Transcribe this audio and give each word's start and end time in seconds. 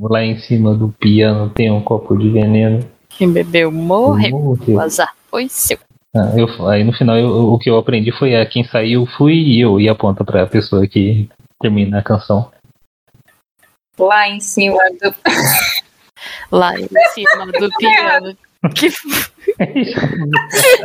Lá 0.00 0.22
em 0.24 0.38
cima 0.38 0.74
do 0.74 0.88
piano 0.90 1.50
tem 1.50 1.70
um 1.70 1.80
copo 1.82 2.16
de 2.16 2.30
veneno. 2.30 2.88
Quem 3.08 3.32
bebeu 3.32 3.72
morreu. 3.72 4.30
Morreu. 4.38 4.76
O 4.76 4.80
azar 4.80 5.12
foi 5.30 5.48
seu. 5.48 5.78
Ah, 6.14 6.32
eu, 6.36 6.68
aí 6.68 6.84
no 6.84 6.92
final 6.92 7.16
eu- 7.16 7.52
o 7.52 7.58
que 7.58 7.68
eu 7.68 7.76
aprendi 7.76 8.12
foi 8.12 8.36
a 8.36 8.46
quem 8.46 8.64
saiu 8.64 9.06
fui 9.16 9.58
eu 9.58 9.80
e 9.80 9.88
aponta 9.88 10.24
pra 10.24 10.46
pessoa 10.46 10.86
que 10.86 11.28
termina 11.60 11.98
a 11.98 12.02
canção. 12.02 12.50
Lá 13.98 14.28
em 14.28 14.40
cima 14.40 14.78
do. 15.02 15.14
Lá 16.52 16.78
em 16.78 16.88
cima 17.14 17.46
do 17.46 17.68
piano. 17.78 18.36
Que 18.74 18.90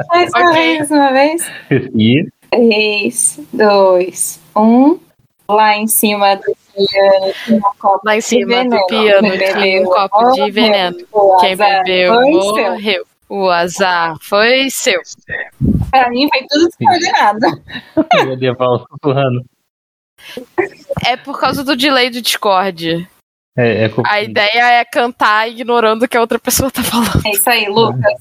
Mais 0.10 0.30
uma 0.36 0.50
Ok. 0.52 0.54
vez, 0.54 0.92
uma 0.92 1.12
vez. 1.12 1.52
E 1.96 2.28
3, 2.52 3.40
2, 3.52 4.40
1. 4.56 5.00
Lá 5.50 5.76
em 5.78 5.88
cima 5.88 6.36
do 6.36 6.56
um 6.78 7.98
Lá 8.06 8.16
em 8.16 8.20
de 8.20 8.22
cima 8.26 8.48
veneno. 8.48 8.78
do 8.78 8.86
piano 8.88 9.30
Quem 9.32 9.38
tinha 9.38 9.52
um 9.52 9.60
bebeu 9.62 9.86
copo 9.86 10.18
de 10.18 10.26
morreu. 10.40 10.54
veneno. 10.54 10.98
O 11.12 11.38
Quem 11.38 11.54
azar 11.54 11.84
bebeu 11.84 12.14
foi 12.14 12.32
seu. 12.32 12.42
morreu. 12.72 13.06
O 13.30 13.50
azar 13.50 14.16
foi 14.22 14.70
seu. 14.70 15.02
Pra 15.90 16.10
mim 16.10 16.28
foi 16.32 16.46
tudo 16.48 16.68
descoordenado. 16.68 17.62
o 18.32 18.36
Deval 18.38 18.86
sussurrando. 18.90 19.46
É 21.06 21.18
por 21.18 21.40
causa 21.40 21.64
do 21.64 21.76
delay 21.76 22.10
do 22.10 22.22
Discord. 22.22 23.08
É, 23.58 23.86
é 23.86 23.92
A 24.06 24.22
ideia 24.22 24.80
é 24.80 24.86
cantar 24.86 25.48
ignorando 25.50 26.04
o 26.04 26.08
que 26.08 26.18
a 26.18 26.22
outra 26.22 26.40
pessoa 26.40 26.72
tá 26.72 26.82
falando. 26.84 27.22
É 27.26 27.32
isso 27.32 27.50
aí, 27.50 27.68
Lucas. 27.68 28.14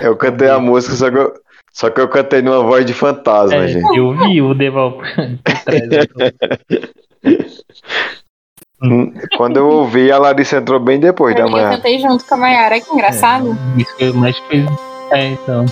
Eu 0.00 0.16
cantei 0.16 0.48
a 0.48 0.58
música, 0.58 0.94
só 0.94 1.10
que 1.10 1.16
eu, 1.18 1.34
só 1.72 1.90
que 1.90 2.00
eu 2.00 2.08
cantei 2.08 2.42
numa 2.42 2.62
voz 2.62 2.84
de 2.84 2.92
fantasma, 2.94 3.54
É, 3.56 3.68
gente. 3.68 3.96
eu 3.96 4.12
vi 4.16 4.40
o 4.42 4.54
Deval 4.54 4.92
por 4.98 5.06
trás. 5.14 5.28
Quando 9.36 9.58
eu 9.58 9.68
ouvi, 9.68 10.10
a 10.10 10.18
Larissa 10.18 10.56
entrou 10.56 10.80
bem 10.80 10.98
depois 10.98 11.36
da 11.36 11.42
Eu 11.42 11.50
manhã. 11.50 11.70
cantei 11.70 12.00
junto 12.00 12.24
com 12.24 12.34
a 12.34 12.38
Mayara, 12.38 12.80
que 12.80 12.92
engraçado. 12.92 13.56
Isso 13.76 13.94
foi 13.96 14.12
mais 14.12 14.36
coisa. 14.40 14.68
É, 15.12 15.26
então. 15.28 15.64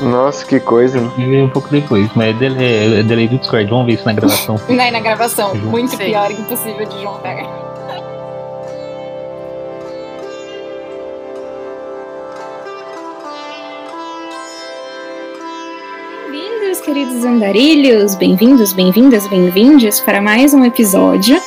Nossa, 0.00 0.46
que 0.46 0.58
coisa. 0.60 0.98
né? 1.00 1.10
Eu 1.18 1.28
vi 1.28 1.42
um 1.42 1.48
pouco 1.50 1.68
depois, 1.68 2.08
mas 2.14 2.34
é 2.34 2.38
delay, 2.38 3.00
é 3.00 3.02
delay 3.02 3.28
do 3.28 3.38
Discord. 3.38 3.68
Vamos 3.68 3.86
ver 3.86 3.92
isso 3.92 4.06
na 4.06 4.12
gravação. 4.14 4.58
E 4.68 4.76
daí 4.76 4.90
na 4.90 5.00
gravação, 5.00 5.54
muito 5.54 5.90
Sim. 5.90 5.98
pior, 5.98 6.30
impossível 6.30 6.86
de 6.86 7.02
juntar. 7.02 7.73
Queridos 16.84 17.24
andarilhos! 17.24 18.14
Bem-vindos, 18.14 18.74
bem-vindas, 18.74 19.26
bem-vindes 19.26 20.00
para 20.00 20.20
mais 20.20 20.52
um 20.52 20.62
episódio. 20.62 21.40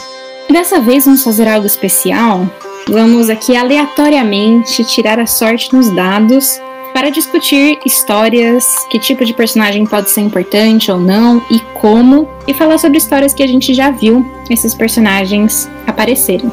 Dessa 0.50 0.80
vez 0.80 1.06
vamos 1.06 1.24
fazer 1.24 1.48
algo 1.48 1.68
especial. 1.68 2.50
Vamos 2.90 3.30
aqui 3.30 3.56
aleatoriamente 3.56 4.84
tirar 4.84 5.20
a 5.20 5.28
sorte 5.28 5.72
nos 5.76 5.92
dados 5.92 6.60
para 6.92 7.12
discutir 7.12 7.78
histórias, 7.86 8.66
que 8.90 8.98
tipo 8.98 9.24
de 9.24 9.34
personagem 9.34 9.86
pode 9.86 10.10
ser 10.10 10.22
importante 10.22 10.92
ou 10.92 11.00
não 11.00 11.40
e 11.52 11.60
como, 11.80 12.28
e 12.48 12.54
falar 12.54 12.80
sobre 12.80 12.98
histórias 12.98 13.36
que 13.36 13.44
a 13.44 13.48
gente 13.48 13.76
já 13.76 13.92
viu 13.92 14.26
esses 14.50 14.74
personagens 14.74 15.70
aparecerem. 15.86 16.52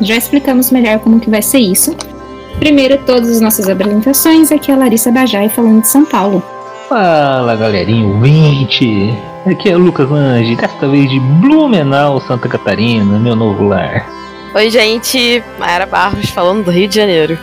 Já 0.00 0.16
explicamos 0.16 0.70
melhor 0.70 1.00
como 1.00 1.20
que 1.20 1.28
vai 1.28 1.42
ser 1.42 1.58
isso. 1.58 1.94
Primeiro, 2.58 2.96
todas 3.04 3.28
as 3.28 3.40
nossas 3.42 3.68
apresentações, 3.68 4.50
aqui 4.50 4.70
é 4.70 4.74
a 4.74 4.78
Larissa 4.78 5.12
Bajai 5.12 5.50
falando 5.50 5.82
de 5.82 5.88
São 5.88 6.06
Paulo. 6.06 6.42
Fala 6.88 7.56
galerinha, 7.56 8.06
ouvinte! 8.06 9.14
Aqui 9.46 9.70
é 9.70 9.76
o 9.76 9.78
Lucas 9.78 10.08
Lange, 10.08 10.54
desta 10.56 10.86
vez 10.88 11.10
de 11.10 11.18
Blumenau, 11.18 12.20
Santa 12.20 12.48
Catarina, 12.48 13.18
meu 13.18 13.34
novo 13.34 13.64
lar. 13.64 14.06
Oi, 14.54 14.70
gente. 14.70 15.42
Mayara 15.58 15.86
Barros 15.86 16.28
falando 16.30 16.64
do 16.64 16.70
Rio 16.70 16.86
de 16.86 16.94
Janeiro. 16.96 17.38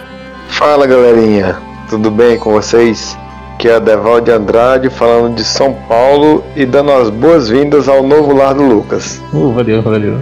Fala, 0.49 0.85
galerinha. 0.85 1.57
Tudo 1.89 2.11
bem 2.11 2.37
com 2.37 2.51
vocês? 2.51 3.17
Aqui 3.55 3.67
é 3.67 3.75
a 3.75 3.79
Deval 3.79 4.21
de 4.21 4.31
Andrade 4.31 4.89
falando 4.89 5.35
de 5.35 5.43
São 5.43 5.73
Paulo 5.73 6.43
e 6.55 6.65
dando 6.65 6.91
as 6.91 7.09
boas-vindas 7.09 7.89
ao 7.89 8.03
novo 8.03 8.33
lar 8.35 8.53
do 8.53 8.63
Lucas. 8.63 9.21
Uh, 9.33 9.51
valeu, 9.51 9.81
valeu. 9.81 10.19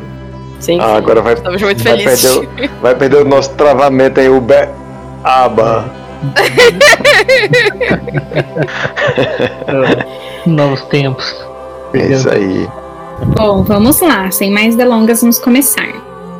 Sim, 0.59 0.79
Ah, 0.81 0.95
agora 0.95 1.21
vai, 1.21 1.33
estamos 1.33 1.61
muito 1.61 1.83
vai 1.83 1.97
felizes. 1.97 2.35
perder, 2.37 2.71
vai 2.81 2.95
perder 2.95 3.17
o 3.21 3.25
nosso 3.29 3.51
travamento 3.51 4.19
aí, 4.19 4.29
o 4.29 4.41
Be... 4.41 4.67
Aba. 5.23 5.85
Novos 10.45 10.81
tempos. 10.83 11.35
É 11.93 12.07
isso 12.07 12.29
aí. 12.29 12.67
Bom, 13.35 13.63
vamos 13.63 13.99
lá, 13.99 14.29
sem 14.29 14.51
mais 14.51 14.75
delongas, 14.75 15.21
vamos 15.21 15.39
começar. 15.39 15.87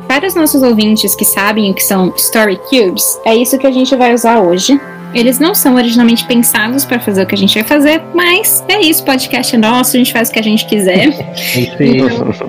Para 0.06 0.26
os 0.26 0.34
nossos 0.34 0.62
ouvintes 0.62 1.14
que 1.14 1.24
sabem 1.24 1.70
o 1.70 1.74
que 1.74 1.82
são 1.82 2.12
Story 2.16 2.58
Cubes, 2.70 3.18
é 3.24 3.34
isso 3.34 3.58
que 3.58 3.66
a 3.66 3.70
gente 3.70 3.94
vai 3.96 4.14
usar 4.14 4.40
hoje. 4.40 4.80
Eles 5.14 5.38
não 5.38 5.54
são 5.54 5.74
originalmente 5.74 6.24
pensados 6.26 6.84
para 6.84 7.00
fazer 7.00 7.22
o 7.22 7.26
que 7.26 7.34
a 7.34 7.38
gente 7.38 7.54
vai 7.54 7.64
fazer, 7.64 8.02
mas 8.14 8.62
é 8.68 8.80
isso, 8.80 9.02
podcast 9.04 9.54
é 9.54 9.58
nosso, 9.58 9.96
a 9.96 9.98
gente 9.98 10.12
faz 10.12 10.28
o 10.28 10.32
que 10.32 10.38
a 10.38 10.42
gente 10.42 10.66
quiser, 10.66 11.08
É 11.18 11.60
isso 11.60 11.76
aí. 11.80 12.00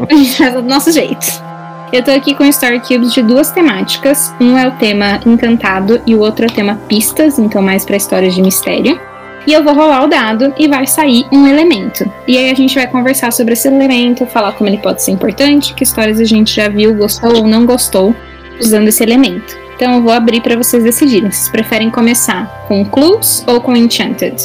a 0.09 0.15
gente 0.15 0.37
faz 0.37 0.53
do 0.53 0.61
nosso 0.63 0.91
jeito. 0.91 1.48
Eu 1.91 2.03
tô 2.03 2.11
aqui 2.11 2.35
com 2.35 2.45
Story 2.45 2.79
Cubes 2.81 3.11
de 3.11 3.23
duas 3.23 3.49
temáticas. 3.49 4.31
Um 4.39 4.55
é 4.55 4.67
o 4.67 4.71
tema 4.73 5.19
encantado 5.25 5.99
e 6.05 6.13
o 6.13 6.19
outro 6.19 6.45
é 6.45 6.47
o 6.47 6.51
tema 6.51 6.75
pistas, 6.87 7.39
então 7.39 7.63
mais 7.63 7.83
para 7.83 7.97
histórias 7.97 8.35
de 8.35 8.43
mistério. 8.43 8.99
E 9.47 9.53
eu 9.53 9.63
vou 9.63 9.73
rolar 9.73 10.03
o 10.03 10.07
dado 10.07 10.53
e 10.55 10.67
vai 10.67 10.85
sair 10.85 11.25
um 11.31 11.47
elemento. 11.47 12.05
E 12.27 12.37
aí 12.37 12.51
a 12.51 12.53
gente 12.53 12.75
vai 12.75 12.85
conversar 12.85 13.31
sobre 13.33 13.53
esse 13.53 13.67
elemento, 13.67 14.27
falar 14.27 14.51
como 14.51 14.69
ele 14.69 14.77
pode 14.77 15.01
ser 15.01 15.11
importante, 15.11 15.73
que 15.73 15.83
histórias 15.83 16.19
a 16.19 16.25
gente 16.25 16.55
já 16.55 16.69
viu, 16.69 16.93
gostou 16.93 17.37
ou 17.37 17.47
não 17.47 17.65
gostou 17.65 18.15
usando 18.61 18.89
esse 18.89 19.01
elemento. 19.01 19.57
Então 19.75 19.95
eu 19.95 20.03
vou 20.03 20.11
abrir 20.11 20.41
para 20.41 20.55
vocês 20.55 20.83
decidirem. 20.83 21.31
Vocês 21.31 21.49
preferem 21.49 21.89
começar 21.89 22.45
com 22.67 22.85
clues 22.85 23.43
ou 23.47 23.59
com 23.61 23.75
enchanted? 23.75 24.35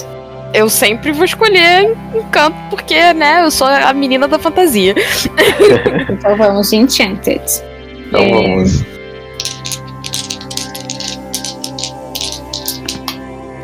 Eu 0.55 0.69
sempre 0.71 1.11
vou 1.13 1.25
escolher 1.25 1.97
Encanto, 2.15 2.57
porque, 2.71 3.13
né, 3.13 3.43
eu 3.43 3.51
sou 3.51 3.67
a 3.67 3.93
menina 3.93 4.29
da 4.29 4.39
fantasia. 4.39 4.95
Então 6.09 6.37
vamos 6.37 6.71
de 6.71 6.77
enchanted. 6.77 7.43
Então 8.07 8.21
É. 8.23 8.31
vamos. 8.31 8.85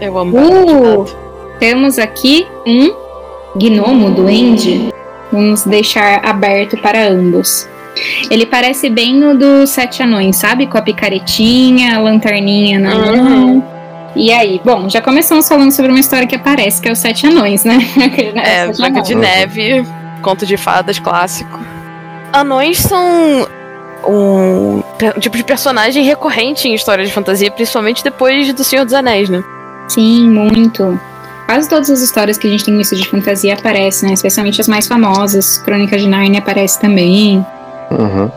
Eu 0.00 0.18
amo 0.18 0.36
Uh, 0.36 1.04
temos 1.58 1.98
aqui 1.98 2.46
um 2.66 2.92
gnomo 3.56 4.10
duende. 4.10 4.88
Vamos 5.30 5.62
deixar 5.64 6.24
aberto 6.24 6.76
para 6.78 7.06
ambos. 7.08 7.68
Ele 8.30 8.46
parece 8.46 8.88
bem 8.88 9.22
o 9.24 9.36
dos 9.36 9.70
sete 9.70 10.02
anões, 10.02 10.36
sabe? 10.36 10.66
Com 10.66 10.78
a 10.78 10.82
picaretinha, 10.82 11.96
a 11.96 12.00
lanterninha 12.00 12.78
na 12.78 12.94
Uhum. 12.96 13.62
E 14.14 14.32
aí, 14.32 14.60
bom, 14.64 14.88
já 14.88 15.00
começamos 15.00 15.46
falando 15.48 15.70
sobre 15.70 15.90
uma 15.90 16.00
história 16.00 16.26
que 16.26 16.34
aparece, 16.34 16.80
que 16.82 16.88
é 16.88 16.92
os 16.92 16.98
sete 16.98 17.26
anões, 17.26 17.64
né? 17.64 17.78
É, 18.36 18.66
Branca 18.66 18.86
anões. 18.86 19.06
de 19.06 19.14
Neve, 19.14 19.86
conto 20.22 20.44
de 20.44 20.56
fadas 20.56 20.98
clássico. 20.98 21.58
Anões 22.32 22.78
são 22.78 23.46
um 24.06 24.82
tipo 25.20 25.36
de 25.36 25.44
personagem 25.44 26.04
recorrente 26.04 26.68
em 26.68 26.74
histórias 26.74 27.08
de 27.08 27.14
fantasia, 27.14 27.50
principalmente 27.50 28.02
depois 28.02 28.52
do 28.52 28.64
Senhor 28.64 28.84
dos 28.84 28.94
Anéis, 28.94 29.28
né? 29.28 29.42
Sim, 29.88 30.28
muito. 30.28 30.98
Quase 31.46 31.68
todas 31.68 31.90
as 31.90 32.00
histórias 32.00 32.38
que 32.38 32.46
a 32.46 32.50
gente 32.50 32.64
tem 32.64 32.76
visto 32.76 32.94
de 32.94 33.08
fantasia 33.08 33.54
aparecem, 33.54 34.08
né? 34.08 34.14
Especialmente 34.14 34.60
as 34.60 34.68
mais 34.68 34.86
famosas. 34.86 35.58
Crônicas 35.58 36.00
de 36.00 36.08
Narnia 36.08 36.38
aparece 36.38 36.80
também. 36.80 37.44
Uhum. 37.90 38.30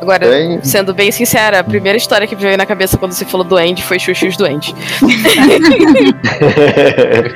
Agora, 0.00 0.28
Bem, 0.28 0.60
sendo 0.62 0.92
bem 0.92 1.10
sincera, 1.10 1.60
a 1.60 1.64
primeira 1.64 1.96
história 1.96 2.26
que 2.26 2.36
me 2.36 2.42
veio 2.42 2.58
na 2.58 2.66
cabeça 2.66 2.98
quando 2.98 3.12
você 3.12 3.24
falou 3.24 3.46
duende 3.46 3.82
foi 3.82 3.98
Xuxa 3.98 4.26
e 4.26 4.28
os 4.28 4.36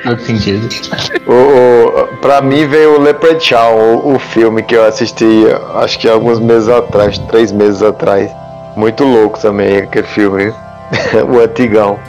todo 0.03 0.21
sentido. 0.21 0.67
o, 1.25 1.33
o, 1.33 2.07
pra 2.17 2.41
mim 2.41 2.67
veio 2.67 2.97
o 2.97 3.01
Leprechaun, 3.01 3.75
o, 4.03 4.15
o 4.15 4.19
filme 4.19 4.61
que 4.63 4.75
eu 4.75 4.85
assisti, 4.85 5.45
acho 5.75 5.99
que 5.99 6.07
alguns 6.07 6.39
meses 6.39 6.69
atrás, 6.69 7.17
três 7.29 7.51
meses 7.51 7.81
atrás. 7.81 8.29
Muito 8.75 9.03
louco 9.03 9.39
também 9.39 9.77
aquele 9.77 10.07
filme, 10.07 10.53
o 11.27 11.39
antigão. 11.39 11.99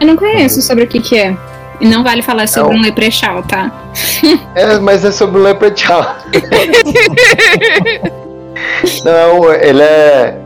Eu 0.00 0.06
não 0.06 0.16
conheço 0.16 0.60
sobre 0.62 0.84
o 0.84 0.86
que 0.86 1.00
que 1.00 1.18
é. 1.18 1.36
E 1.80 1.86
não 1.86 2.04
vale 2.04 2.20
falar 2.20 2.46
sobre 2.46 2.74
É 2.74 2.76
um- 2.76 2.80
um 2.80 2.82
leprechal, 2.82 3.42
tá? 3.42 3.72
É, 4.54 4.78
mas 4.78 5.02
é 5.04 5.10
sobre 5.10 5.40
o 5.40 5.42
Leprechaun. 5.42 6.04
Não, 9.04 9.52
ele 9.52 9.82
é. 9.82 10.36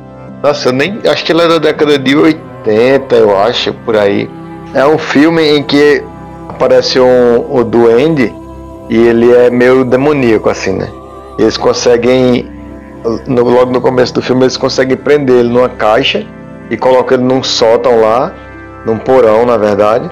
Nossa, 0.43 0.69
eu 0.69 0.73
nem. 0.73 1.01
Acho 1.11 1.25
que 1.25 1.33
ele 1.33 1.43
é 1.43 1.49
da 1.49 1.59
década 1.59 1.99
de 1.99 2.17
80, 2.17 3.15
eu 3.17 3.37
acho, 3.39 3.73
por 3.85 3.97
aí. 3.97 4.29
É 4.75 4.85
um 4.87 4.99
filme 4.99 5.43
em 5.57 5.63
que 5.63 6.03
aparece 6.49 6.99
um, 7.01 7.47
o 7.51 7.65
duende 7.65 8.33
e 8.91 8.97
ele 8.97 9.33
é 9.33 9.51
meio 9.51 9.85
demoníaco, 9.85 10.49
assim, 10.51 10.73
né? 10.73 10.89
Eles 11.39 11.57
conseguem. 11.57 12.51
no- 13.27 13.45
logo 13.45 13.71
no 13.71 13.81
começo 13.81 14.15
do 14.15 14.23
filme, 14.23 14.43
eles 14.45 14.57
conseguem 14.57 14.97
prender 14.97 15.37
ele 15.37 15.49
numa 15.51 15.69
caixa 15.69 16.27
e 16.71 16.77
colocam 16.77 17.19
ele 17.19 17.27
num 17.27 17.43
sótão 17.43 18.01
lá, 18.01 18.33
num 18.87 18.99
porão, 18.99 19.45
na 19.45 19.57
verdade, 19.57 20.11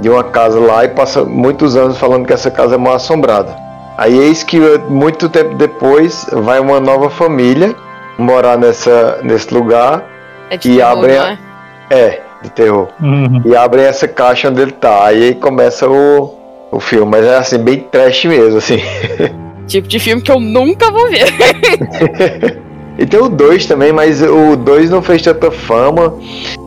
de 0.00 0.08
uma 0.10 0.22
casa 0.24 0.58
lá 0.60 0.84
e 0.84 0.88
passa 0.88 1.24
muitos 1.24 1.74
anos 1.76 1.96
falando 1.98 2.26
que 2.26 2.32
essa 2.32 2.50
casa 2.50 2.74
é 2.74 2.78
mal 2.78 2.94
assombrada. 2.94 3.54
Aí 3.96 4.18
eis 4.18 4.42
que 4.42 4.58
muito 4.88 5.28
tempo 5.28 5.54
depois 5.54 6.26
vai 6.32 6.58
uma 6.60 6.80
nova 6.80 7.08
família 7.10 7.74
morar 8.18 8.56
nessa, 8.58 9.18
nesse 9.22 9.52
lugar 9.54 10.04
É 10.50 10.56
de 10.56 10.70
E 10.72 10.76
terror, 10.76 10.90
abre 10.98 11.12
não 11.16 11.22
a- 11.24 11.30
é? 11.30 11.38
É, 11.90 12.22
de 12.42 12.50
terror. 12.50 12.88
Uhum. 13.00 13.42
E 13.44 13.56
abrem 13.56 13.84
essa 13.84 14.08
caixa 14.08 14.48
onde 14.50 14.60
ele 14.62 14.72
tá. 14.72 15.04
Aí 15.04 15.34
começa 15.34 15.88
o, 15.88 16.34
o 16.72 16.80
filme. 16.80 17.10
Mas 17.10 17.24
é 17.24 17.36
assim, 17.36 17.58
bem 17.58 17.80
trash 17.90 18.24
mesmo, 18.24 18.58
assim. 18.58 18.80
Tipo 19.66 19.88
de 19.88 19.98
filme 19.98 20.20
que 20.22 20.30
eu 20.30 20.38
nunca 20.40 20.90
vou 20.90 21.08
ver. 21.08 21.24
E 22.96 23.04
tem 23.04 23.18
o 23.18 23.28
2 23.28 23.66
também, 23.66 23.92
mas 23.92 24.22
o 24.22 24.54
2 24.54 24.88
não 24.88 25.02
fez 25.02 25.20
tanta 25.20 25.50
fama. 25.50 26.14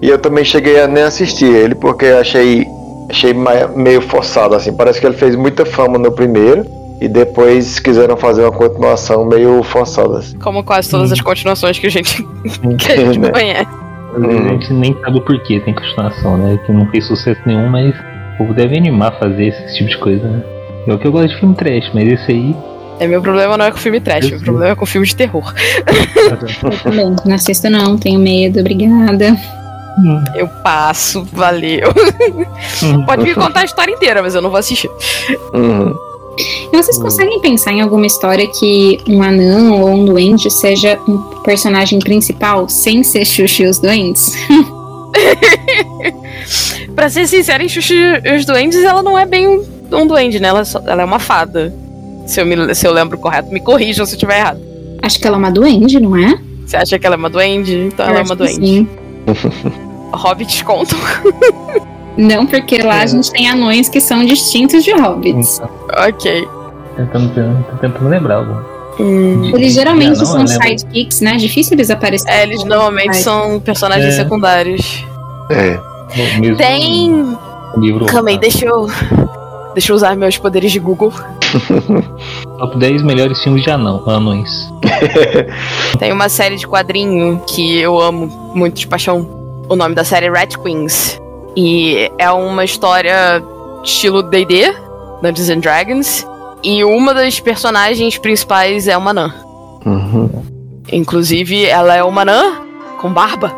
E 0.02 0.10
eu 0.10 0.18
também 0.18 0.44
cheguei 0.44 0.78
a 0.82 0.86
nem 0.86 1.04
assistir 1.04 1.46
ele, 1.46 1.74
porque 1.74 2.06
achei, 2.08 2.68
achei 3.10 3.34
meio 3.34 4.02
forçado, 4.02 4.54
assim. 4.54 4.74
Parece 4.74 5.00
que 5.00 5.06
ele 5.08 5.16
fez 5.16 5.38
muita 5.38 5.66
fama 5.66 5.98
no 5.98 6.12
primeiro. 6.12 6.66
E 7.00 7.08
depois 7.08 7.80
quiseram 7.80 8.18
fazer 8.18 8.42
uma 8.44 8.52
continuação 8.52 9.26
meio 9.26 9.62
forçada, 9.64 10.18
assim. 10.20 10.38
Como 10.40 10.64
quase 10.64 10.90
todas 10.90 11.12
Hum. 11.12 11.14
as 11.14 11.22
continuações 11.22 11.78
que 11.78 11.86
a 11.88 11.90
gente, 11.92 12.24
que 12.80 12.92
a 12.92 12.96
gente 12.98 13.20
Né? 13.20 13.30
conhece. 13.32 13.68
Vezes 14.18 14.46
a 14.46 14.50
gente 14.50 14.74
nem 14.74 14.98
sabe 15.02 15.18
o 15.20 15.22
porquê 15.22 15.60
tem 15.60 15.76
continuação, 15.76 16.38
né? 16.38 16.60
Que 16.66 16.72
não 16.72 16.88
fez 16.90 17.06
sucesso 17.06 17.40
nenhum, 17.46 17.70
mas 17.70 17.94
o 18.34 18.38
povo 18.40 18.54
deve 18.54 18.76
animar 18.78 19.10
a 19.10 19.20
fazer 19.20 19.48
esse 19.48 19.78
tipo 19.78 19.90
de 19.90 19.98
coisa, 20.00 20.28
né? 20.28 20.44
É 20.88 20.94
o 20.94 20.98
que 20.98 21.06
eu 21.06 21.12
gosto 21.12 21.28
de 21.30 21.40
filme 21.40 21.54
trash, 21.54 21.92
mas 21.94 22.08
esse 22.08 22.32
aí. 22.32 22.56
É, 23.00 23.06
meu 23.06 23.22
problema 23.22 23.56
não 23.58 23.66
é 23.66 23.72
com 23.72 23.78
filme 23.78 24.00
trash, 24.00 24.26
meu 24.30 24.40
Uhum. 24.40 24.44
problema 24.46 24.72
é 24.72 24.76
com 24.76 24.86
filme 24.88 25.06
de 25.06 25.16
terror. 25.16 25.54
Eu 25.86 26.78
também. 26.80 27.16
Não 27.26 27.36
assisto 27.36 27.70
não, 27.70 27.96
tenho 27.96 28.20
medo, 28.20 28.60
obrigada. 28.60 29.38
Hum, 30.00 30.24
Eu 30.36 30.48
passo, 30.64 31.28
valeu. 31.32 31.90
hum. 32.84 33.06
Pode 33.06 33.24
me 33.24 33.36
contar 33.36 33.60
a 33.62 33.66
história 33.66 33.92
inteira, 33.92 34.22
mas 34.24 34.34
eu 34.36 34.42
não 34.42 34.50
vou 34.50 34.58
assistir. 34.60 34.90
Uhum. 35.54 35.94
E 36.38 36.70
vocês 36.76 36.98
conseguem 36.98 37.40
pensar 37.42 37.72
em 37.74 37.82
alguma 37.82 38.06
história 38.06 38.48
que 38.48 39.00
um 39.08 39.22
anão 39.24 39.82
ou 39.82 39.90
um 39.90 40.06
duende 40.06 40.50
seja 40.52 41.00
um 41.08 41.18
personagem 41.44 42.00
principal 42.00 42.68
sem 42.70 43.04
ser 43.04 43.26
Xuxa 43.26 43.64
e 43.64 43.68
os 43.68 43.80
Duendes? 43.80 44.34
Pra 46.96 47.10
ser 47.10 47.28
sincero, 47.28 47.64
em 47.64 47.70
Xuxa 47.70 47.94
e 48.24 48.38
os 48.38 48.46
Duendes, 48.46 48.84
ela 48.84 49.04
não 49.04 49.18
é 49.18 49.26
bem 49.26 49.48
um, 49.48 49.64
um 49.92 50.08
duende, 50.08 50.40
né? 50.40 50.48
Ela, 50.50 50.62
é 50.62 50.66
só- 50.66 50.82
ela 50.86 51.02
é 51.02 51.06
uma 51.06 51.20
fada. 51.20 51.74
Se 52.26 52.42
eu, 52.42 52.46
me- 52.46 52.74
se 52.76 52.86
eu 52.88 52.92
lembro 52.92 53.18
correto, 53.18 53.52
me 53.52 53.60
corrijam 53.60 54.06
se 54.06 54.14
eu 54.14 54.18
estiver 54.18 54.40
errado. 54.40 54.60
Acho 55.02 55.20
que 55.20 55.28
ela 55.28 55.38
é 55.38 55.40
uma 55.40 55.52
duende, 55.52 56.00
não 56.00 56.16
é? 56.16 56.38
Você 56.66 56.76
acha 56.78 57.00
que 57.00 57.06
ela 57.06 57.16
é 57.16 57.18
uma 57.18 57.30
duende? 57.30 57.90
Então 57.94 58.06
Eu 58.06 58.10
ela 58.12 58.20
é 58.20 58.24
uma 58.24 58.36
que 58.36 58.44
duende. 58.44 58.68
sim. 58.68 58.88
Hobbits 60.14 60.62
contam. 60.64 60.98
Não, 62.18 62.46
porque 62.48 62.82
lá 62.82 62.96
a 63.00 63.04
É. 63.04 63.08
gente 63.08 63.32
tem 63.32 63.48
anões 63.50 63.88
que 63.90 64.02
são 64.02 64.26
distintos 64.26 64.84
de 64.84 64.92
hobbits. 64.92 65.62
ok. 66.08 66.48
Tentando, 66.96 67.64
tô 67.70 67.78
tentando 67.78 68.10
lembrar 68.10 68.38
algum. 68.38 68.56
Hum. 69.00 69.52
Eles 69.56 69.74
geralmente 69.74 70.18
não, 70.18 70.26
são 70.26 70.38
lembro. 70.44 70.54
sidekicks, 70.54 71.22
né? 71.22 71.36
Difícil 71.38 71.74
eles 71.76 71.92
aparecerem. 71.92 72.36
É, 72.36 72.44
eles 72.44 72.64
normalmente 72.64 73.18
são 73.18 73.60
personagens 73.60 74.16
É. 74.16 74.18
secundários. 74.24 75.06
É. 75.52 75.80
Mesmo 76.40 76.58
Tem. 76.58 77.38
livro. 77.78 78.06
Calma 78.08 78.30
aí, 78.30 78.38
deixa 78.40 78.66
eu. 78.66 78.88
Deixa 79.76 79.92
eu 79.92 79.96
usar 79.96 80.16
meus 80.16 80.38
poderes 80.40 80.72
de 80.72 80.80
Google. 80.80 81.14
Top 82.58 82.78
10 82.80 83.04
melhores 83.04 83.40
filmes 83.44 83.62
de 83.64 83.70
anão, 83.70 84.02
anões. 84.10 84.50
Tem 86.00 86.12
uma 86.12 86.30
série 86.30 86.56
de 86.56 86.68
quadrinho 86.68 87.40
que 87.48 87.80
eu 87.80 88.02
amo 88.02 88.52
muito 88.56 88.80
de 88.80 88.88
paixão. 88.88 89.28
O 89.70 89.76
nome 89.76 89.94
da 89.94 90.04
série 90.04 90.26
é 90.26 90.30
Rat 90.32 90.56
Queens. 90.58 91.20
E 91.58 92.12
é 92.20 92.30
uma 92.30 92.64
história 92.64 93.44
estilo 93.84 94.22
D&D, 94.22 94.72
Dungeons 95.24 95.50
and 95.50 95.60
Dragons. 95.60 96.28
E 96.64 96.84
uma 96.84 97.16
das 97.16 97.40
personagens 97.40 98.16
principais 98.20 98.88
é 98.88 98.96
uma 98.96 99.10
anã. 99.10 99.34
Uhum. 99.84 100.30
Inclusive, 100.92 101.66
ela 101.66 101.96
é 101.96 102.04
uma 102.04 102.22
anã 102.22 102.62
com 103.02 103.12
barba. 103.12 103.56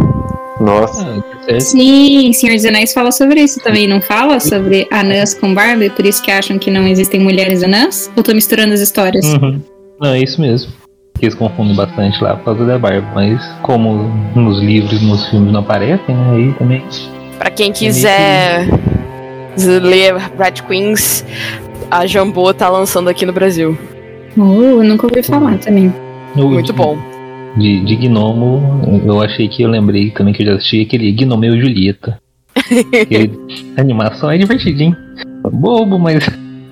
Nossa. 0.61 1.05
Ah, 1.05 1.43
certo. 1.43 1.59
Sim, 1.59 2.31
Senhor 2.31 2.55
dos 2.55 2.65
Anéis 2.65 2.93
fala 2.93 3.11
sobre 3.11 3.41
isso 3.41 3.59
também, 3.61 3.85
não 3.85 4.01
fala? 4.01 4.39
Sobre 4.39 4.87
anãs 4.91 5.33
com 5.33 5.53
barba 5.53 5.83
e 5.83 5.89
por 5.89 6.05
isso 6.05 6.23
que 6.23 6.31
acham 6.31 6.57
que 6.57 6.71
não 6.71 6.87
existem 6.87 7.19
mulheres 7.19 7.63
anãs? 7.63 8.09
Ou 8.15 8.23
tô 8.23 8.33
misturando 8.33 8.73
as 8.73 8.79
histórias? 8.79 9.25
Uhum. 9.25 9.61
Não, 9.99 10.13
é 10.13 10.21
isso 10.21 10.39
mesmo. 10.39 10.71
Que 11.17 11.25
Eles 11.25 11.35
confundem 11.35 11.75
bastante 11.75 12.23
lá 12.23 12.37
por 12.37 12.45
causa 12.45 12.65
da 12.65 12.79
barba, 12.79 13.09
mas 13.13 13.41
como 13.61 14.09
nos 14.35 14.59
livros 14.59 15.01
e 15.01 15.05
nos 15.05 15.27
filmes 15.27 15.51
não 15.51 15.59
aparecem, 15.59 16.15
né? 16.15 16.35
Aí 16.35 16.53
também. 16.53 16.81
Pra 17.39 17.49
quem 17.49 17.71
quiser 17.71 18.67
ler 19.57 20.15
Rat 20.37 20.61
Queens, 20.63 21.25
a 21.89 22.05
Jambô 22.05 22.53
tá 22.53 22.69
lançando 22.69 23.09
aqui 23.09 23.25
no 23.25 23.33
Brasil. 23.33 23.77
Oh, 24.37 24.61
eu 24.81 24.83
nunca 24.83 25.07
ouvi 25.07 25.23
falar 25.23 25.57
também. 25.57 25.91
O 26.35 26.47
Muito 26.47 26.67
de- 26.67 26.73
bom. 26.73 26.97
De, 27.57 27.83
de 27.83 27.95
Gnomo, 27.95 29.01
eu 29.05 29.19
achei 29.21 29.47
que 29.47 29.63
eu 29.63 29.69
lembrei 29.69 30.11
também 30.11 30.33
que 30.33 30.43
eu 30.43 30.47
já 30.47 30.53
assisti 30.55 30.81
aquele 30.81 31.11
Gnomeu 31.11 31.55
e 31.55 31.59
Julieta. 31.61 32.19
Aquele- 33.01 33.31
a 33.75 33.81
animação 33.81 34.29
é 34.29 34.37
divertidinho. 34.37 34.95
Bobo, 35.51 35.97
mas 35.97 36.23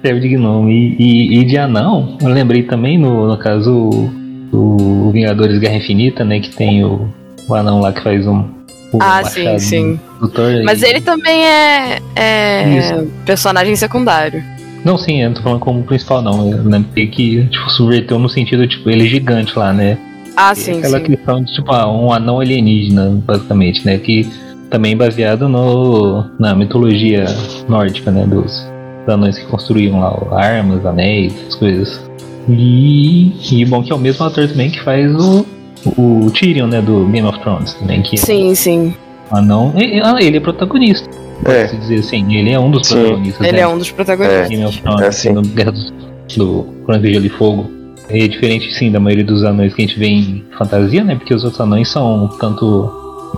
serve 0.05 0.19
de 0.19 0.29
Gnomo. 0.35 0.69
E, 0.69 0.95
e, 0.99 1.39
e 1.39 1.43
de 1.45 1.57
anão, 1.57 2.17
eu 2.21 2.29
lembrei 2.29 2.63
também, 2.63 2.97
no, 2.97 3.27
no 3.27 3.37
caso, 3.37 4.11
o, 4.53 5.07
o 5.07 5.11
Vingadores 5.11 5.57
Guerra 5.59 5.77
Infinita, 5.77 6.23
né? 6.23 6.39
Que 6.39 6.55
tem 6.55 6.83
o, 6.85 7.09
o 7.49 7.55
anão 7.55 7.79
lá 7.79 7.91
que 7.91 8.01
faz 8.03 8.27
um. 8.27 8.45
O 8.93 8.99
Ah, 9.01 9.23
sim, 9.23 9.43
machado 9.43 9.59
sim. 9.59 9.99
do 10.21 10.27
Thor. 10.29 10.63
Mas 10.63 10.81
E- 10.81 10.87
ele 10.87 11.01
também 11.01 11.45
é, 11.45 11.99
é 12.15 13.05
personagem 13.25 13.75
secundário. 13.75 14.43
Não, 14.85 14.97
sim, 14.97 15.21
eu 15.21 15.29
não 15.29 15.35
tô 15.35 15.41
falando 15.41 15.59
como 15.59 15.83
principal, 15.83 16.21
não. 16.21 16.51
Eu 16.51 16.63
lembrei 16.63 17.07
que 17.07 17.45
tipo, 17.47 17.69
subverteu 17.71 18.17
no 18.19 18.29
sentido, 18.29 18.65
tipo, 18.67 18.89
ele 18.89 19.05
é 19.05 19.07
gigante 19.07 19.57
lá, 19.57 19.73
né? 19.73 19.97
Ah, 20.35 20.53
sim, 20.55 20.77
Aquela 20.77 20.99
sim. 20.99 21.05
questão 21.05 21.43
de, 21.43 21.53
tipo, 21.53 21.71
ah, 21.73 21.91
um 21.91 22.11
anão 22.13 22.39
alienígena, 22.39 23.09
basicamente, 23.25 23.85
né? 23.85 23.97
Que 23.97 24.25
também 24.69 24.93
é 24.93 24.95
baseado 24.95 25.49
no, 25.49 26.25
na 26.39 26.53
mitologia 26.55 27.25
nórdica, 27.67 28.11
né? 28.11 28.25
Dos, 28.25 28.65
anões 29.07 29.37
que 29.37 29.45
construíam 29.45 29.99
lá 30.01 30.15
armas, 30.37 30.85
anéis, 30.85 31.33
essas 31.41 31.55
coisas. 31.55 32.01
E, 32.49 33.33
e 33.51 33.65
bom 33.65 33.81
que 33.81 33.91
é 33.91 33.95
o 33.95 33.99
mesmo 33.99 34.25
ator 34.25 34.47
também 34.47 34.69
que 34.69 34.81
faz 34.83 35.13
o, 35.15 35.45
o 35.85 36.29
Tyrion, 36.31 36.67
né? 36.67 36.81
Do 36.81 37.05
Game 37.05 37.27
of 37.27 37.39
Thrones 37.39 37.73
também, 37.75 38.01
que 38.01 38.17
Sim, 38.17 38.53
sim. 38.55 38.93
é 39.31 39.35
um 39.35 39.37
anão. 39.37 39.73
ah, 40.03 40.17
ele 40.21 40.37
é 40.37 40.39
protagonista, 40.39 41.09
É. 41.45 41.65
pode-se 41.65 41.77
dizer 41.77 41.99
assim. 41.99 42.35
Ele 42.35 42.51
é 42.51 42.59
um 42.59 42.69
dos 42.71 42.87
Sim. 42.87 42.95
protagonistas, 42.95 43.47
Ele 43.47 43.57
né? 43.57 43.63
é 43.63 43.67
um 43.67 43.77
dos 43.77 43.91
protagonistas. 43.91 44.47
Game 44.49 44.65
of 44.65 44.81
Thrones, 44.81 45.01
É, 45.01 45.11
sim. 45.11 45.31
no 45.33 45.41
Guerra 45.41 45.71
do, 45.71 45.79
do 46.37 46.63
Crônica 46.85 47.07
de 47.07 47.13
Gelo 47.13 47.25
e 47.25 47.29
Fogo. 47.29 47.65
É 48.09 48.25
diferente, 48.27 48.73
sim, 48.73 48.89
da 48.91 48.99
maioria 49.01 49.25
dos 49.25 49.43
anões 49.43 49.73
que 49.73 49.81
a 49.81 49.85
gente 49.85 49.99
vê 49.99 50.07
em 50.07 50.43
fantasia, 50.57 51.03
né? 51.03 51.15
Porque 51.15 51.33
os 51.33 51.43
outros 51.43 51.59
anões 51.59 51.89
são 51.89 52.29
tanto 52.39 52.89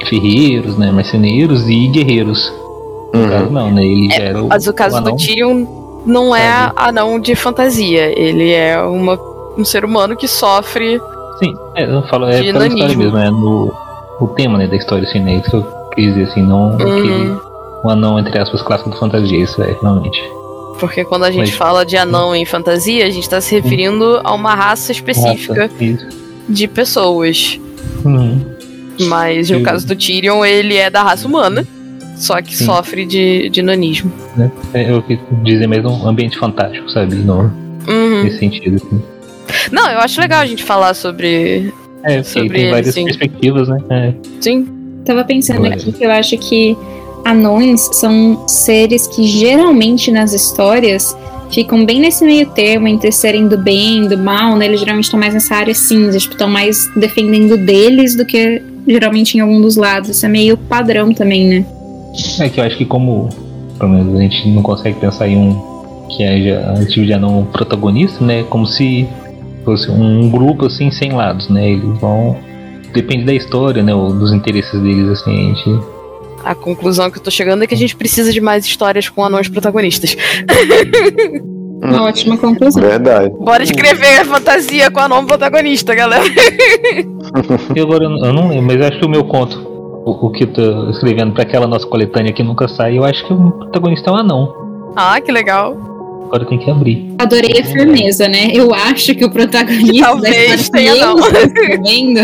ferreiros, 0.08 0.78
né? 0.78 0.92
Marceneiros 0.92 1.68
e 1.68 1.88
guerreiros. 1.88 2.54
No 3.14 3.28
caso, 3.28 3.46
Uhum. 3.46 3.52
não, 3.52 3.72
né? 3.72 3.84
Ele 3.84 4.14
era 4.14 4.44
o, 4.44 4.48
Mas 4.48 4.68
o 4.68 4.74
caso 4.74 4.98
anão. 4.98 5.16
do 5.16 5.18
Tyrion 5.18 5.66
não 6.06 6.36
é 6.36 6.48
Sabe. 6.48 6.74
anão 6.78 7.20
de 7.20 7.34
fantasia. 7.36 8.14
Ele 8.18 8.52
é 8.52 8.80
uma, 8.80 9.20
um 9.58 9.66
ser 9.66 9.84
humano 9.84 10.16
que 10.16 10.28
sofre. 10.28 11.02
Sim, 11.40 11.56
é, 11.76 11.84
eu 11.90 12.02
falo, 12.04 12.28
é 12.28 12.42
pela 12.44 12.68
história 12.68 12.98
mesmo, 12.98 13.18
é 13.18 13.30
no 13.32 13.74
o 14.20 14.28
tema 14.30 14.58
né, 14.58 14.68
da 14.68 14.76
história, 14.76 15.08
assim, 15.08 15.20
né? 15.22 15.36
Isso 15.38 15.50
que 15.50 15.56
eu 15.56 15.64
quis 15.96 16.06
dizer, 16.08 16.24
assim, 16.24 16.42
não 16.42 16.72
Hum, 16.72 16.76
aquele, 16.76 17.38
um 17.86 17.90
anão, 17.90 18.20
entre 18.20 18.38
aspas, 18.38 18.62
clássico 18.62 18.90
de 18.92 19.00
fantasia, 19.00 19.40
isso 19.42 19.62
é, 19.64 19.74
realmente. 19.82 20.22
porque 20.80 21.06
quando 21.06 21.24
a 21.24 21.32
gente 21.32 21.48
Mas- 21.48 21.56
fala 21.56 21.86
de 21.86 21.96
anão 21.98 22.36
em 22.36 22.46
fantasia, 22.46 23.06
a 23.06 23.10
gente 23.10 23.30
tá 23.30 23.40
se 23.40 23.56
referindo 23.56 24.20
a 24.24 24.34
uma 24.34 24.54
raça 24.56 24.92
específica 24.92 25.70
isso. 25.80 26.06
de 26.50 26.68
pessoas. 26.68 27.60
Uhum. 28.04 28.40
Mas 29.08 29.50
no 29.50 29.58
Sim. 29.60 29.64
caso 29.64 29.88
do 29.88 29.96
Tyrion, 29.96 30.44
ele 30.44 30.76
é 30.76 30.90
da 30.90 31.02
raça 31.04 31.26
humana. 31.28 31.66
Só 32.18 32.42
que 32.42 32.54
Sim. 32.56 32.66
sofre 32.66 33.06
de, 33.06 33.50
de 33.50 33.62
nanismo. 33.62 34.12
né? 34.36 34.52
É, 34.74 34.92
eu 34.92 35.02
quis 35.02 35.18
dizer 35.44 35.68
mesmo 35.68 35.90
um 35.92 36.06
ambiente 36.08 36.38
fantástico, 36.38 36.90
sabe? 36.90 37.16
No, 37.16 37.50
Uhum. 37.88 38.24
Nesse 38.24 38.40
sentido, 38.40 38.76
assim. 38.76 39.02
Não, 39.72 39.90
eu 39.90 40.00
acho 40.00 40.20
legal 40.20 40.42
a 40.42 40.46
gente 40.46 40.64
falar 40.64 40.94
sobre. 40.94 41.74
É, 42.04 42.18
porque 42.18 42.24
Sobre 42.24 42.50
tem 42.50 42.62
ele, 42.62 42.72
várias 42.72 42.94
sim. 42.94 43.04
perspectivas, 43.04 43.68
né? 43.68 43.78
É. 43.90 44.14
Sim. 44.40 44.68
Tava 45.06 45.24
pensando 45.24 45.64
Ué. 45.64 45.74
aqui 45.74 45.92
que 45.92 46.04
eu 46.04 46.12
acho 46.12 46.38
que 46.38 46.78
anões 47.26 47.90
são 47.94 48.48
seres 48.48 49.08
que 49.08 49.26
geralmente 49.26 50.12
nas 50.12 50.34
histórias 50.34 51.16
ficam 51.50 51.86
bem 51.86 52.00
nesse 52.00 52.24
meio 52.24 52.48
termo 52.48 52.88
entre 52.88 53.12
serem 53.12 53.48
do 53.48 53.58
bem, 53.58 54.08
do 54.08 54.18
mal, 54.18 54.56
né? 54.56 54.66
Eles 54.66 54.80
geralmente 54.80 55.06
estão 55.06 55.20
mais 55.20 55.34
nessa 55.34 55.56
área 55.56 55.74
cinza, 55.74 56.18
tipo, 56.18 56.34
estão 56.34 56.48
mais 56.48 56.88
defendendo 56.96 57.58
deles 57.58 58.16
do 58.16 58.26
que 58.26 58.62
geralmente 58.88 59.38
em 59.38 59.42
algum 59.42 59.60
dos 59.60 59.76
lados. 59.76 60.10
Isso 60.10 60.26
é 60.26 60.30
meio 60.30 60.56
padrão 60.56 61.14
também, 61.14 61.48
né? 61.48 61.66
É 62.40 62.50
que 62.50 62.60
eu 62.60 62.64
acho 62.64 62.78
que 62.78 62.86
como, 62.86 63.30
pelo 63.78 63.92
menos, 63.92 64.16
a 64.16 64.22
gente 64.22 64.48
não 64.50 64.62
consegue 64.62 65.00
pensar 65.00 65.28
em 65.28 65.38
um 65.38 65.70
que 66.10 66.24
haja 66.24 66.74
um 66.78 66.86
tipo 66.86 67.06
de 67.06 67.14
anão 67.14 67.48
protagonista, 67.52 68.24
né? 68.24 68.44
Como 68.50 68.66
se 68.66 69.08
fosse 69.66 69.90
um 69.92 70.30
grupo 70.30 70.66
assim 70.68 70.90
sem 70.92 71.12
lados, 71.12 71.50
né? 71.50 71.72
Eles 71.72 72.00
vão. 72.00 72.38
Depende 72.94 73.26
da 73.26 73.34
história, 73.34 73.84
né? 73.84 73.94
Ou 73.94 74.12
dos 74.14 74.34
interesses 74.34 74.80
deles, 74.82 75.10
assim, 75.10 75.52
a 75.52 75.54
gente. 75.56 75.84
A 76.44 76.56
conclusão 76.56 77.12
que 77.12 77.20
eu 77.20 77.24
tô 77.24 77.30
chegando 77.30 77.64
é 77.64 77.68
que 77.68 77.76
a 77.76 77.78
gente 77.78 77.96
precisa 77.96 78.32
de 78.32 78.40
mais 78.42 78.66
histórias 78.66 79.10
com 79.10 79.24
anões 79.24 79.48
protagonistas. 79.50 80.16
Uma 81.82 82.04
ótima 82.04 82.38
conclusão. 82.38 82.82
Verdade. 82.82 83.30
Bora 83.40 83.64
escrever 83.64 84.26
fantasia 84.26 84.90
com 84.92 85.00
anão 85.00 85.26
protagonista, 85.26 85.94
galera. 85.96 86.24
E 87.76 87.80
agora 87.80 88.06
eu 88.06 88.10
não- 88.10 88.26
eu 88.26 88.34
não 88.34 88.48
lembro, 88.50 88.66
mas 88.76 88.86
acho 88.88 89.00
que 89.00 89.06
o 89.06 89.10
meu 89.10 89.24
conto, 89.24 89.56
o, 90.04 90.28
o 90.28 90.32
que 90.32 90.46
eu 90.46 90.52
tô 90.54 90.90
escrevendo 90.90 91.32
pra 91.32 91.44
aquela 91.44 91.68
nossa 91.68 91.86
coletânea 91.86 92.34
que 92.34 92.42
nunca 92.42 92.68
sai, 92.68 92.98
eu 92.98 93.04
acho 93.06 93.24
que 93.28 93.32
o 93.34 93.52
protagonista 93.52 94.10
é 94.10 94.14
um 94.14 94.18
anão. 94.18 94.54
Ah, 94.96 95.22
que 95.22 95.32
legal. 95.32 95.78
Agora 96.30 96.46
tem 96.46 96.60
que 96.60 96.70
abrir. 96.70 97.16
Adorei 97.18 97.60
a 97.60 97.64
firmeza, 97.66 98.28
né? 98.28 98.52
Eu 98.54 98.72
acho 98.74 99.16
que 99.16 99.26
o 99.26 99.32
protagonista 99.32 100.06
Talvez 100.06 100.70
tenha, 100.70 100.96
não. 100.96 101.18
escrevendo 101.18 102.20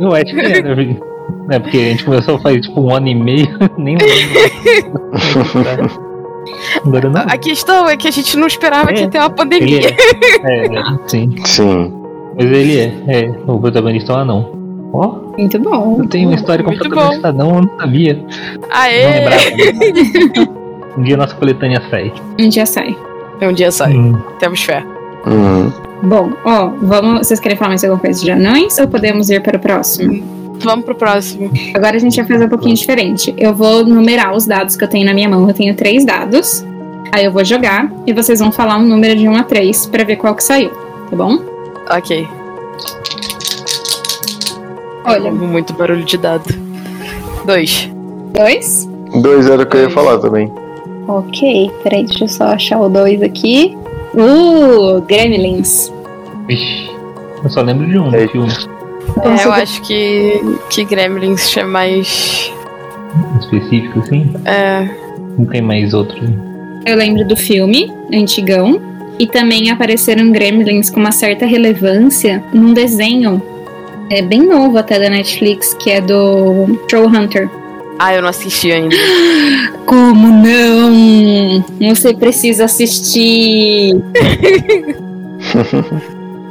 Eu 0.00 0.12
acho 0.12 0.24
que 0.34 0.40
era. 0.40 1.06
É 1.52 1.58
porque 1.60 1.76
a 1.76 1.80
gente 1.90 2.04
começou 2.04 2.36
faz 2.40 2.60
tipo 2.60 2.80
um 2.80 2.92
ano 2.92 3.06
e 3.06 3.14
meio, 3.14 3.46
nem 3.78 3.96
lembro. 3.96 5.90
Agora 6.84 7.08
não. 7.08 7.20
A 7.22 7.38
questão 7.38 7.88
é 7.88 7.96
que 7.96 8.08
a 8.08 8.10
gente 8.10 8.36
não 8.36 8.48
esperava 8.48 8.90
É, 8.90 8.94
que 8.94 9.08
tenha 9.08 9.22
uma 9.24 9.28
Ele 9.28 9.36
pandemia. 9.36 9.80
é. 10.42 10.66
É, 10.66 10.98
sim. 11.06 11.30
Sim. 11.44 11.92
Mas 12.36 12.44
ele 12.46 12.78
é. 12.80 12.92
É, 13.06 13.30
o 13.46 13.58
protagonista 13.60 14.12
é 14.12 14.16
um 14.16 14.18
anão. 14.18 14.56
Ó, 14.92 15.14
Muito 15.38 15.58
bom. 15.60 15.96
eu 16.00 16.08
tenho 16.08 16.28
uma 16.28 16.34
história 16.36 16.64
com 16.64 16.70
o 16.72 16.76
protagonista 16.76 17.28
anão, 17.28 17.56
eu 17.56 17.62
não 17.62 17.78
sabia. 17.78 18.14
Não 18.14 18.68
Aê! 18.70 19.20
lembrava. 19.20 20.65
Um 20.96 21.02
dia 21.02 21.16
nossa 21.16 21.34
coletânea 21.34 21.82
sai. 21.90 22.12
Um 22.40 22.48
dia 22.48 22.66
sai. 22.66 22.96
Um 23.40 23.52
dia 23.52 23.70
sai. 23.70 23.92
Hum. 23.94 24.14
Temos 24.38 24.62
fé. 24.62 24.84
Uhum. 25.26 25.72
Bom, 26.02 26.30
ó, 26.44 26.70
vamos. 26.82 27.26
Vocês 27.26 27.40
querem 27.40 27.56
falar 27.56 27.70
mais 27.70 27.82
alguma 27.84 28.00
coisa 28.00 28.20
de 28.22 28.30
anões 28.30 28.78
ou 28.78 28.86
podemos 28.88 29.30
ir 29.30 29.42
para 29.42 29.56
o 29.56 29.60
próximo? 29.60 30.22
Vamos 30.60 30.84
pro 30.84 30.94
próximo. 30.94 31.50
Agora 31.74 31.96
a 31.96 31.98
gente 31.98 32.16
vai 32.16 32.26
fazer 32.26 32.44
um 32.44 32.48
pouquinho 32.48 32.74
diferente. 32.74 33.34
Eu 33.36 33.54
vou 33.54 33.84
numerar 33.84 34.34
os 34.34 34.46
dados 34.46 34.76
que 34.76 34.84
eu 34.84 34.88
tenho 34.88 35.04
na 35.04 35.12
minha 35.12 35.28
mão. 35.28 35.46
Eu 35.48 35.54
tenho 35.54 35.74
três 35.74 36.04
dados. 36.04 36.64
Aí 37.12 37.24
eu 37.24 37.32
vou 37.32 37.44
jogar 37.44 37.90
e 38.06 38.12
vocês 38.12 38.40
vão 38.40 38.50
falar 38.50 38.78
um 38.78 38.82
número 38.86 39.16
de 39.16 39.28
1 39.28 39.36
a 39.36 39.42
3 39.42 39.86
pra 39.86 40.04
ver 40.04 40.16
qual 40.16 40.34
que 40.34 40.42
saiu, 40.42 40.70
tá 41.10 41.16
bom? 41.16 41.38
Ok. 41.90 42.26
Olha, 45.04 45.30
Muito 45.30 45.72
barulho 45.72 46.04
de 46.04 46.18
dado. 46.18 46.44
Dois. 47.44 47.88
dois. 48.34 48.88
Dois 49.22 49.48
era 49.48 49.62
o 49.62 49.66
que 49.66 49.76
eu 49.76 49.82
ia 49.82 49.90
falar 49.90 50.18
também. 50.18 50.52
Ok, 51.08 51.70
peraí, 51.82 52.04
deixa 52.04 52.24
eu 52.24 52.28
só 52.28 52.44
achar 52.44 52.80
o 52.80 52.88
dois 52.88 53.22
aqui. 53.22 53.76
Uh, 54.14 55.00
Gremlins. 55.02 55.92
Ixi, 56.48 56.90
eu 57.44 57.50
só 57.50 57.62
lembro 57.62 57.86
de 57.86 57.98
um 57.98 58.12
É. 58.14 58.26
filme 58.28 58.48
É, 59.22 59.44
eu 59.44 59.52
acho 59.52 59.82
que, 59.82 60.40
que 60.70 60.84
Gremlins 60.84 61.56
é 61.56 61.64
mais. 61.64 62.52
específico, 63.40 64.00
assim. 64.00 64.32
É, 64.44 64.88
Não 65.38 65.46
tem 65.46 65.60
mais 65.62 65.92
outro. 65.94 66.18
Eu 66.84 66.96
lembro 66.96 67.26
do 67.26 67.36
filme, 67.36 67.92
antigão. 68.12 68.80
E 69.18 69.26
também 69.26 69.70
apareceram 69.70 70.30
Gremlins 70.30 70.90
com 70.90 71.00
uma 71.00 71.10
certa 71.12 71.46
relevância 71.46 72.44
num 72.52 72.74
desenho 72.74 73.40
é 74.10 74.20
bem 74.22 74.42
novo 74.46 74.76
até 74.78 74.98
da 75.00 75.08
Netflix, 75.08 75.72
que 75.74 75.90
é 75.90 76.00
do 76.00 76.76
Troll 76.88 77.08
Hunter. 77.08 77.48
Ah, 77.98 78.14
eu 78.14 78.22
não 78.22 78.28
assisti 78.28 78.70
ainda. 78.70 78.94
Como 79.86 80.28
não? 80.28 81.64
Você 81.94 82.14
precisa 82.14 82.66
assistir. 82.66 83.96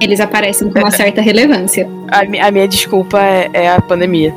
Eles 0.01 0.19
aparecem 0.19 0.69
com 0.69 0.79
uma 0.79 0.91
certa 0.91 1.21
relevância. 1.21 1.87
A, 2.09 2.47
a 2.47 2.51
minha 2.51 2.67
desculpa 2.67 3.21
é, 3.21 3.49
é 3.53 3.69
a 3.69 3.81
pandemia. 3.81 4.33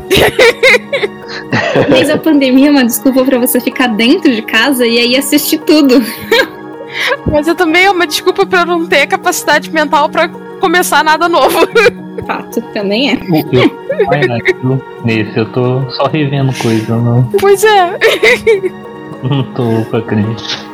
Mas 1.88 2.10
a 2.10 2.16
pandemia 2.16 2.68
é 2.68 2.70
uma 2.70 2.84
desculpa 2.84 3.24
pra 3.24 3.38
você 3.38 3.60
ficar 3.60 3.88
dentro 3.88 4.34
de 4.34 4.42
casa 4.42 4.86
e 4.86 4.98
aí 4.98 5.16
assistir 5.16 5.58
tudo. 5.58 6.02
Mas 7.26 7.46
eu 7.46 7.54
também 7.54 7.84
é 7.84 7.90
uma 7.90 8.06
desculpa 8.06 8.46
pra 8.46 8.60
eu 8.60 8.66
não 8.66 8.86
ter 8.86 9.06
capacidade 9.06 9.70
mental 9.70 10.08
pra 10.08 10.30
começar 10.58 11.02
nada 11.04 11.28
novo. 11.28 11.58
Fato, 12.26 12.60
também 12.74 13.12
é. 13.12 13.18
Nesse 15.04 15.36
eu 15.38 15.46
tô 15.52 15.88
só 15.90 16.06
revendo 16.08 16.52
coisa, 16.60 16.96
não, 16.96 17.22
Pois 17.40 17.62
é. 17.64 17.98
não 19.22 19.42
tô 19.54 19.84
com 19.90 19.96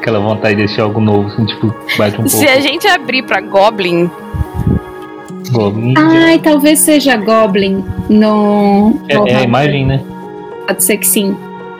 aquela 0.00 0.18
vontade 0.20 0.56
de 0.56 0.62
assistir 0.64 0.80
algo 0.80 1.00
novo, 1.00 1.28
assim, 1.28 1.44
tipo, 1.46 1.74
bate 1.96 2.20
um 2.20 2.26
Se 2.28 2.38
pouco. 2.44 2.52
a 2.52 2.60
gente 2.60 2.86
abrir 2.88 3.22
pra 3.24 3.40
Goblin, 3.40 4.10
Goblin, 5.52 5.94
Ai, 5.96 6.38
talvez 6.38 6.78
seja 6.80 7.16
Goblin 7.16 7.84
no. 8.08 8.94
é, 9.08 9.14
é 9.32 9.36
a 9.36 9.42
imagem, 9.42 9.86
né? 9.86 10.00
Pode 10.66 10.82
ser 10.82 10.96
que 10.96 11.06
sim. 11.06 11.36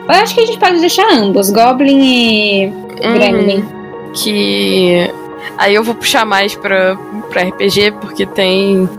Eu 0.07 0.13
acho 0.13 0.35
que 0.35 0.41
a 0.41 0.45
gente 0.45 0.59
pode 0.59 0.79
deixar 0.79 1.11
ambos, 1.11 1.49
Goblin 1.49 1.99
e 2.01 2.73
Gremlin. 3.01 3.59
hum, 3.61 4.11
que. 4.13 5.09
Aí 5.57 5.73
eu 5.75 5.83
vou 5.83 5.95
puxar 5.95 6.25
mais 6.25 6.55
pra, 6.55 6.97
pra 7.29 7.43
RPG, 7.43 7.91
porque 8.01 8.25
tem. 8.25 8.89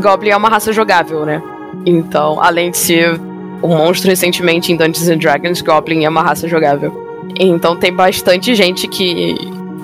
Goblin 0.00 0.30
é 0.30 0.36
uma 0.36 0.48
raça 0.48 0.72
jogável, 0.72 1.24
né? 1.24 1.42
Então, 1.84 2.40
além 2.40 2.70
de 2.70 2.78
ser 2.78 3.18
um 3.62 3.68
monstro 3.76 4.08
recentemente 4.10 4.72
em 4.72 4.76
Dungeons 4.76 5.08
and 5.08 5.18
Dragons, 5.18 5.60
Goblin 5.62 6.04
é 6.04 6.08
uma 6.08 6.22
raça 6.22 6.46
jogável. 6.48 7.04
Então 7.38 7.76
tem 7.76 7.92
bastante 7.92 8.54
gente 8.54 8.86
que, 8.88 9.34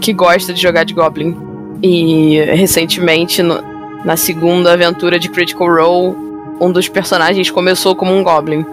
que 0.01 0.13
gosta 0.13 0.53
de 0.53 0.61
jogar 0.61 0.85
de 0.85 0.95
Goblin. 0.95 1.37
E 1.83 2.39
recentemente, 2.55 3.43
no- 3.43 3.63
na 4.05 4.17
segunda 4.17 4.73
aventura 4.73 5.19
de 5.19 5.29
Critical 5.29 5.67
Role, 5.69 6.17
um 6.61 6.71
dos 6.71 6.89
personagens 6.89 7.51
começou 7.51 7.95
como 7.97 8.13
um 8.13 8.23
Goblin. 8.23 8.65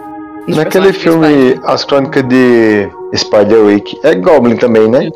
Naquele 0.46 0.92
filme 0.92 1.58
As 1.64 1.84
Crônicas 1.84 2.22
de 2.26 2.88
Spiderwick, 3.14 3.98
é 4.02 4.14
Goblin 4.14 4.56
também, 4.56 4.88
né? 4.88 5.08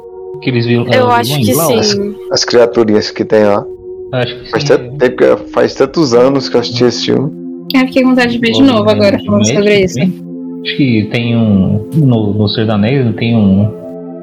Aqueles 0.44 0.66
vil, 0.66 0.84
Eu 0.92 1.08
ah, 1.08 1.16
acho 1.16 1.40
que 1.40 1.54
lá, 1.54 1.68
ó. 1.68 1.82
sim. 1.82 2.14
As 2.30 2.44
criaturinhas 2.44 3.10
que 3.10 3.24
tem 3.24 3.44
lá. 3.44 3.64
Acho 4.12 4.38
que 4.40 4.50
Faz, 4.50 4.62
sim. 4.62 4.68
tanto 4.68 5.16
que- 5.16 5.36
faz 5.52 5.74
tantos 5.74 6.12
anos 6.12 6.48
que 6.50 6.56
eu 6.56 6.60
assisti 6.60 6.84
esse 6.84 7.06
filme. 7.06 7.32
Eu 7.74 7.80
fiquei 7.86 8.02
com 8.02 8.10
vontade 8.10 8.32
de 8.32 8.38
ver 8.38 8.52
de 8.52 8.62
novo 8.62 8.88
é 8.88 8.92
agora 8.92 9.18
falando 9.24 9.46
sobre 9.46 9.80
isso. 9.84 9.94
também. 9.98 10.60
Acho 10.62 10.76
que 10.76 11.08
tem 11.10 11.34
um. 11.36 11.88
No, 11.94 12.32
no 12.32 12.32
dos 12.34 12.58
Anéis 12.58 13.14
tem 13.16 13.34
um. 13.34 13.70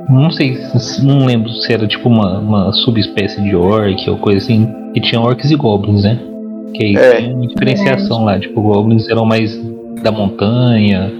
Não 0.09 0.29
sei, 0.29 0.55
se- 0.55 1.03
não 1.05 1.25
lembro 1.25 1.49
se 1.49 1.73
era 1.73 1.87
tipo 1.87 2.07
uma, 2.07 2.37
uma 2.39 2.71
subespécie 2.71 3.41
de 3.41 3.55
orc 3.55 4.07
ou 4.09 4.17
coisa 4.17 4.37
assim. 4.37 4.67
Que 4.93 5.01
tinha 5.01 5.19
orcs 5.19 5.49
e 5.49 5.55
goblins, 5.55 6.03
né? 6.03 6.19
Que 6.75 6.83
aí 6.85 6.95
É. 6.95 7.11
tem 7.15 7.33
uma 7.33 7.47
diferenciação 7.47 8.23
lá. 8.25 8.39
Tipo, 8.39 8.61
goblins 8.61 9.09
eram 9.09 9.25
mais 9.25 9.59
da 10.03 10.11
montanha. 10.11 11.11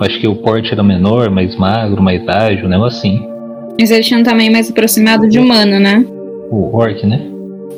Acho 0.00 0.18
que 0.20 0.28
o 0.28 0.34
porte 0.36 0.72
era 0.72 0.82
menor, 0.82 1.30
mais 1.30 1.56
magro, 1.56 2.02
mais 2.02 2.26
ágil, 2.28 2.68
né? 2.68 2.76
Assim. 2.84 3.20
Mas 3.78 3.90
eles 3.90 4.06
tinham 4.06 4.20
um 4.20 4.24
tamanho 4.24 4.50
mais 4.52 4.70
aproximado 4.70 5.28
de 5.28 5.38
humano, 5.38 5.78
né? 5.78 6.04
O 6.50 6.76
orc, 6.76 7.06
né? 7.06 7.20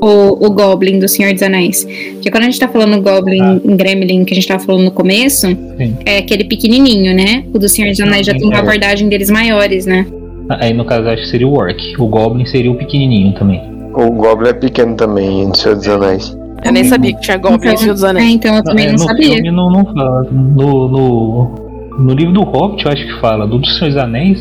O, 0.01 0.47
o 0.47 0.51
Goblin 0.51 0.99
do 0.99 1.07
Senhor 1.07 1.33
dos 1.35 1.43
Anéis. 1.43 1.85
Porque 2.15 2.31
quando 2.31 2.45
a 2.45 2.47
gente 2.47 2.59
tá 2.59 2.69
falando 2.69 3.03
Goblin 3.03 3.41
Ah. 3.43 3.61
em 3.63 3.77
Gremlin, 3.77 4.25
que 4.25 4.33
a 4.33 4.35
gente 4.37 4.49
tava 4.49 4.65
falando 4.65 4.85
no 4.85 4.91
começo, 4.91 5.47
é 6.07 6.19
aquele 6.19 6.45
pequenininho, 6.45 7.15
né? 7.15 7.45
O 7.53 7.59
do 7.59 7.69
Senhor 7.69 7.91
dos 7.91 8.01
Anéis 8.01 8.27
já 8.27 8.33
tem 8.33 8.45
uma 8.45 8.57
É. 8.57 8.61
abordagem 8.61 9.09
deles 9.11 9.31
maiores, 9.31 9.85
né? 9.85 10.07
Aí 10.49 10.73
no 10.73 10.85
caso 10.87 11.07
acho 11.09 11.23
que 11.25 11.29
seria 11.29 11.47
o 11.47 11.53
orc. 11.53 11.77
O 11.99 12.07
goblin 12.07 12.47
seria 12.47 12.71
o 12.71 12.77
pequenininho 12.77 13.35
também. 13.35 13.61
O 13.95 14.11
Goblin 14.13 14.49
é 14.51 14.53
pequeno 14.53 14.95
também, 14.97 15.43
em 15.43 15.55
Senhor 15.55 15.75
dos 15.77 15.87
Anéis. 15.89 16.37
Eu 16.65 16.73
nem 16.73 16.85
sabia 16.85 17.13
que 17.13 17.21
tinha 17.21 17.37
Goblin 17.37 17.73
em 17.73 17.77
Senhor 17.77 17.93
dos 17.93 18.05
É, 18.05 18.09
Anéis. 18.09 18.33
então 18.35 18.55
eu 18.57 18.63
também 18.65 18.85
é, 18.87 18.89
não 18.89 18.93
no 18.95 18.99
sabia. 19.01 19.35
filme 19.35 19.51
não, 19.51 19.71
não 19.71 19.85
fala. 19.85 20.23
No, 20.31 20.89
no, 20.89 21.55
no 21.99 22.15
livro 22.15 22.33
do 22.33 22.43
Hobbit 22.43 22.87
eu 22.87 22.93
acho 22.93 23.05
que 23.07 23.21
fala. 23.21 23.47
Do 23.47 23.59
dos 23.59 23.77
Senhor 23.79 23.89
dos 23.93 23.97
Anéis. 24.03 24.41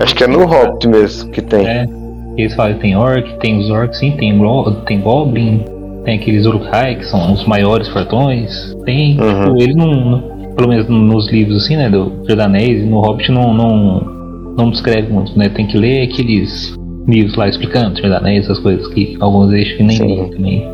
Acho 0.00 0.14
que 0.14 0.24
é 0.24 0.26
no 0.26 0.44
Hobbit 0.44 0.88
mesmo 0.88 1.30
que 1.30 1.40
tem. 1.42 1.66
É. 1.66 1.86
Eles 2.36 2.54
falam 2.54 2.74
que 2.74 2.80
tem 2.80 2.96
orc, 2.96 3.38
tem 3.38 3.58
os 3.58 3.70
orcs, 3.70 3.98
sim, 3.98 4.10
tem, 4.12 4.36
gro- 4.36 4.72
tem 4.86 5.00
goblin, 5.00 5.62
tem 6.04 6.16
aqueles 6.16 6.44
uruk-hai, 6.46 6.96
que 6.96 7.04
são 7.06 7.32
os 7.32 7.44
maiores 7.46 7.86
fortões. 7.88 8.74
Tem, 8.84 9.20
Uhum. 9.20 9.44
tipo, 9.44 9.62
ele 9.62 9.74
não, 9.74 9.86
não- 10.10 10.22
pelo 10.56 10.68
menos 10.68 10.88
nos 10.88 11.30
livros 11.30 11.64
assim, 11.64 11.76
né, 11.76 11.88
do 11.88 12.12
Anéis 12.40 12.82
e 12.82 12.86
no 12.86 13.00
Hobbit 13.00 13.30
não, 13.30 13.54
não, 13.54 14.00
não 14.58 14.70
descreve 14.70 15.12
muito, 15.12 15.36
né, 15.38 15.48
tem 15.48 15.66
que 15.66 15.76
ler 15.78 16.02
aqueles 16.02 16.74
livros 17.06 17.36
lá 17.36 17.48
explicando 17.48 18.00
Anéis, 18.16 18.44
essas 18.44 18.58
coisas 18.58 18.86
que 18.88 19.16
alguns 19.20 19.50
deixam 19.50 19.76
que 19.76 19.82
nem 19.84 19.96
Sim. 19.96 20.06
li 20.22 20.30
também, 20.30 20.68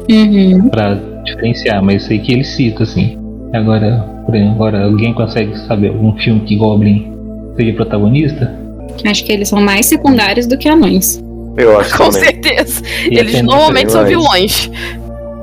Uhum. 0.54 0.68
pra 0.70 0.98
diferenciar, 1.24 1.82
mas 1.82 2.04
sei 2.04 2.18
que 2.20 2.32
ele 2.32 2.44
cita, 2.44 2.84
assim. 2.84 3.18
Agora, 3.52 4.04
por 4.24 4.34
exemplo, 4.34 4.54
agora 4.54 4.84
alguém 4.84 5.12
consegue 5.12 5.56
saber 5.60 5.88
algum 5.88 6.12
filme 6.14 6.40
que 6.40 6.56
Goblin 6.56 7.12
seja 7.56 7.72
protagonista? 7.74 8.59
Acho 9.08 9.24
que 9.24 9.32
eles 9.32 9.48
são 9.48 9.60
mais 9.60 9.86
secundários 9.86 10.46
do 10.46 10.56
que 10.58 10.68
anões. 10.68 11.22
Eu 11.56 11.78
acho 11.78 11.90
Com 11.98 12.10
também. 12.10 12.20
certeza. 12.20 12.82
E 13.10 13.18
Eles 13.18 13.42
normalmente 13.42 13.92
são 13.92 14.04
vilões. 14.04 14.70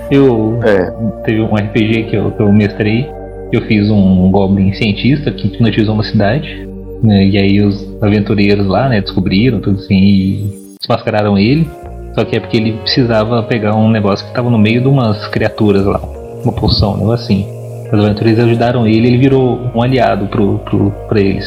Eu 0.10 0.60
É, 0.64 0.92
teve 1.26 1.42
um 1.42 1.54
RPG 1.56 2.04
que 2.10 2.16
eu, 2.16 2.32
que 2.32 2.42
eu 2.42 2.52
mestrei. 2.52 3.08
Eu 3.52 3.62
fiz 3.62 3.90
um 3.90 4.30
Goblin 4.32 4.74
cientista 4.74 5.32
que 5.32 5.48
hipnotizou 5.48 5.94
uma 5.94 6.04
cidade. 6.04 6.68
né, 7.04 7.26
e 7.26 7.38
aí 7.38 7.62
os 7.62 7.86
aventureiros 8.02 8.66
lá, 8.68 8.90
né, 8.90 9.02
descobriram 9.02 9.60
tudo 9.60 9.80
assim 9.80 9.96
e 9.96 10.68
desmascararam 10.80 11.38
ele. 11.38 11.68
Só 12.16 12.26
que 12.26 12.36
é 12.36 12.40
porque 12.40 12.58
ele 12.58 12.74
precisava 12.74 13.44
pegar 13.44 13.76
um 13.76 13.90
negócio 13.90 14.26
que 14.26 14.34
tava 14.34 14.50
no 14.50 14.58
meio 14.58 14.82
de 14.82 14.88
umas 14.88 15.28
criaturas 15.28 15.86
lá. 15.86 16.00
Uma 16.44 16.52
poção, 16.54 16.94
um 16.94 16.98
negócio 16.98 17.26
assim. 17.26 17.46
Os 17.94 18.04
aventureiros 18.04 18.44
ajudaram 18.44 18.88
ele 18.88 19.08
ele 19.08 19.18
virou 19.18 19.60
um 19.76 19.82
aliado 19.82 20.26
pro, 20.28 20.58
pro, 20.60 20.92
pra 21.08 21.20
eles. 21.22 21.46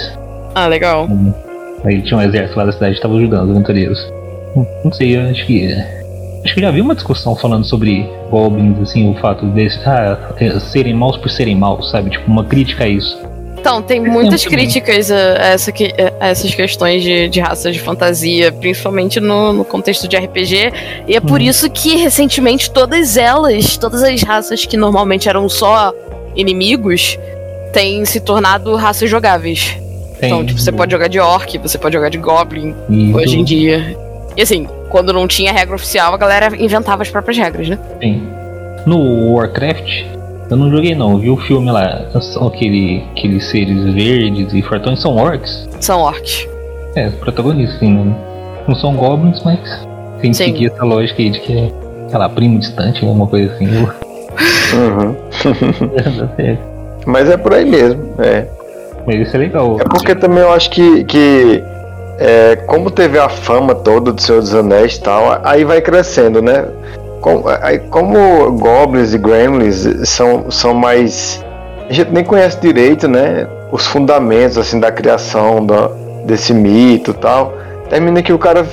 Ah, 0.54 0.66
legal. 0.68 1.08
Aí 1.84 1.94
ele 1.94 2.02
tinha 2.02 2.18
um 2.18 2.22
exército 2.22 2.58
lá 2.58 2.64
da 2.66 2.72
cidade 2.72 2.96
que 2.96 3.00
tava 3.00 3.16
ajudando 3.16 3.44
os 3.44 3.50
aventureiros. 3.50 4.12
Não, 4.54 4.66
não 4.84 4.92
sei, 4.92 5.16
eu 5.16 5.22
acho 5.30 5.46
que. 5.46 5.72
Acho 6.44 6.54
que 6.54 6.60
eu 6.60 6.64
já 6.64 6.70
vi 6.70 6.80
uma 6.80 6.94
discussão 6.94 7.36
falando 7.36 7.64
sobre 7.64 8.08
goblins, 8.30 8.80
assim, 8.80 9.10
o 9.10 9.14
fato 9.20 9.44
deles 9.46 9.78
ah, 9.86 10.16
é, 10.38 10.58
serem 10.58 10.94
maus 10.94 11.16
por 11.18 11.30
serem 11.30 11.54
maus, 11.54 11.90
sabe? 11.90 12.10
Tipo, 12.10 12.30
uma 12.30 12.44
crítica 12.44 12.84
a 12.84 12.88
isso. 12.88 13.18
Então, 13.58 13.82
tem 13.82 14.00
muitas 14.00 14.46
críticas 14.46 15.10
a, 15.10 15.16
essa, 15.16 15.70
a 16.18 16.28
essas 16.28 16.54
questões 16.54 17.02
de, 17.02 17.28
de 17.28 17.40
raças 17.40 17.74
de 17.74 17.80
fantasia, 17.80 18.50
principalmente 18.50 19.20
no, 19.20 19.52
no 19.52 19.64
contexto 19.66 20.08
de 20.08 20.16
RPG. 20.16 20.72
E 21.06 21.14
é 21.14 21.20
por 21.20 21.40
hum. 21.40 21.44
isso 21.44 21.68
que, 21.68 21.96
recentemente, 21.96 22.70
todas 22.70 23.18
elas, 23.18 23.76
todas 23.76 24.02
as 24.02 24.22
raças 24.22 24.64
que 24.64 24.78
normalmente 24.78 25.28
eram 25.28 25.46
só 25.46 25.92
inimigos, 26.34 27.18
têm 27.74 28.02
se 28.06 28.18
tornado 28.18 28.74
raças 28.76 29.10
jogáveis. 29.10 29.76
Então, 30.26 30.44
tipo, 30.44 30.60
você 30.60 30.72
pode 30.72 30.92
jogar 30.92 31.08
de 31.08 31.18
orc, 31.18 31.58
você 31.58 31.78
pode 31.78 31.94
jogar 31.94 32.08
de 32.08 32.18
goblin 32.18 32.74
Isso. 32.88 33.16
hoje 33.16 33.38
em 33.38 33.44
dia. 33.44 33.96
E 34.36 34.42
assim, 34.42 34.66
quando 34.88 35.12
não 35.12 35.26
tinha 35.26 35.52
regra 35.52 35.74
oficial, 35.74 36.14
a 36.14 36.16
galera 36.16 36.54
inventava 36.56 37.02
as 37.02 37.10
próprias 37.10 37.36
regras, 37.36 37.68
né? 37.68 37.78
Sim. 38.00 38.22
No 38.86 39.34
Warcraft, 39.34 40.04
eu 40.50 40.56
não 40.56 40.70
joguei 40.70 40.94
não, 40.94 41.18
vi 41.18 41.30
o 41.30 41.36
filme 41.36 41.70
lá. 41.70 42.06
São 42.20 42.48
aquele, 42.48 43.04
aqueles 43.12 43.44
seres 43.50 43.84
verdes 43.94 44.52
e 44.52 44.62
fortões, 44.62 45.00
são 45.00 45.16
orcs? 45.16 45.68
São 45.80 46.00
orcs. 46.00 46.48
É, 46.96 47.06
os 47.06 47.14
protagonistas, 47.14 47.78
sim, 47.78 47.94
né? 47.94 48.14
Não 48.66 48.74
são 48.74 48.94
goblins, 48.94 49.42
mas 49.44 49.58
tem 50.20 50.32
que 50.32 50.36
seguir 50.36 50.66
essa 50.66 50.84
lógica 50.84 51.22
aí 51.22 51.30
de 51.30 51.40
que 51.40 51.52
é, 51.52 51.70
sei 52.08 52.18
lá, 52.18 52.28
primo 52.28 52.58
distante, 52.58 53.04
alguma 53.04 53.26
coisa 53.26 53.52
assim. 53.54 53.66
Uhum. 54.76 55.16
mas 57.06 57.28
é 57.28 57.36
por 57.36 57.54
aí 57.54 57.64
mesmo, 57.64 58.14
é. 58.18 58.46
Mas 59.06 59.16
isso 59.16 59.36
é 59.36 59.40
legal. 59.40 59.78
É 59.80 59.84
porque 59.84 60.14
também 60.14 60.42
eu 60.42 60.52
acho 60.52 60.70
que, 60.70 61.04
que 61.04 61.64
é, 62.18 62.56
como 62.66 62.90
teve 62.90 63.18
a 63.18 63.28
fama 63.28 63.74
toda 63.74 64.12
do 64.12 64.20
Senhor 64.20 64.40
dos 64.40 64.54
Anéis 64.54 64.96
e 64.96 65.00
tal, 65.00 65.40
aí 65.42 65.64
vai 65.64 65.80
crescendo, 65.80 66.42
né? 66.42 66.66
Como, 67.20 67.44
aí, 67.48 67.78
como 67.78 68.52
Goblins 68.52 69.14
e 69.14 69.18
Gremlins 69.18 70.08
são, 70.08 70.50
são 70.50 70.74
mais. 70.74 71.44
A 71.88 71.92
gente 71.92 72.10
nem 72.12 72.24
conhece 72.24 72.58
direito, 72.60 73.08
né? 73.08 73.46
Os 73.72 73.86
fundamentos 73.86 74.58
assim 74.58 74.78
da 74.78 74.90
criação 74.92 75.64
da, 75.64 75.90
desse 76.26 76.52
mito 76.52 77.12
e 77.12 77.14
tal. 77.14 77.54
Termina 77.88 78.22
que 78.22 78.32
o 78.32 78.38
cara 78.38 78.66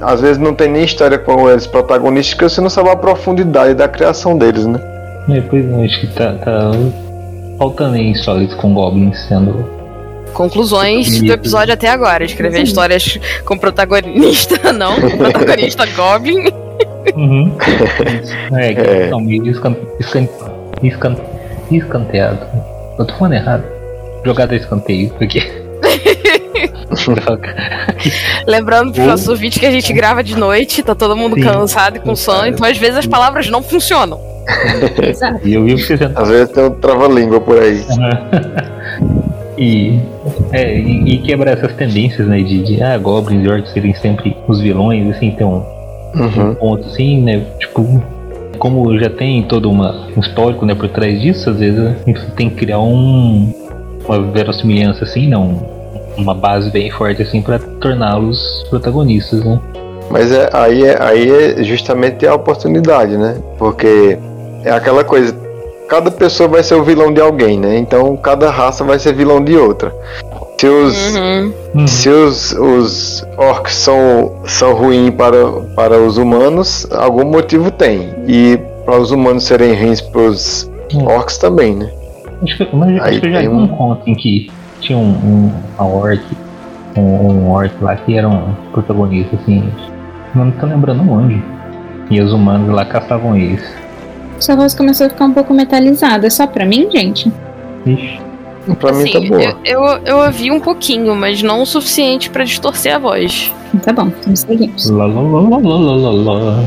às 0.00 0.20
vezes 0.20 0.38
não 0.38 0.54
tem 0.54 0.68
nem 0.68 0.84
história 0.84 1.18
com 1.18 1.48
eles 1.48 1.66
protagonistas, 1.66 2.34
porque 2.34 2.48
você 2.48 2.60
não 2.60 2.68
sabe 2.68 2.90
a 2.90 2.96
profundidade 2.96 3.74
da 3.74 3.88
criação 3.88 4.36
deles, 4.36 4.66
né? 4.66 4.78
É, 5.28 5.40
pois 5.40 5.64
é, 5.68 5.84
acho 5.84 6.00
que 6.00 6.06
tá, 6.08 6.34
tá 6.34 6.70
faltando 7.58 7.96
em 7.96 8.12
histórias 8.12 8.54
com 8.54 8.74
goblins 8.74 9.18
sendo. 9.26 9.76
Conclusões 10.32 11.20
do 11.20 11.32
episódio 11.32 11.72
até 11.72 11.88
agora. 11.88 12.24
Escrever 12.24 12.62
histórias 12.62 13.18
com 13.44 13.56
protagonista, 13.56 14.60
não, 14.72 15.00
com 15.00 15.16
protagonista 15.16 15.86
goblin. 15.96 16.44
Uhum. 17.14 17.56
É, 18.54 18.74
que 18.74 18.80
é. 18.80 19.04
estão 19.04 19.20
meio 19.20 19.48
escan... 19.48 19.74
Escan... 19.98 20.28
Escan... 20.82 21.16
escanteado. 21.70 22.40
Eu 22.98 23.06
tô 23.06 23.14
falando 23.14 23.34
errado. 23.34 23.64
Jogada 24.24 24.54
a 24.54 24.56
escanteio 24.56 25.14
aqui. 25.20 25.42
Lembrando 28.46 28.92
pro 28.92 29.06
nosso 29.06 29.34
vídeo 29.36 29.60
que 29.60 29.66
a 29.66 29.70
gente 29.70 29.92
grava 29.92 30.22
de 30.22 30.36
noite, 30.36 30.82
tá 30.82 30.94
todo 30.94 31.16
mundo 31.16 31.36
Sim. 31.36 31.42
cansado 31.42 31.96
e 31.96 32.00
com 32.00 32.16
sono, 32.16 32.48
então 32.48 32.66
às 32.66 32.76
vezes 32.76 32.98
as 32.98 33.06
palavras 33.06 33.48
não 33.48 33.62
funcionam. 33.62 34.35
e 35.44 35.54
eu 35.54 35.64
vi 35.64 35.76
você 35.76 35.94
Às 36.14 36.28
vezes 36.28 36.50
tem 36.50 36.64
um 36.64 36.70
trava-língua 36.70 37.40
por 37.40 37.58
aí. 37.58 37.84
e, 39.58 39.98
é, 40.52 40.78
e, 40.78 41.14
e, 41.14 41.18
quebrar 41.18 41.52
essas 41.52 41.74
tendências, 41.74 42.26
né? 42.26 42.38
De, 42.38 42.62
de 42.62 42.82
ah, 42.82 42.96
goblins 42.98 43.44
e 43.44 43.48
orcs 43.48 43.72
serem 43.72 43.94
sempre 43.94 44.36
os 44.46 44.60
vilões, 44.60 45.14
assim, 45.14 45.32
tem 45.32 45.46
um, 45.46 45.62
uhum. 46.14 46.50
um 46.50 46.54
ponto 46.54 46.86
assim, 46.86 47.22
né? 47.22 47.42
Tipo, 47.58 48.02
como 48.58 48.98
já 48.98 49.10
tem 49.10 49.42
todo 49.42 49.70
uma, 49.70 50.06
um 50.16 50.20
histórico 50.20 50.64
né, 50.64 50.74
por 50.74 50.88
trás 50.88 51.20
disso, 51.20 51.50
às 51.50 51.58
vezes 51.58 51.78
a 51.78 51.94
gente 52.06 52.30
tem 52.32 52.48
que 52.48 52.56
criar 52.56 52.80
um, 52.80 53.52
uma 54.06 54.20
verossimilhança 54.32 55.04
assim, 55.04 55.28
não, 55.28 55.62
uma 56.16 56.34
base 56.34 56.70
bem 56.70 56.90
forte 56.90 57.22
assim 57.22 57.42
para 57.42 57.58
torná-los 57.58 58.66
protagonistas, 58.70 59.44
né? 59.44 59.60
Mas 60.10 60.30
é, 60.30 60.48
aí, 60.52 60.84
é, 60.84 61.02
aí 61.02 61.30
é 61.30 61.62
justamente 61.64 62.26
a 62.26 62.34
oportunidade, 62.34 63.16
né? 63.16 63.36
Porque 63.58 64.16
é 64.66 64.72
aquela 64.72 65.04
coisa, 65.04 65.34
cada 65.88 66.10
pessoa 66.10 66.48
vai 66.48 66.62
ser 66.62 66.74
o 66.74 66.82
vilão 66.82 67.12
de 67.12 67.20
alguém, 67.20 67.58
né? 67.58 67.78
Então 67.78 68.16
cada 68.16 68.50
raça 68.50 68.82
vai 68.82 68.98
ser 68.98 69.14
vilão 69.14 69.42
de 69.42 69.56
outra. 69.56 69.94
Se 70.58 70.66
os, 70.66 71.14
uhum. 71.14 71.86
se 71.86 72.08
os, 72.08 72.52
os 72.52 73.26
orcs 73.36 73.74
são, 73.74 74.32
são 74.44 74.74
ruins 74.74 75.10
para, 75.10 75.46
para 75.76 75.98
os 75.98 76.18
humanos, 76.18 76.86
algum 76.90 77.24
motivo 77.24 77.70
tem. 77.70 78.12
E 78.26 78.58
para 78.84 78.98
os 78.98 79.10
humanos 79.12 79.44
serem 79.44 79.74
ruins 79.74 80.00
para 80.00 80.22
os 80.22 80.70
uhum. 80.92 81.06
orcs 81.06 81.38
também, 81.38 81.76
né? 81.76 81.90
Acho 82.42 82.56
que, 82.56 82.76
mas 82.76 82.88
Aí 82.88 82.98
acho 82.98 83.20
que 83.20 83.26
eu 83.26 83.32
já 83.32 83.40
vi 83.42 83.48
um... 83.48 83.62
um 83.62 83.68
conto 83.68 84.10
em 84.10 84.14
que 84.14 84.50
tinha 84.80 84.98
um, 84.98 85.10
um 85.10 85.52
uma 85.78 85.88
orc, 85.88 86.22
um, 86.96 87.00
um 87.00 87.50
orc 87.50 87.72
lá 87.80 87.94
que 87.96 88.16
era 88.16 88.28
um 88.28 88.54
protagonista, 88.72 89.36
assim. 89.36 89.62
Não 90.34 90.50
tô 90.50 90.66
lembrando 90.66 91.08
onde. 91.08 91.42
E 92.10 92.20
os 92.20 92.32
humanos 92.32 92.74
lá 92.74 92.84
caçavam 92.84 93.36
eles. 93.36 93.85
Sua 94.38 94.56
voz 94.56 94.74
começou 94.74 95.06
a 95.06 95.10
ficar 95.10 95.24
um 95.24 95.32
pouco 95.32 95.54
metalizada. 95.54 96.26
É 96.26 96.30
só 96.30 96.46
pra 96.46 96.64
mim, 96.64 96.88
gente? 96.90 97.32
Ixi. 97.86 98.20
Pra 98.80 98.90
assim, 98.90 99.02
mim 99.04 99.12
tá 99.12 99.20
boa. 99.20 99.42
Eu, 99.64 99.84
eu, 99.84 99.98
eu 100.04 100.16
ouvi 100.18 100.50
um 100.50 100.58
pouquinho, 100.58 101.14
mas 101.14 101.42
não 101.42 101.62
o 101.62 101.66
suficiente 101.66 102.30
pra 102.30 102.44
distorcer 102.44 102.94
a 102.94 102.98
voz. 102.98 103.52
Tá 103.82 103.92
bom, 103.92 104.08
então 104.08 104.34
seguimos. 104.34 104.90
Lá, 104.90 105.06
lá, 105.06 105.20
lá, 105.20 105.40
lá, 105.40 105.58
lá, 105.58 106.10
lá, 106.10 106.32
lá. 106.32 106.64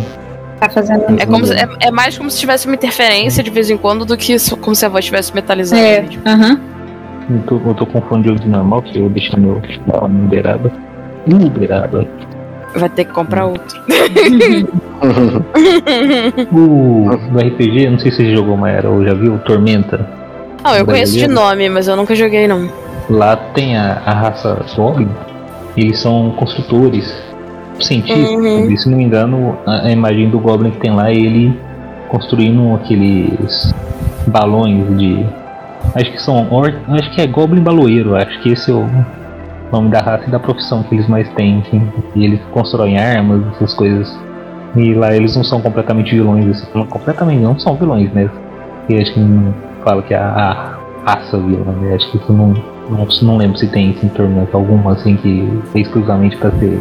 Tá 0.59 0.69
fazendo. 0.69 1.19
É, 1.19 1.25
como 1.25 1.45
se, 1.45 1.53
é, 1.53 1.67
é, 1.81 1.91
mais 1.91 2.17
como 2.17 2.29
se 2.29 2.39
tivesse 2.39 2.67
uma 2.67 2.75
interferência 2.75 3.43
de 3.43 3.49
vez 3.49 3.69
em 3.69 3.77
quando 3.77 4.05
do 4.05 4.15
que 4.15 4.35
como 4.61 4.75
se 4.75 4.85
a 4.85 4.89
voz 4.89 5.05
estivesse 5.05 5.33
metalizada. 5.33 5.81
É, 5.81 6.05
aham. 6.25 6.59
Eu 7.29 7.41
tô, 7.43 7.55
eu 7.69 7.73
tô 7.75 7.85
de 8.17 8.29
ouvido 8.29 8.47
normal, 8.47 8.81
que 8.81 8.97
eu 8.97 9.09
deixei 9.09 9.37
meu 9.39 9.61
liberado. 10.21 10.71
Liberado. 11.27 12.07
Vai 12.75 12.89
ter 12.89 13.05
que 13.05 13.13
comprar 13.13 13.45
outro. 13.45 13.79
o, 16.51 17.09
do 17.31 17.39
RPG, 17.39 17.89
não 17.89 17.99
sei 17.99 18.11
se 18.11 18.17
você 18.17 18.35
jogou 18.35 18.55
uma 18.55 18.69
era 18.69 18.89
ou 18.89 19.03
já 19.03 19.13
viu, 19.13 19.37
Tormenta. 19.39 20.05
Ah, 20.63 20.77
eu 20.77 20.85
conheço 20.85 21.13
de 21.13 21.27
nome, 21.27 21.69
mas 21.69 21.87
eu 21.87 21.95
nunca 21.95 22.13
joguei 22.15 22.47
não. 22.47 22.69
Lá 23.09 23.35
tem 23.35 23.77
a, 23.77 24.01
a 24.05 24.13
raça 24.13 24.65
Goblin, 24.75 25.09
eles 25.75 25.99
são 25.99 26.31
construtores, 26.31 27.11
cientistas. 27.79 28.29
Uhum. 28.29 28.77
Se 28.77 28.89
não 28.89 28.97
me 28.97 29.03
engano, 29.03 29.57
a, 29.65 29.87
a 29.87 29.91
imagem 29.91 30.29
do 30.29 30.39
Goblin 30.39 30.71
que 30.71 30.79
tem 30.79 30.91
lá 30.91 31.09
é 31.09 31.15
ele 31.15 31.57
construindo 32.09 32.75
aqueles 32.75 33.73
balões 34.27 34.97
de. 34.97 35.25
Acho 35.95 36.11
que 36.11 36.21
são. 36.21 36.47
Acho 36.89 37.11
que 37.11 37.21
é 37.21 37.27
Goblin 37.27 37.61
Baloeiro, 37.61 38.15
acho 38.15 38.39
que 38.41 38.49
esse 38.51 38.69
é 38.69 38.73
o 38.73 38.85
nome 39.71 39.89
da 39.89 40.01
raça 40.01 40.25
e 40.27 40.31
da 40.31 40.39
profissão 40.39 40.83
que 40.83 40.95
eles 40.95 41.07
mais 41.07 41.29
têm, 41.29 41.63
assim. 41.65 41.87
E 42.15 42.25
eles 42.25 42.39
constroem 42.51 42.97
armas, 42.97 43.41
essas 43.55 43.73
coisas. 43.73 44.28
E 44.75 44.93
lá 44.93 45.15
eles 45.15 45.35
não 45.35 45.43
são 45.43 45.61
completamente 45.61 46.15
vilões, 46.15 46.47
assim, 46.47 46.85
completamente 46.85 47.41
não 47.41 47.57
são 47.59 47.75
vilões, 47.75 48.11
né? 48.13 48.29
E 48.87 48.97
acho 48.97 49.13
que 49.13 49.19
não 49.19 49.53
fala 49.83 50.01
que 50.03 50.13
é 50.13 50.17
a, 50.17 50.77
a 51.05 51.11
raça 51.11 51.37
vilã, 51.37 51.71
né? 51.81 51.95
Acho 51.95 52.11
que 52.11 52.17
isso 52.17 52.31
não, 52.31 52.53
não, 52.89 53.07
não 53.23 53.37
lembro 53.37 53.57
se 53.57 53.67
tem 53.67 53.91
isso 53.91 54.05
em 54.05 54.09
Tormenta 54.09 54.55
alguma 54.55 54.93
assim 54.93 55.15
que 55.15 55.47
é 55.75 55.79
exclusivamente 55.79 56.37
para 56.37 56.51
ser 56.51 56.79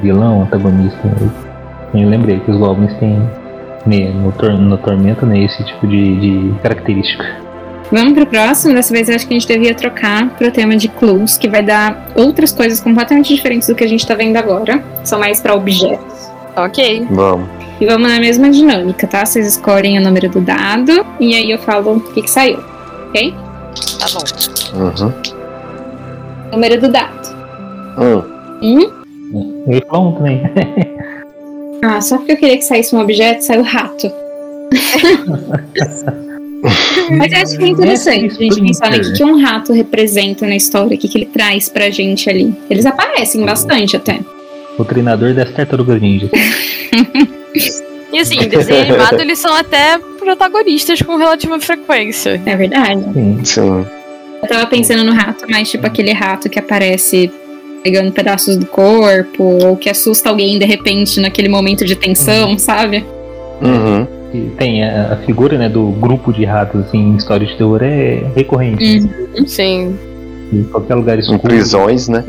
vilão, 0.00 0.42
antagonista. 0.42 0.98
Né? 1.06 1.30
Eu 1.94 2.08
lembrei 2.08 2.40
que 2.40 2.50
os 2.50 2.56
Goblins 2.56 2.94
têm 2.94 3.18
né, 3.86 4.10
no, 4.10 4.58
no 4.58 4.78
Tormenta 4.78 5.26
né, 5.26 5.44
esse 5.44 5.62
tipo 5.64 5.86
de, 5.86 6.20
de 6.20 6.54
característica. 6.60 7.24
Vamos 7.90 8.12
pro 8.12 8.26
próximo. 8.26 8.74
Dessa 8.74 8.92
vez 8.92 9.08
eu 9.08 9.14
acho 9.14 9.26
que 9.26 9.34
a 9.34 9.38
gente 9.38 9.48
devia 9.48 9.74
trocar 9.74 10.28
pro 10.36 10.50
tema 10.50 10.76
de 10.76 10.88
clues, 10.88 11.38
que 11.38 11.48
vai 11.48 11.62
dar 11.62 12.08
outras 12.14 12.52
coisas 12.52 12.80
completamente 12.80 13.34
diferentes 13.34 13.66
do 13.68 13.74
que 13.74 13.82
a 13.82 13.88
gente 13.88 14.06
tá 14.06 14.14
vendo 14.14 14.36
agora. 14.36 14.82
São 15.04 15.18
mais 15.18 15.40
para 15.40 15.54
objetos. 15.54 16.27
Ok. 16.64 17.06
Vamos. 17.10 17.48
E 17.80 17.86
vamos 17.86 18.10
na 18.10 18.18
mesma 18.18 18.50
dinâmica, 18.50 19.06
tá? 19.06 19.24
Vocês 19.24 19.46
escolhem 19.46 19.98
o 19.98 20.02
número 20.02 20.28
do 20.28 20.40
dado 20.40 21.06
e 21.20 21.34
aí 21.34 21.50
eu 21.50 21.58
falo 21.58 21.96
o 21.96 22.00
que, 22.12 22.22
que 22.22 22.30
saiu. 22.30 22.58
Ok? 23.08 23.34
Tá 23.98 24.06
bom. 24.12 24.24
Uhum. 24.80 25.12
Número 26.52 26.80
do 26.80 26.88
dado. 26.88 27.28
Um. 27.96 28.22
Um? 28.62 28.98
Eu 29.66 29.74
ia 29.74 29.82
falar 29.86 30.00
um 30.00 30.12
também. 30.12 30.42
ah, 31.84 32.00
só 32.00 32.16
porque 32.16 32.32
eu 32.32 32.36
queria 32.36 32.56
que 32.56 32.64
saísse 32.64 32.94
um 32.94 33.00
objeto, 33.00 33.42
saiu 33.42 33.62
rato. 33.62 34.10
Mas 37.16 37.32
eu 37.32 37.38
acho 37.38 37.56
que 37.56 37.64
é 37.64 37.68
interessante 37.68 38.26
a 38.26 38.42
gente 38.42 38.60
pensar 38.60 38.90
no 38.90 39.12
que 39.12 39.24
um 39.24 39.40
rato 39.40 39.72
representa 39.72 40.44
na 40.46 40.56
história, 40.56 40.96
o 40.96 40.98
que, 40.98 41.08
que 41.08 41.16
ele 41.18 41.26
traz 41.26 41.68
pra 41.68 41.88
gente 41.90 42.28
ali. 42.28 42.52
Eles 42.68 42.84
aparecem 42.84 43.44
bastante 43.44 43.96
até. 43.96 44.18
O 44.78 44.84
treinador 44.84 45.34
das 45.34 45.50
tartarugas 45.50 46.00
ninja. 46.00 46.30
e 48.12 48.18
assim, 48.18 48.38
em 48.40 48.48
desenho 48.48 48.82
animado 48.94 49.20
eles 49.20 49.38
são 49.38 49.54
até 49.54 49.98
protagonistas 50.18 51.02
com 51.02 51.16
relativa 51.16 51.58
frequência. 51.60 52.40
É 52.46 52.56
verdade. 52.56 53.02
Sim. 53.12 53.40
Sim. 53.44 53.86
Eu 54.40 54.48
tava 54.48 54.66
pensando 54.66 55.02
no 55.02 55.12
rato, 55.12 55.44
mas 55.48 55.68
tipo 55.70 55.86
aquele 55.86 56.12
rato 56.12 56.48
que 56.48 56.58
aparece 56.58 57.30
pegando 57.82 58.12
pedaços 58.12 58.56
do 58.56 58.66
corpo, 58.66 59.42
ou 59.42 59.76
que 59.76 59.88
assusta 59.88 60.28
alguém 60.28 60.58
de 60.58 60.64
repente 60.64 61.20
naquele 61.20 61.48
momento 61.48 61.84
de 61.84 61.96
tensão, 61.96 62.50
uhum. 62.50 62.58
sabe? 62.58 63.04
Uhum. 63.60 64.06
tem 64.56 64.84
a, 64.84 65.14
a 65.14 65.16
figura 65.16 65.58
né, 65.58 65.68
do 65.68 65.86
grupo 65.86 66.32
de 66.32 66.44
ratos 66.44 66.82
assim, 66.82 66.98
em 66.98 67.16
história 67.16 67.44
de 67.44 67.56
terror 67.56 67.82
é 67.82 68.24
recorrente. 68.36 69.00
Uhum. 69.00 69.46
Sim. 69.46 69.98
Em 70.52 70.62
qualquer 70.64 70.94
lugar 70.94 71.16
Em 71.16 71.20
escuro. 71.20 71.40
prisões, 71.40 72.08
né? 72.08 72.24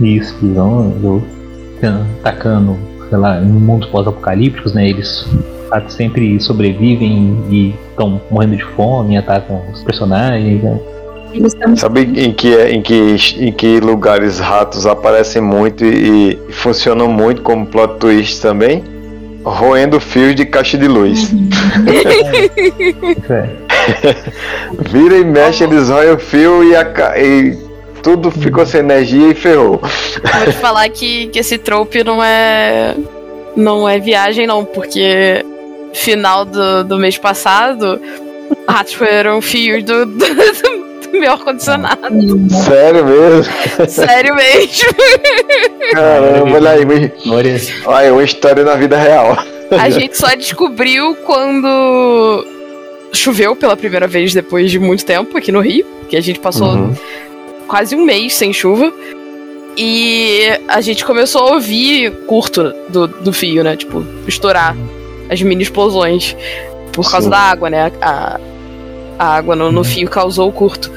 Isso, 0.00 0.34
prisões, 0.34 1.04
ou 1.04 1.22
atacando, 2.20 2.76
sei 3.08 3.18
lá, 3.18 3.40
em 3.40 3.46
mundos 3.46 3.88
pós-apocalípticos, 3.88 4.74
né? 4.74 4.88
Eles 4.88 5.26
ratos 5.70 5.94
sempre 5.94 6.40
sobrevivem 6.40 7.36
e 7.50 7.74
estão 7.90 8.20
morrendo 8.30 8.56
de 8.56 8.64
fome, 8.64 9.16
atacam 9.16 9.62
os 9.72 9.82
personagens, 9.82 10.62
né? 10.62 10.78
Sabe 11.76 12.00
em 12.00 12.32
que, 12.32 12.54
em 12.54 12.80
que, 12.80 13.16
em 13.38 13.52
que 13.52 13.80
lugares 13.80 14.38
ratos 14.38 14.86
aparecem 14.86 15.42
muito 15.42 15.84
e, 15.84 16.38
e 16.48 16.52
funcionam 16.52 17.06
muito 17.06 17.42
como 17.42 17.66
plot 17.66 17.98
twist 17.98 18.40
também? 18.40 18.82
Roendo 19.44 20.00
fios 20.00 20.34
de 20.34 20.46
caixa 20.46 20.78
de 20.78 20.88
luz. 20.88 21.30
Isso 21.30 21.34
é. 23.32 23.68
Vira 24.90 25.18
e 25.18 25.24
mexe, 25.24 25.64
eles 25.64 25.88
roem 25.88 26.12
o 26.12 26.18
fio 26.18 26.64
e, 26.64 26.74
a 26.74 26.84
e 27.18 27.67
tudo 28.08 28.30
ficou 28.30 28.64
sem 28.64 28.80
energia 28.80 29.28
e 29.28 29.34
ferrou. 29.34 29.78
Vou 29.82 30.46
te 30.46 30.52
falar 30.52 30.88
que, 30.88 31.26
que 31.28 31.38
esse 31.38 31.58
trope 31.58 32.02
não 32.02 32.24
é. 32.24 32.94
Não 33.54 33.86
é 33.88 33.98
viagem, 33.98 34.46
não, 34.46 34.64
porque 34.64 35.44
final 35.92 36.44
do, 36.44 36.84
do 36.84 36.96
mês 36.98 37.18
passado, 37.18 38.00
ratos 38.68 38.94
foram 38.94 39.42
fios 39.42 39.82
do, 39.82 40.06
do, 40.06 40.16
do 40.16 41.18
meu 41.18 41.32
ar-condicionado. 41.32 42.00
Sério 42.64 43.04
mesmo? 43.04 43.52
Sério 43.88 44.34
mesmo. 44.36 44.88
Caramba, 45.92 46.54
olha 46.54 46.70
aí, 46.70 46.84
uma, 46.84 46.94
História. 46.94 47.60
olha 47.84 47.96
aí, 47.98 48.10
uma 48.10 48.22
história 48.22 48.64
na 48.64 48.74
vida 48.76 48.96
real. 48.96 49.36
A 49.72 49.90
gente 49.90 50.16
só 50.16 50.34
descobriu 50.34 51.14
quando 51.26 52.46
choveu 53.12 53.56
pela 53.56 53.76
primeira 53.76 54.06
vez 54.06 54.32
depois 54.32 54.70
de 54.70 54.78
muito 54.78 55.04
tempo 55.04 55.36
aqui 55.36 55.50
no 55.50 55.60
Rio, 55.60 55.84
que 56.08 56.16
a 56.16 56.20
gente 56.20 56.38
passou 56.38 56.68
Uhum. 56.68 56.94
Quase 57.68 57.94
um 57.94 58.04
mês 58.04 58.34
sem 58.34 58.52
chuva. 58.52 58.92
E 59.76 60.48
a 60.66 60.80
gente 60.80 61.04
começou 61.04 61.42
a 61.42 61.54
ouvir 61.54 62.10
curto 62.26 62.74
do, 62.88 63.06
do 63.06 63.32
fio, 63.32 63.62
né? 63.62 63.76
Tipo, 63.76 64.04
estourar 64.26 64.76
as 65.30 65.40
mini 65.40 65.62
explosões. 65.62 66.34
Por 66.92 67.08
causa 67.08 67.26
Sim. 67.26 67.30
da 67.30 67.38
água, 67.38 67.70
né? 67.70 67.92
A, 68.00 68.40
a 69.16 69.36
água 69.36 69.54
no, 69.54 69.70
no 69.70 69.84
fio 69.84 70.08
causou 70.08 70.48
o 70.48 70.52
curto. 70.52 70.90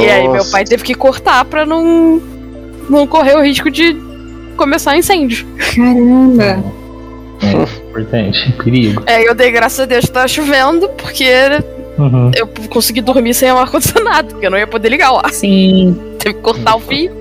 E 0.00 0.08
aí 0.08 0.22
meu 0.22 0.38
Nossa. 0.38 0.52
pai 0.52 0.64
teve 0.64 0.84
que 0.84 0.94
cortar 0.94 1.44
pra 1.44 1.66
não, 1.66 2.22
não 2.88 3.06
correr 3.06 3.36
o 3.36 3.42
risco 3.42 3.70
de 3.70 3.94
começar 4.56 4.96
incêndio. 4.96 5.46
Caramba! 5.74 6.64
É 7.42 7.62
importante. 7.90 8.52
Perigo. 8.62 9.02
É, 9.06 9.28
eu 9.28 9.34
dei 9.34 9.50
graças 9.50 9.80
a 9.80 9.84
Deus 9.84 10.04
que 10.04 10.12
tava 10.12 10.28
chovendo, 10.28 10.88
porque 10.90 11.26
Uhum. 11.98 12.30
eu 12.34 12.46
consegui 12.70 13.00
dormir 13.02 13.34
sem 13.34 13.50
o 13.52 13.56
ar-condicionado, 13.58 14.28
porque 14.28 14.46
eu 14.46 14.50
não 14.50 14.58
ia 14.58 14.66
poder 14.66 14.88
ligar 14.88 15.12
o 15.12 15.18
ar. 15.18 15.32
Sim. 15.32 15.96
Teve 16.18 16.34
que 16.36 16.40
cortar 16.40 16.76
o 16.76 16.80
fio. 16.80 17.12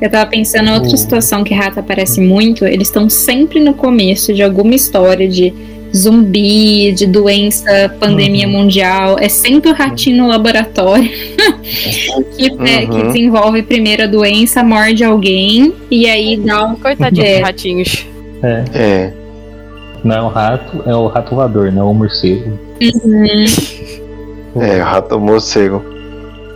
Eu 0.00 0.10
tava 0.10 0.28
pensando 0.30 0.68
em 0.68 0.72
outra 0.74 0.90
Oh. 0.92 0.96
situação 0.96 1.42
que 1.44 1.52
rato 1.54 1.78
aparece 1.80 2.20
muito. 2.20 2.64
Eles 2.66 2.88
estão 2.88 3.08
sempre 3.10 3.60
no 3.60 3.74
começo 3.74 4.32
de 4.32 4.42
alguma 4.42 4.74
história 4.74 5.28
de 5.28 5.52
zumbi, 5.94 6.92
de 6.92 7.06
doença, 7.06 7.94
pandemia 8.00 8.46
Uhum. 8.46 8.52
mundial. 8.52 9.16
É 9.18 9.28
sempre 9.28 9.70
o 9.70 9.74
ratinho 9.74 10.18
no 10.22 10.28
laboratório 10.28 11.10
que, 12.36 12.46
é, 12.46 12.86
que 12.86 12.92
Uhum. 12.96 13.06
desenvolve 13.08 13.62
primeiro 13.62 14.04
a 14.04 14.06
doença, 14.06 14.62
morde 14.62 15.02
alguém 15.04 15.74
e 15.90 16.06
aí 16.08 16.36
dá 16.36 16.64
um. 16.66 16.76
Coitadinho 16.76 17.26
É. 17.26 17.32
dos 17.38 17.42
ratinhos. 17.42 18.06
É. 18.42 18.64
É. 18.74 19.12
Não 20.02 20.16
é 20.16 20.22
o 20.22 20.28
rato, 20.28 20.82
é 20.86 20.94
o 20.94 21.06
rato 21.08 21.34
voador, 21.34 21.70
não 21.72 21.82
é 21.82 21.84
o 21.90 21.92
morcego. 21.94 22.58
Uhum. 22.80 23.44
É, 24.56 24.80
o 24.80 24.84
rato 24.84 25.18
morcego. 25.20 25.82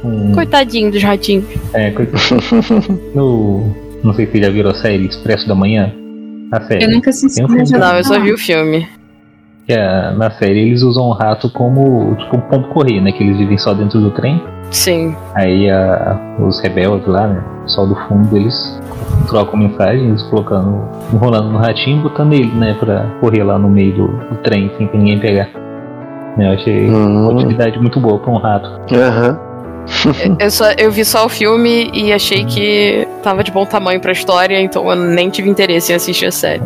Hum, 0.05 0.33
Coitadinho 0.33 0.91
dos 0.91 1.03
ratinhos. 1.03 1.45
é, 1.73 1.91
coisa- 1.91 2.13
no, 3.15 3.75
não 4.03 4.13
sei 4.15 4.27
se 4.27 4.33
vocês 4.33 4.45
já 4.45 4.51
viram 4.51 4.71
a 4.71 4.75
série 4.75 5.07
Expresso 5.07 5.49
da 5.49 5.55
Manhã. 5.55 5.93
A 6.53 6.61
série. 6.63 6.85
Eu 6.85 6.91
nunca 6.91 7.11
assisti. 7.11 7.43
Um 7.43 7.49
Não, 7.49 7.59
ouvi 7.59 7.99
eu 7.99 8.05
só 8.05 8.21
vi 8.21 8.33
o 8.33 8.39
filme. 8.39 8.87
Que 9.67 9.73
é, 9.73 10.11
na 10.13 10.31
série 10.33 10.61
eles 10.61 10.83
usam 10.83 11.05
o 11.05 11.13
rato 11.13 11.49
como 11.51 12.15
tipo 12.17 12.37
um 12.37 12.41
ponto 12.41 12.69
correr, 12.69 13.01
né? 13.01 13.13
Que 13.13 13.25
eles 13.25 13.39
vivem 13.39 13.57
só 13.57 13.73
dentro 13.73 13.99
do 13.99 14.11
trem. 14.11 14.43
Sim. 14.71 15.17
Aí 15.35 15.71
a- 15.71 16.37
os 16.39 16.61
rebeldes 16.61 17.07
lá, 17.09 17.27
né? 17.27 17.43
O 17.61 17.63
pessoal 17.63 17.87
do 17.87 17.97
fundo, 18.07 18.37
eles 18.37 18.55
trocam 19.27 19.59
mensagens, 19.59 20.23
colocando, 20.25 20.83
enrolando 21.15 21.49
no 21.51 21.59
ratinho 21.59 22.01
e 22.01 22.03
botando 22.03 22.35
ele, 22.35 22.53
né? 22.55 22.77
Pra 22.79 23.07
correr 23.21 23.43
lá 23.43 23.59
no 23.59 23.71
meio 23.71 23.95
do, 23.95 24.07
do 24.09 24.37
trem 24.43 24.71
sem 24.77 24.87
que 24.87 24.99
ninguém 24.99 25.19
pegar. 25.19 25.49
Eu 26.39 26.51
achei 26.53 26.89
uma 26.89 26.99
Hum. 27.31 27.35
utilidade 27.37 27.79
muito 27.79 28.01
boa 28.01 28.19
pra 28.19 28.31
um 28.31 28.37
rato. 28.39 28.69
Aham. 28.93 29.39
Eu, 30.41 30.51
só, 30.51 30.65
eu 30.79 30.91
vi 30.91 31.05
só 31.05 31.27
o 31.27 31.29
filme 31.29 31.91
e 31.93 32.11
achei 32.11 32.43
que 32.47 33.07
tava 33.23 33.45
de 33.45 33.53
bom 33.53 33.67
tamanho 33.67 34.01
pra 34.01 34.13
história, 34.13 34.59
então 34.59 34.89
eu 34.89 34.97
nem 34.97 35.29
tive 35.29 35.51
interesse 35.51 35.93
em 35.93 35.97
assistir 35.97 36.25
a 36.25 36.31
série. 36.33 36.63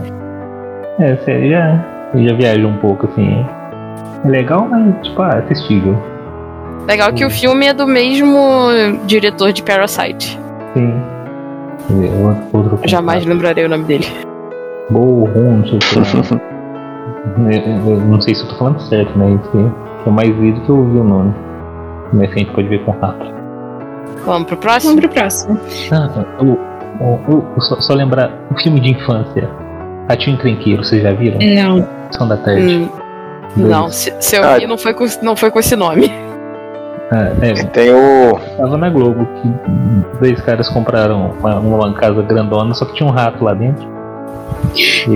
É, 1.00 1.12
a 1.12 1.16
série 1.24 1.50
já, 1.50 1.85
já 2.14 2.33
viaja 2.35 2.64
um 2.64 2.76
pouco, 2.76 3.07
assim. 3.07 3.44
É 4.24 4.28
legal, 4.28 4.68
mas 4.70 4.94
tipo, 5.04 5.20
ah, 5.20 5.42
assistível. 5.44 5.96
Legal 6.87 7.12
que 7.12 7.24
o 7.24 7.31
filme 7.31 7.66
é 7.66 7.74
do 7.74 7.88
mesmo 7.88 8.68
diretor 9.04 9.52
de 9.52 9.64
Parasite. 9.64 10.38
Sim. 10.74 10.94
Dizer, 11.90 12.11
outro- 12.24 12.42
outro 12.52 12.81
Jamais 12.88 13.24
lembrarei 13.26 13.64
o 13.64 13.68
nome 13.68 13.83
dele. 13.85 14.07
Bom, 14.90 15.24
ruim, 15.24 15.64
Eu- 17.37 17.50
eu- 17.52 17.90
eu 17.94 18.00
não 18.00 18.20
sei 18.20 18.35
se 18.35 18.42
eu 18.42 18.48
tô 18.48 18.54
falando 18.57 18.81
certo, 18.83 19.16
né? 19.18 19.38
Que 19.52 20.09
é 20.09 20.12
mais 20.12 20.28
lido 20.38 20.61
que 20.62 20.68
eu 20.70 20.78
ouvi 20.78 20.98
o 20.98 21.04
nome. 21.04 21.35
Mas 22.12 22.31
assim, 22.31 22.33
a 22.35 22.38
gente 22.38 22.52
pode 22.52 22.68
ver 22.68 22.85
com 22.85 22.92
rato. 22.92 23.26
Vamos 24.24 24.46
pro 24.46 24.57
Vamos 24.57 24.59
próximo? 24.61 24.96
pro 25.00 25.09
próximo. 25.09 25.59
Ah, 25.92 26.09
o, 26.40 27.04
o, 27.04 27.44
o- 27.57 27.61
só, 27.61 27.81
só 27.81 27.94
lembrar, 27.94 28.31
o 28.50 28.59
filme 28.61 28.81
de 28.81 28.90
infância, 28.92 29.48
Ratinho 30.09 30.35
Encrenqueiro, 30.37 30.83
vocês 30.85 31.02
já 31.02 31.12
viram? 31.12 31.38
Não. 31.38 31.87
São 32.12 32.26
da 32.28 32.37
tarde. 32.38 32.62
Hum, 32.66 32.88
não, 33.57 33.88
se, 33.90 34.12
se 34.20 34.37
eu 34.37 34.44
Ah. 34.44 34.59
vi, 34.59 34.66
não 34.66 34.78
foi, 34.78 34.94
com, 34.94 35.04
não 35.22 35.37
foi 35.37 35.50
com 35.50 35.59
esse 35.59 35.76
nome. 35.76 36.11
Ah, 37.11 37.33
é, 37.42 37.52
Tem 37.66 37.90
o. 37.90 38.38
tava 38.59 38.76
na 38.76 38.90
Globo 38.90 39.26
que 39.40 40.18
dois 40.20 40.40
caras 40.42 40.68
compraram 40.68 41.33
uma, 41.40 41.57
uma 41.59 41.94
casa 41.94 42.20
grandona, 42.22 42.74
só 42.74 42.85
que 42.85 42.94
tinha 42.94 43.09
um 43.09 43.12
rato 43.12 43.42
lá 43.44 43.54
dentro. 43.54 43.87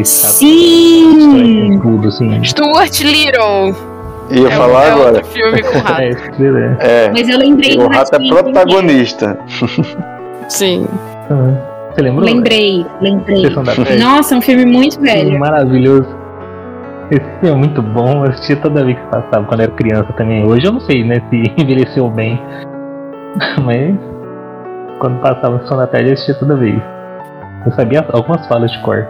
Sim! 0.04 1.78
tudo, 1.82 2.08
assim. 2.08 2.44
Stuart 2.44 3.00
Little. 3.00 3.92
Ia 4.30 4.48
é, 4.48 4.50
falar 4.50 4.84
é 4.84 4.90
agora. 4.90 5.24
filme 5.24 5.62
com 5.62 5.78
rato. 5.78 6.02
É, 6.82 7.04
é. 7.04 7.06
É. 7.06 7.10
Mas 7.10 7.28
eu 7.28 7.38
lembrei 7.38 7.74
O 7.74 7.80
do 7.80 7.88
rato 7.88 8.14
é 8.14 8.28
protagonista. 8.28 9.38
Sim. 10.48 10.86
Ah, 11.30 11.90
Você 11.92 12.02
lembrou? 12.02 12.24
Lembrei, 12.24 12.86
lembrei. 13.00 13.42
Nossa, 13.98 14.34
é 14.34 14.38
um 14.38 14.42
filme 14.42 14.64
muito 14.64 15.00
velho. 15.00 15.38
Maravilhoso. 15.38 16.08
Esse 17.10 17.24
filme 17.40 17.50
é 17.50 17.54
muito 17.54 17.82
bom, 17.82 18.24
eu 18.24 18.30
assistia 18.30 18.56
toda 18.56 18.84
vez 18.84 18.98
que 18.98 19.04
passava 19.06 19.44
quando 19.46 19.60
era 19.60 19.72
criança 19.72 20.10
também. 20.14 20.46
Hoje 20.46 20.66
eu 20.66 20.72
não 20.72 20.80
sei, 20.80 21.04
né, 21.04 21.22
se 21.28 21.52
envelheceu 21.62 22.08
bem. 22.08 22.40
Mas 23.62 23.94
quando 24.98 25.20
passava 25.20 25.58
Sessão 25.60 25.76
da 25.76 25.86
Tarde 25.86 26.08
eu 26.08 26.14
assistia 26.14 26.34
toda 26.36 26.56
vez. 26.56 26.80
Eu 27.66 27.72
sabia 27.72 28.04
algumas 28.12 28.46
falas 28.46 28.70
de 28.70 28.80
cor. 28.80 29.06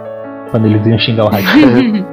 Quando 0.53 0.67
eles 0.67 0.85
iam 0.85 0.99
xingar 0.99 1.25
o 1.25 1.29
ratinho. 1.33 2.05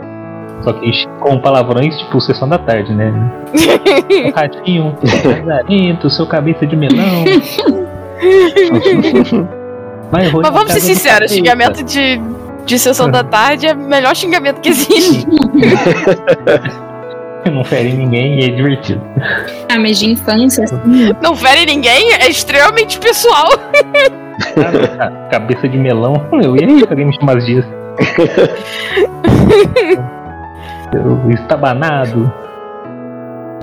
Só 0.62 0.72
que 0.72 0.90
com 1.20 1.38
palavrões 1.38 1.94
tipo 1.98 2.18
Sessão 2.22 2.48
da 2.48 2.56
Tarde, 2.56 2.94
né? 2.94 3.12
Ratinho, 4.34 4.96
lazarento, 5.04 6.08
seu 6.08 6.26
cabeça 6.26 6.66
de 6.66 6.74
melão. 6.74 7.24
Rony, 10.10 10.42
Mas 10.42 10.52
vamos 10.52 10.68
casa 10.68 10.80
ser 10.80 10.94
sinceros, 10.94 11.30
xingamento 11.30 11.82
de, 11.84 12.18
de 12.64 12.78
sessão 12.78 13.10
da 13.10 13.22
tarde 13.22 13.66
é 13.66 13.74
o 13.74 13.76
melhor 13.76 14.16
xingamento 14.16 14.60
que 14.60 14.70
existe. 14.70 15.26
Não 17.50 17.64
fere 17.64 17.92
ninguém 17.92 18.40
e 18.40 18.44
é 18.44 18.48
divertido. 18.48 19.02
Ah, 19.70 19.78
mas 19.78 19.98
de 19.98 20.10
infância, 20.10 20.64
assim, 20.64 21.12
Não 21.22 21.34
fere 21.34 21.64
ninguém, 21.66 22.12
é 22.12 22.28
extremamente 22.28 22.98
pessoal. 22.98 23.48
Ah, 24.98 25.10
cabeça 25.30 25.68
de 25.68 25.78
melão. 25.78 26.22
Eu 26.32 26.54
ia 26.56 26.66
aí, 26.66 26.84
alguém 26.88 27.06
me 27.06 27.14
chamasse 27.14 27.46
disso. 27.46 27.79
Estabanado. 31.30 32.32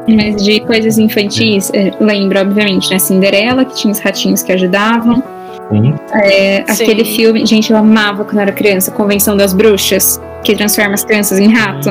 mas 0.08 0.44
de 0.44 0.60
coisas 0.62 0.98
infantis, 0.98 1.70
é, 1.74 1.92
lembro, 2.00 2.40
obviamente, 2.40 2.90
né? 2.92 3.00
Cinderela, 3.00 3.66
que 3.66 3.76
tinha 3.76 3.92
os 3.92 4.00
ratinhos 4.00 4.42
que 4.44 4.52
ajudavam. 4.52 5.22
Sim. 5.70 5.94
É, 6.14 6.64
Sim. 6.68 6.84
aquele 6.84 7.04
filme, 7.04 7.46
gente, 7.46 7.72
eu 7.72 7.78
amava 7.78 8.24
quando 8.24 8.40
era 8.40 8.52
criança, 8.54 8.90
Convenção 8.92 9.36
das 9.36 9.54
Bruxas, 9.54 10.22
que 10.44 10.56
transforma 10.56 10.94
as 10.94 11.04
crianças 11.04 11.40
em 11.40 11.52
rato. 11.54 11.90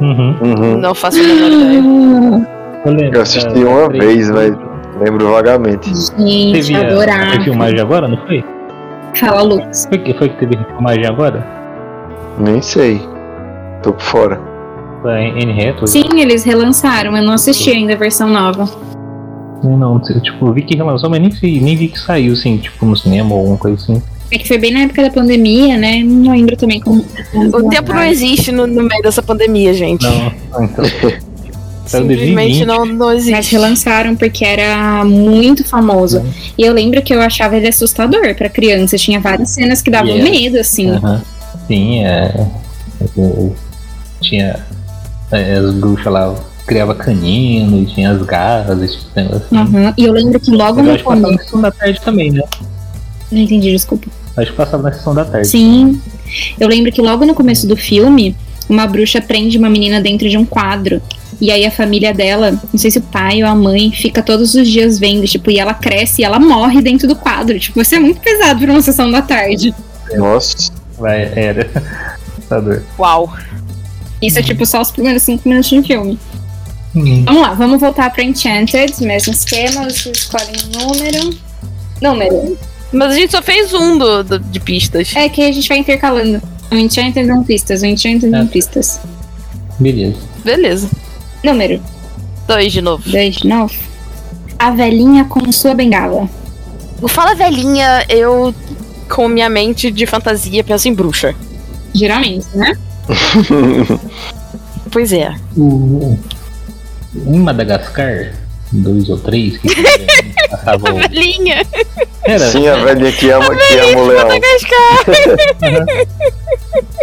Uhum. 0.00 0.34
Uhum. 0.40 0.78
Não 0.78 0.94
faço 0.94 1.20
a 1.20 1.22
menor 1.22 1.50
ideia. 1.50 1.82
Eu, 2.86 3.12
Eu 3.12 3.20
assisti 3.20 3.64
uma 3.64 3.88
vez, 3.88 4.30
mas 4.30 4.54
lembro 4.98 5.30
vagamente. 5.30 5.90
Gente, 6.18 6.52
Teve 6.52 6.74
a, 6.74 6.78
a 6.78 6.86
adorava. 6.86 7.42
filmagem 7.42 7.80
agora, 7.80 8.08
não 8.08 8.16
foi? 8.26 8.42
Fala, 9.14 9.42
Lucas. 9.42 9.86
Foi 9.88 9.98
que, 9.98 10.14
foi 10.14 10.28
que 10.28 10.36
teve 10.46 10.56
filmagem 10.64 11.06
agora? 11.06 11.46
Nem 12.38 12.60
sei. 12.62 13.00
Tô 13.82 13.92
por 13.92 14.02
fora. 14.02 14.40
Da 15.02 15.12
Anne 15.12 15.52
Hathaway. 15.68 15.86
Sim, 15.86 16.20
eles 16.20 16.44
relançaram. 16.44 17.16
Eu 17.16 17.22
não 17.22 17.32
assisti 17.34 17.70
ainda 17.70 17.94
a 17.94 17.96
versão 17.96 18.28
nova. 18.28 18.68
Não, 19.62 20.00
eu, 20.08 20.20
tipo, 20.22 20.46
eu 20.46 20.52
vi 20.52 20.62
que 20.62 20.74
relançou, 20.76 21.10
mas 21.10 21.20
nem, 21.20 21.28
vi- 21.30 21.60
nem 21.60 21.76
vi 21.76 21.88
que 21.88 21.98
saiu, 21.98 22.32
assim, 22.32 22.56
tipo, 22.56 22.84
no 22.86 22.96
cinema 22.96 23.32
ou 23.34 23.40
alguma 23.40 23.58
coisa 23.58 23.76
assim. 23.76 24.02
É 24.32 24.38
que 24.38 24.46
foi 24.46 24.58
bem 24.58 24.72
na 24.72 24.80
época 24.80 25.02
da 25.02 25.10
pandemia, 25.10 25.76
né? 25.76 26.02
Não 26.04 26.32
lembro 26.32 26.56
também 26.56 26.80
como. 26.80 27.04
O 27.34 27.68
tempo 27.68 27.92
não 27.92 28.02
existe 28.04 28.52
no, 28.52 28.66
no 28.66 28.82
meio 28.84 29.02
dessa 29.02 29.22
pandemia, 29.22 29.74
gente. 29.74 30.02
Não, 30.04 30.64
então. 30.64 30.84
Simplesmente 31.98 32.64
2020. 32.64 32.64
não, 32.66 32.84
não 32.86 33.06
Mas 33.06 33.26
existe. 33.26 33.52
relançaram 33.52 34.14
porque 34.16 34.44
era 34.44 35.04
muito 35.04 35.64
famoso. 35.64 36.22
E 36.56 36.62
eu 36.62 36.72
lembro 36.72 37.02
que 37.02 37.14
eu 37.14 37.20
achava 37.20 37.56
ele 37.56 37.68
assustador 37.68 38.34
pra 38.34 38.48
criança. 38.48 38.96
Tinha 38.96 39.20
várias 39.20 39.50
cenas 39.50 39.82
que 39.82 39.90
davam 39.90 40.10
Yeah. 40.10 40.30
medo, 40.30 40.58
assim. 40.58 40.90
Aham. 40.90 41.22
Sim, 41.66 42.04
é. 42.04 42.46
eu- 43.16 43.54
tinha 44.20 44.60
é, 45.32 45.54
as 45.54 45.72
bruxas 45.74 46.12
lá, 46.12 46.34
criava 46.66 46.94
canino, 46.94 47.82
e 47.82 47.86
tinha 47.86 48.10
as 48.10 48.22
garras, 48.22 48.82
esse 48.82 48.98
tipo 48.98 49.10
de 49.14 49.22
negócio. 49.22 49.46
assim. 49.46 49.76
Uhum. 49.76 49.94
E 49.96 50.04
eu 50.04 50.12
lembro 50.12 50.38
que 50.40 50.50
logo 50.50 50.76
Mas 50.76 50.78
eu 50.78 50.84
no 50.84 50.90
acho 50.92 50.98
que 50.98 51.04
passava 51.04 51.20
na 51.20 51.28
começo. 51.28 51.44
sessão 51.44 51.60
da 51.60 51.70
tarde 51.70 52.00
também, 52.02 52.30
né? 52.32 52.42
Não 53.32 53.38
entendi, 53.40 53.70
desculpa. 53.70 54.08
Acho 54.36 54.50
que 54.50 54.56
passava 54.56 54.82
na 54.82 54.92
sessão 54.92 55.14
da 55.14 55.24
tarde. 55.24 55.46
Sim. 55.48 56.00
Eu 56.58 56.68
lembro 56.68 56.90
que 56.92 57.00
logo 57.00 57.24
no 57.24 57.34
começo 57.34 57.66
do 57.66 57.76
filme, 57.76 58.36
uma 58.68 58.86
bruxa 58.86 59.20
prende 59.20 59.56
uma 59.58 59.68
menina 59.70 60.00
dentro 60.00 60.28
de 60.28 60.36
um 60.36 60.44
quadro. 60.44 61.00
E 61.40 61.50
aí 61.50 61.64
a 61.64 61.70
família 61.70 62.12
dela, 62.12 62.50
não 62.50 62.78
sei 62.78 62.90
se 62.90 62.98
o 62.98 63.02
pai 63.02 63.42
ou 63.42 63.48
a 63.48 63.54
mãe, 63.54 63.90
fica 63.90 64.22
todos 64.22 64.54
os 64.54 64.68
dias 64.68 64.98
vendo, 64.98 65.26
tipo, 65.26 65.50
e 65.50 65.58
ela 65.58 65.72
cresce 65.72 66.20
e 66.20 66.24
ela 66.24 66.38
morre 66.38 66.82
dentro 66.82 67.08
do 67.08 67.16
quadro. 67.16 67.58
Tipo, 67.58 67.80
isso 67.80 67.94
é 67.94 67.98
muito 67.98 68.20
pesado 68.20 68.60
pra 68.60 68.70
uma 68.72 68.82
sessão 68.82 69.10
da 69.10 69.22
tarde. 69.22 69.74
Nossa. 70.16 70.70
Vai, 70.98 71.32
era. 71.34 71.70
Assustador. 72.36 72.82
Uau. 72.98 73.32
Isso 74.20 74.38
é 74.38 74.42
tipo 74.42 74.66
só 74.66 74.82
os 74.82 74.90
primeiros 74.90 75.22
cinco 75.22 75.48
minutos 75.48 75.70
de 75.70 75.82
filme. 75.82 76.18
Hum. 76.94 77.22
Vamos 77.24 77.40
lá, 77.42 77.54
vamos 77.54 77.80
voltar 77.80 78.10
pra 78.10 78.22
Enchanted, 78.22 78.92
mesmo 79.02 79.32
esquema, 79.32 79.88
você 79.88 80.10
escolhe 80.10 80.44
um 80.66 80.78
número. 80.86 81.30
Número. 82.02 82.58
Mas 82.92 83.12
a 83.12 83.14
gente 83.14 83.30
só 83.30 83.40
fez 83.40 83.72
um 83.72 83.96
do, 83.96 84.24
do- 84.24 84.38
de 84.40 84.58
pistas. 84.60 85.14
É 85.14 85.28
que 85.28 85.40
a 85.40 85.52
gente 85.52 85.68
vai 85.68 85.78
intercalando. 85.78 86.42
Um 86.72 86.76
Enchanted, 86.76 87.30
um 87.32 87.42
pistas, 87.44 87.82
um 87.82 87.86
Enchanted, 87.86 88.34
um 88.34 88.42
É. 88.42 88.44
pistas. 88.44 89.00
Beleza. 89.78 90.16
Beleza. 90.44 90.90
Número 91.42 91.80
Dois 92.50 92.72
de 92.72 92.82
novo. 92.82 93.08
2 93.08 93.36
de 93.36 93.46
novo. 93.46 93.72
A 94.58 94.72
velhinha 94.72 95.24
com 95.24 95.52
sua 95.52 95.72
bengala. 95.72 96.28
O 97.00 97.06
Fala 97.06 97.34
Velhinha, 97.34 98.04
eu, 98.08 98.52
com 99.08 99.28
minha 99.28 99.48
mente 99.48 99.88
de 99.90 100.04
fantasia, 100.04 100.64
penso 100.64 100.88
em 100.88 100.92
bruxa. 100.92 101.32
Geralmente, 101.94 102.46
né? 102.54 102.76
Pois 104.92 105.12
é. 105.12 105.32
O, 105.56 106.18
em 107.14 107.38
Madagascar, 107.38 108.34
dois 108.72 109.08
ou 109.08 109.18
três, 109.18 109.56
que 109.58 109.68
passavam. 110.50 110.96
Velhinha! 110.96 111.64
Era, 112.24 112.50
Sim, 112.50 112.66
a 112.66 112.74
velhinha 112.74 113.12
que 113.12 113.30
ama, 113.30 113.54
que 113.54 113.78
ama 113.78 114.00
o 114.00 114.06
leão. 114.08 114.28
Madagascar! 114.28 116.08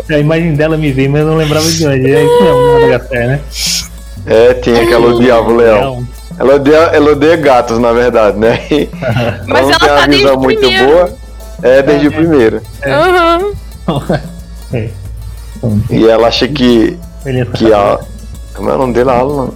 a 0.15 0.19
imagem 0.19 0.53
dela 0.55 0.75
me 0.77 0.91
veio, 0.91 1.09
mas 1.09 1.21
eu 1.21 1.27
não 1.27 1.37
lembrava 1.37 1.71
de 1.71 1.87
onde. 1.87 2.11
É 2.11 2.25
isso 2.25 2.43
mesmo, 2.43 2.73
Madagascar, 2.73 3.27
né? 3.27 3.39
É, 4.27 4.53
tinha 4.55 4.85
que 4.85 4.93
ela 4.93 5.07
odiava 5.07 5.49
o 5.49 5.55
leão. 5.55 6.07
Ela 6.39 6.55
odeia, 6.55 6.77
ela 6.93 7.11
odeia 7.11 7.35
gatos, 7.37 7.79
na 7.79 7.91
verdade, 7.93 8.37
né? 8.37 8.59
E 8.69 8.89
Mas 9.47 9.61
não 9.63 9.71
ela 9.71 9.79
tem 9.79 9.87
tá 9.87 9.93
uma 9.95 10.07
desde 10.07 10.17
visão 10.17 10.35
o 10.35 10.39
muito 10.41 10.59
primeiro. 10.59 10.85
boa. 10.87 11.09
É, 11.63 11.81
desde 11.81 12.05
É. 12.05 12.09
o 12.09 12.11
primeiro. 12.11 12.61
Aham. 12.85 13.51
é. 14.73 14.89
E 15.89 16.07
ela 16.07 16.27
acha 16.27 16.47
que, 16.47 16.99
Beleza. 17.23 17.51
que 17.51 17.73
a. 17.73 17.99
Como 18.53 18.69
é 18.69 18.75
o 18.75 18.77
nome 18.77 18.93
dele? 18.93 19.09
Alan? 19.09 19.49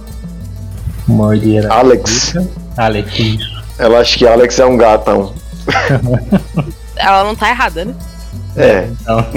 Morty 1.06 1.58
era. 1.58 1.72
Alex. 1.72 2.34
Alex, 2.76 3.18
isso. 3.18 3.62
Ela 3.78 3.98
acha 3.98 4.18
que 4.18 4.26
Alex 4.26 4.58
é 4.58 4.66
um 4.66 4.76
gatão. 4.76 5.32
Ela 6.96 7.24
não 7.24 7.34
tá 7.34 7.50
errada, 7.50 7.84
né? 7.84 7.94
É. 8.54 8.86
Então, 9.00 9.24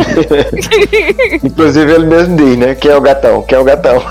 Inclusive 1.44 1.90
ele 1.94 2.06
mesmo 2.06 2.36
diz, 2.36 2.58
né? 2.58 2.76
Quem 2.76 2.92
é 2.92 2.98
o 2.98 3.02
gatão? 3.02 3.42
Quem 3.44 3.58
é 3.58 3.62
o 3.62 3.64
gatão? 3.64 3.96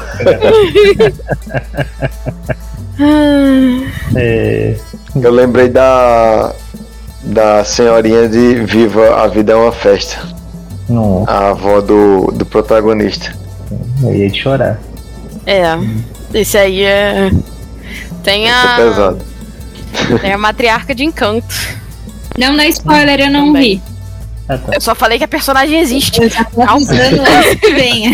é, 4.16 4.76
Eu 5.20 5.30
lembrei 5.30 5.68
da. 5.68 6.52
Da 7.26 7.64
senhorinha 7.64 8.28
de 8.28 8.56
Viva 8.66 9.22
a 9.22 9.26
Vida 9.28 9.52
é 9.52 9.56
uma 9.56 9.72
Festa. 9.72 10.18
não, 10.90 11.24
A 11.26 11.48
avó 11.50 11.80
do, 11.80 12.26
do 12.32 12.44
protagonista. 12.44 13.34
eu 14.02 14.14
ia 14.14 14.28
de 14.28 14.42
chorar. 14.42 14.78
É. 15.46 15.62
Esse 16.34 16.58
aí 16.58 16.82
é. 16.82 17.30
Tem 18.22 18.44
Isso 18.44 18.52
é 18.54 18.72
a. 18.72 18.76
pesado. 18.76 19.18
Tem 20.20 20.32
a 20.34 20.38
matriarca 20.38 20.94
de 20.94 21.02
encanto. 21.04 21.46
Não 22.38 22.54
dá 22.54 22.66
spoiler, 22.66 23.20
eu 23.20 23.30
não 23.30 23.46
Também. 23.46 23.76
vi. 23.76 23.82
Ah, 24.48 24.58
tá. 24.58 24.72
Eu 24.74 24.80
só 24.80 24.94
falei 24.94 25.18
que 25.18 25.24
a 25.24 25.28
personagem 25.28 25.78
existe. 25.80 26.20
Eu 26.22 26.28
já 26.28 26.44
tô 26.44 26.56
Calma. 26.64 26.74
avisando 26.74 27.22
antes 27.26 27.60
que 27.60 27.72
venha. 27.72 28.10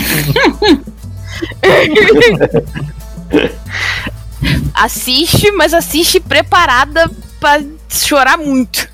Assiste, 4.74 5.50
mas 5.52 5.74
assiste 5.74 6.20
preparada 6.20 7.10
pra 7.38 7.60
chorar 7.88 8.38
muito. 8.38 8.88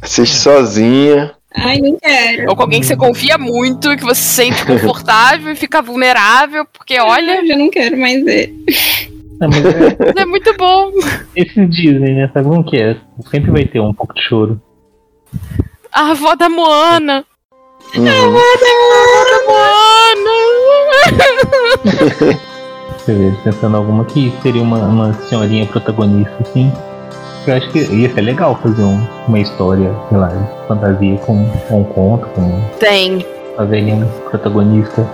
Assiste 0.00 0.36
sozinha. 0.36 1.32
Ai, 1.54 1.78
não 1.78 1.98
quero. 1.98 2.48
Ou 2.50 2.56
com 2.56 2.62
alguém 2.62 2.80
que 2.80 2.86
você 2.86 2.96
confia 2.96 3.36
muito, 3.36 3.96
que 3.96 4.04
você 4.04 4.20
se 4.22 4.34
sente 4.34 4.64
confortável 4.64 5.50
e 5.52 5.56
fica 5.56 5.82
vulnerável, 5.82 6.64
porque 6.66 6.98
olha, 7.00 7.40
Eu 7.40 7.46
já 7.46 7.56
não 7.56 7.70
quero 7.70 7.98
mais 7.98 8.24
ver. 8.24 8.54
Não, 9.40 9.48
é, 9.48 10.22
é 10.22 10.26
muito 10.26 10.54
bom. 10.56 10.90
esse 11.34 11.66
Disney, 11.66 12.14
né? 12.14 12.30
Sabe 12.32 12.48
como 12.48 12.64
que 12.64 12.76
é? 12.76 12.96
Sempre 13.30 13.50
vai 13.50 13.64
ter 13.64 13.80
um 13.80 13.92
pouco 13.94 14.14
de 14.14 14.22
choro. 14.22 14.60
A 15.92 16.10
avó 16.10 16.34
da 16.34 16.48
Moana. 16.48 17.24
Uhum. 17.94 18.06
A 18.08 18.26
Moana. 19.46 20.38
Você 22.98 23.14
vê, 23.14 23.32
pensando 23.44 23.74
em 23.74 23.78
alguma 23.78 24.04
que 24.04 24.32
seria 24.42 24.62
uma, 24.62 24.78
uma 24.78 25.12
senhorinha 25.28 25.66
protagonista, 25.66 26.34
assim. 26.40 26.70
Eu 27.46 27.54
acho 27.56 27.70
que 27.70 27.78
ia 27.78 28.12
ser 28.12 28.20
legal 28.20 28.58
fazer 28.62 28.82
um- 28.82 29.06
uma 29.26 29.38
história, 29.40 29.94
sei 30.08 30.18
lá, 30.18 30.28
de 30.28 30.68
fantasia 30.68 31.16
com, 31.18 31.48
com 31.68 31.80
um 31.80 31.84
conto, 31.84 32.26
com 32.28 32.60
Tem. 32.78 33.24
a 33.56 33.64
velhinha 33.64 34.04
protagonista. 34.28 35.08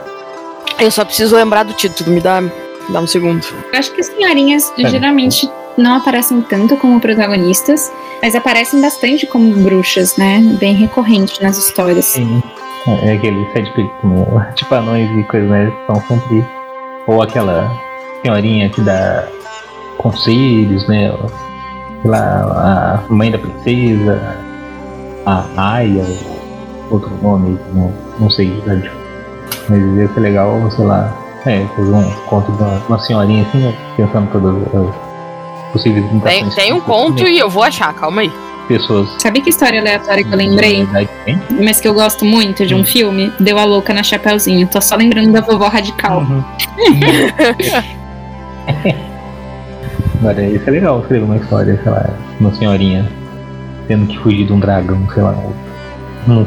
Eu 0.81 0.91
só 0.91 1.05
preciso 1.05 1.37
lembrar 1.37 1.63
do 1.63 1.73
título, 1.75 2.11
me 2.11 2.21
dá, 2.21 2.41
me 2.41 2.51
dá 2.89 2.99
um 3.01 3.07
segundo. 3.07 3.47
Eu 3.73 3.79
acho 3.79 3.93
que 3.93 4.01
as 4.01 4.09
senhorinhas 4.09 4.73
É. 4.77 4.89
geralmente 4.89 5.49
não 5.77 5.97
aparecem 5.97 6.41
tanto 6.43 6.77
como 6.77 7.01
protagonistas, 7.01 7.93
mas 8.23 8.35
aparecem 8.35 8.81
bastante 8.81 9.27
como 9.27 9.53
bruxas, 9.55 10.17
né? 10.17 10.41
Bem 10.59 10.75
recorrente 10.75 11.43
nas 11.43 11.59
histórias. 11.59 12.07
Sim. 12.07 12.43
É 12.87 13.13
aquele 13.13 13.47
sidekick, 13.53 13.91
como, 14.01 14.43
tipo 14.55 14.75
anões 14.75 15.11
e 15.11 15.23
coisas, 15.25 15.49
né? 15.49 15.73
São 15.87 15.97
sempre. 16.03 16.45
Ou 17.07 17.23
aquela 17.23 17.71
senhorinha 18.23 18.69
que 18.71 18.81
dá 18.81 19.27
conselhos, 19.99 20.87
né? 20.89 21.13
Sei 22.03 22.11
lá, 22.11 23.01
a 23.09 23.13
mãe 23.13 23.31
da 23.31 23.39
princesa, 23.39 24.39
a 25.25 25.45
Aya, 25.57 26.05
outro 26.91 27.11
nome, 27.23 27.59
não, 27.73 27.93
não 28.19 28.31
sei, 28.31 28.49
né? 28.67 28.91
mas 29.69 29.83
ia 29.97 30.09
ser 30.09 30.21
legal, 30.21 30.71
sei 30.71 30.85
lá, 30.85 31.13
é, 31.47 31.65
fazer 31.77 31.95
um 31.95 32.11
conto 32.27 32.53
de 32.53 32.63
uma, 32.63 32.83
uma 32.89 32.99
senhorinha 32.99 33.43
assim, 33.43 33.59
né? 33.59 33.75
pensando 33.97 34.31
todas 34.33 34.57
as 34.75 34.95
possíveis 35.75 36.05
Tem, 36.23 36.49
tem 36.51 36.73
um 36.73 36.81
conto 36.81 37.27
e 37.29 37.39
eu 37.39 37.51
vou 37.51 37.63
achar, 37.63 37.93
calma 37.95 38.23
aí. 38.23 38.33
Pessoas. 38.67 39.11
Sabe 39.19 39.43
que 39.43 39.51
história 39.51 39.79
aleatória 39.79 40.25
que 40.25 40.33
eu 40.33 40.39
lembrei? 40.39 40.87
Tem? 41.27 41.39
Mas 41.63 41.81
que 41.83 41.87
eu 41.89 41.93
gosto 41.93 42.25
muito 42.25 42.65
de 42.65 42.75
um 42.75 42.83
filme? 42.83 43.31
Deu 43.39 43.59
a 43.59 43.65
louca 43.65 43.93
na 43.93 44.03
Chapeuzinho. 44.03 44.67
Tô 44.67 44.81
só 44.81 44.97
lembrando 44.97 45.33
da 45.33 45.43
vovó 45.43 45.69
radical. 45.69 46.21
Uhum. 46.21 46.43
Agora, 50.21 50.43
isso 50.49 50.67
é 50.67 50.71
legal 50.71 51.01
escrever 51.01 51.25
uma 51.25 51.37
história, 51.37 51.79
sei 51.83 51.93
lá, 51.93 52.09
uma 52.41 52.55
senhorinha 52.55 53.07
tendo 53.87 54.07
que 54.07 54.19
fugir 54.19 54.47
de 54.47 54.53
um 54.55 54.59
dragão, 54.59 55.07
sei 55.13 55.23
lá. 55.23 55.37
Uma, 56.27 56.47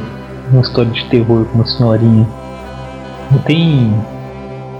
uma 0.51 0.61
história 0.61 0.89
de 0.89 1.05
terror 1.05 1.45
com 1.45 1.55
uma 1.59 1.65
senhorinha. 1.67 2.27
Tem. 3.45 3.93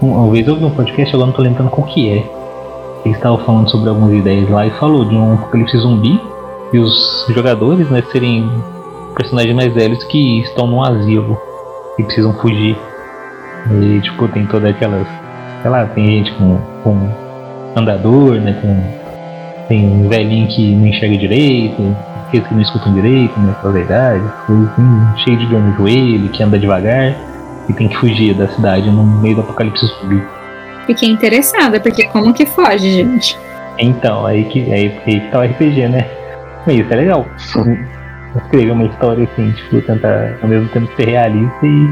um- 0.02 0.06
Uma 0.12 0.32
vez 0.32 0.46
eu 0.48 0.56
vi 0.56 0.64
um 0.64 0.70
podcast, 0.70 1.14
agora 1.14 1.28
não 1.30 1.36
tô 1.36 1.42
lembrando 1.42 1.70
qual 1.70 1.86
que 1.86 2.10
é. 2.10 2.37
Eles 3.04 3.16
estavam 3.16 3.38
falando 3.38 3.70
sobre 3.70 3.88
algumas 3.88 4.12
ideias 4.12 4.48
lá 4.50 4.66
e 4.66 4.70
falou 4.72 5.04
de 5.04 5.14
um 5.14 5.34
apocalipse 5.34 5.78
zumbi 5.78 6.20
e 6.72 6.78
os 6.78 7.26
jogadores, 7.30 7.88
né, 7.90 8.02
serem 8.12 8.50
personagens 9.16 9.54
mais 9.54 9.72
velhos 9.72 10.04
que 10.04 10.40
estão 10.40 10.66
num 10.66 10.82
asilo 10.82 11.38
e 11.98 12.02
precisam 12.04 12.32
fugir. 12.34 12.76
E 13.70 14.00
tipo, 14.00 14.28
tem 14.28 14.46
todas 14.46 14.70
aquelas. 14.70 15.06
Sei 15.62 15.70
lá, 15.70 15.84
tem 15.86 16.06
gente 16.06 16.32
com, 16.34 16.58
com 16.84 17.10
andador, 17.76 18.36
né? 18.36 18.52
Com, 18.60 19.66
tem 19.68 19.86
um 19.86 20.08
velhinho 20.08 20.48
que 20.48 20.74
não 20.74 20.86
enxerga 20.86 21.16
direito, 21.16 21.96
aqueles 22.26 22.46
que 22.46 22.54
não 22.54 22.62
escutam 22.62 22.94
direito, 22.94 23.38
né? 23.40 23.54
Pela 23.60 23.72
verdade, 23.72 24.22
assim, 24.44 25.24
cheio 25.24 25.36
de 25.36 25.46
dor 25.46 25.60
no 25.60 25.76
joelho, 25.76 26.28
que 26.30 26.42
anda 26.42 26.58
devagar 26.58 27.14
e 27.68 27.72
tem 27.72 27.88
que 27.88 27.96
fugir 27.96 28.34
da 28.34 28.48
cidade 28.48 28.90
no 28.90 29.04
meio 29.04 29.34
do 29.34 29.40
apocalipse 29.42 29.86
zumbi. 29.86 30.22
Fiquei 30.88 31.10
interessada, 31.10 31.78
porque 31.78 32.04
como 32.04 32.32
que 32.32 32.46
foge, 32.46 32.90
gente? 32.90 33.38
Então, 33.78 34.24
aí 34.24 34.44
que, 34.44 34.72
aí, 34.72 34.98
aí 35.06 35.20
que 35.20 35.30
tá 35.30 35.40
o 35.40 35.42
RPG, 35.42 35.86
né? 35.86 36.06
Mas 36.66 36.78
Isso 36.78 36.90
é 36.90 36.96
legal. 36.96 37.26
Escrever 38.34 38.70
uma 38.70 38.84
história 38.84 39.28
assim, 39.30 39.52
tipo, 39.52 39.82
tentar 39.82 40.38
ao 40.40 40.48
mesmo 40.48 40.66
tempo 40.70 40.90
ser 40.96 41.10
realista 41.10 41.66
e 41.66 41.90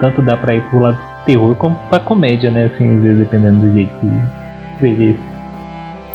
tanto 0.00 0.22
dá 0.22 0.36
pra 0.36 0.54
ir 0.54 0.62
pro 0.70 0.78
lado 0.78 0.96
do 0.96 1.24
terror 1.24 1.56
como 1.56 1.74
pra 1.88 1.98
comédia, 1.98 2.48
né? 2.52 2.70
Assim, 2.72 2.96
às 2.96 3.02
vezes 3.02 3.18
dependendo 3.18 3.66
do 3.66 3.72
jeito 3.72 3.92
que 3.98 4.06
escrever. 4.74 5.18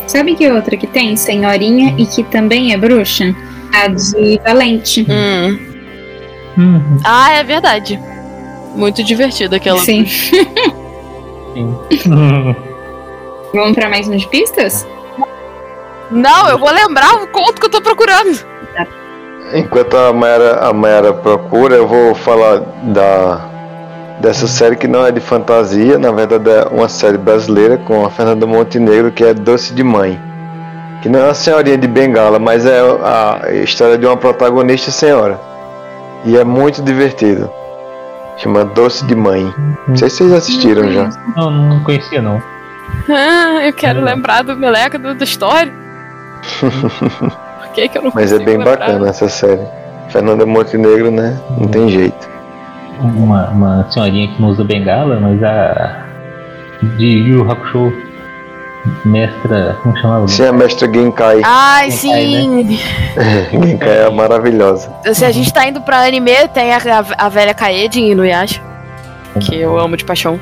Sabe 0.08 0.34
que 0.34 0.50
outra 0.50 0.78
que 0.78 0.88
tem? 0.88 1.17
Senhorinha 1.17 1.94
e 1.98 2.06
que 2.06 2.24
também 2.24 2.72
é 2.72 2.78
bruxa? 2.78 3.36
A 3.74 3.89
de 3.89 4.39
Valente. 4.41 5.06
Hum. 5.10 5.60
Uhum. 6.58 6.98
Ah, 7.04 7.34
é 7.34 7.44
verdade. 7.44 8.00
Muito 8.74 9.04
divertido 9.04 9.54
aquela. 9.54 9.80
Sim. 9.80 10.06
Sim. 11.54 11.78
Vamos 13.54 13.76
pra 13.76 13.90
mais 13.90 14.08
um 14.08 14.16
de 14.16 14.28
pistas? 14.28 14.88
Não, 16.10 16.50
eu 16.50 16.58
vou 16.58 16.72
lembrar 16.72 17.16
o 17.24 17.28
conto 17.28 17.60
que 17.60 17.66
eu 17.66 17.70
tô 17.70 17.82
procurando. 17.82 18.40
Enquanto 19.54 19.98
a 19.98 20.14
Mayara, 20.14 20.60
a 20.60 20.74
Mayara 20.74 21.14
procura, 21.14 21.76
eu 21.76 21.88
vou 21.88 22.16
falar 22.16 22.60
da 22.84 23.48
dessa 24.22 24.48
série 24.48 24.76
que 24.76 24.88
não 24.88 25.04
é 25.04 25.12
de 25.12 25.20
fantasia, 25.20 25.98
na 25.98 26.12
verdade 26.12 26.48
é 26.48 26.68
uma 26.72 26.88
série 26.88 27.18
brasileira 27.18 27.78
com 27.80 28.06
a 28.06 28.10
Fernanda 28.10 28.46
Montenegro, 28.46 29.12
que 29.12 29.24
é 29.24 29.34
Doce 29.34 29.74
de 29.74 29.84
Mãe. 29.84 30.20
Que 31.02 31.10
não 31.10 31.20
é 31.22 31.24
uma 31.24 31.34
senhorinha 31.34 31.78
de 31.78 31.88
bengala, 31.88 32.38
mas 32.38 32.64
é 32.64 32.80
a 32.80 33.52
história 33.64 33.98
de 33.98 34.06
uma 34.06 34.16
protagonista 34.16 34.92
senhora. 34.92 35.40
E 36.24 36.38
é 36.38 36.44
muito 36.44 36.84
divertido. 36.84 37.52
Chama 38.38 38.65
Doce 38.65 39.06
de 39.06 39.15
Mãe. 39.15 39.54
Não 39.88 39.96
sei 39.96 40.10
se 40.10 40.17
vocês 40.17 40.34
assistiram 40.34 40.89
já. 40.91 41.10
Não, 41.36 41.52
não 41.52 41.80
conhecia 41.84 42.22
não. 42.22 42.41
Ah, 43.10 43.65
eu 43.65 43.74
quero 43.74 44.02
Hum. 44.02 44.04
lembrar 44.04 44.44
do 44.44 44.56
Meleca 44.56 44.98
do, 44.98 45.13
da 45.13 45.24
história. 45.24 45.72
Por 46.60 47.70
que, 47.74 47.88
que 47.88 47.98
eu 47.98 48.02
não 48.04 48.12
Mas 48.13 48.32
é 48.34 48.38
bem 48.39 48.58
lembrar? 48.58 48.78
bacana 48.78 49.10
essa 49.10 49.30
série. 49.30 49.62
Fernanda 50.10 50.46
Montenegro, 50.46 51.10
né? 51.12 51.39
Não 51.58 51.67
tem 51.67 51.88
jeito. 51.89 52.30
Uma, 53.00 53.50
uma 53.50 53.88
senhorinha 53.89 54.28
que 54.28 54.41
não 54.41 54.50
usa 54.50 54.63
bengala, 54.63 55.20
mas 55.20 55.41
a. 55.44 56.06
De 56.98 57.06
Yu 57.06 57.38
Yu 57.44 57.52
Hakusho, 57.52 57.94
mestra. 59.06 59.78
Como 59.84 59.96
chamava? 59.98 60.28
Sim, 60.28 60.46
a 60.48 60.52
mestra 60.54 60.91
Genkai. 60.91 61.41
Ai, 61.44 61.91
Genkai, 61.91 62.26
sim. 62.26 62.80
Genkai 63.67 63.98
é 64.06 64.10
maravilhosa. 64.10 64.91
Se 65.13 65.24
a 65.26 65.32
gente 65.32 65.54
tá 65.54 65.67
indo 65.67 65.82
pra 65.82 66.04
anime, 66.04 66.32
tem 66.54 66.74
a, 66.74 66.78
a, 66.78 67.26
a 67.26 67.30
velha 67.30 67.54
Kaede 67.54 68.00
em 68.00 68.12
Inuyasha. 68.12 68.62
Que 69.41 69.56
eu 69.58 69.78
amo 69.80 69.96
de 69.96 70.04
paixão. 70.06 70.39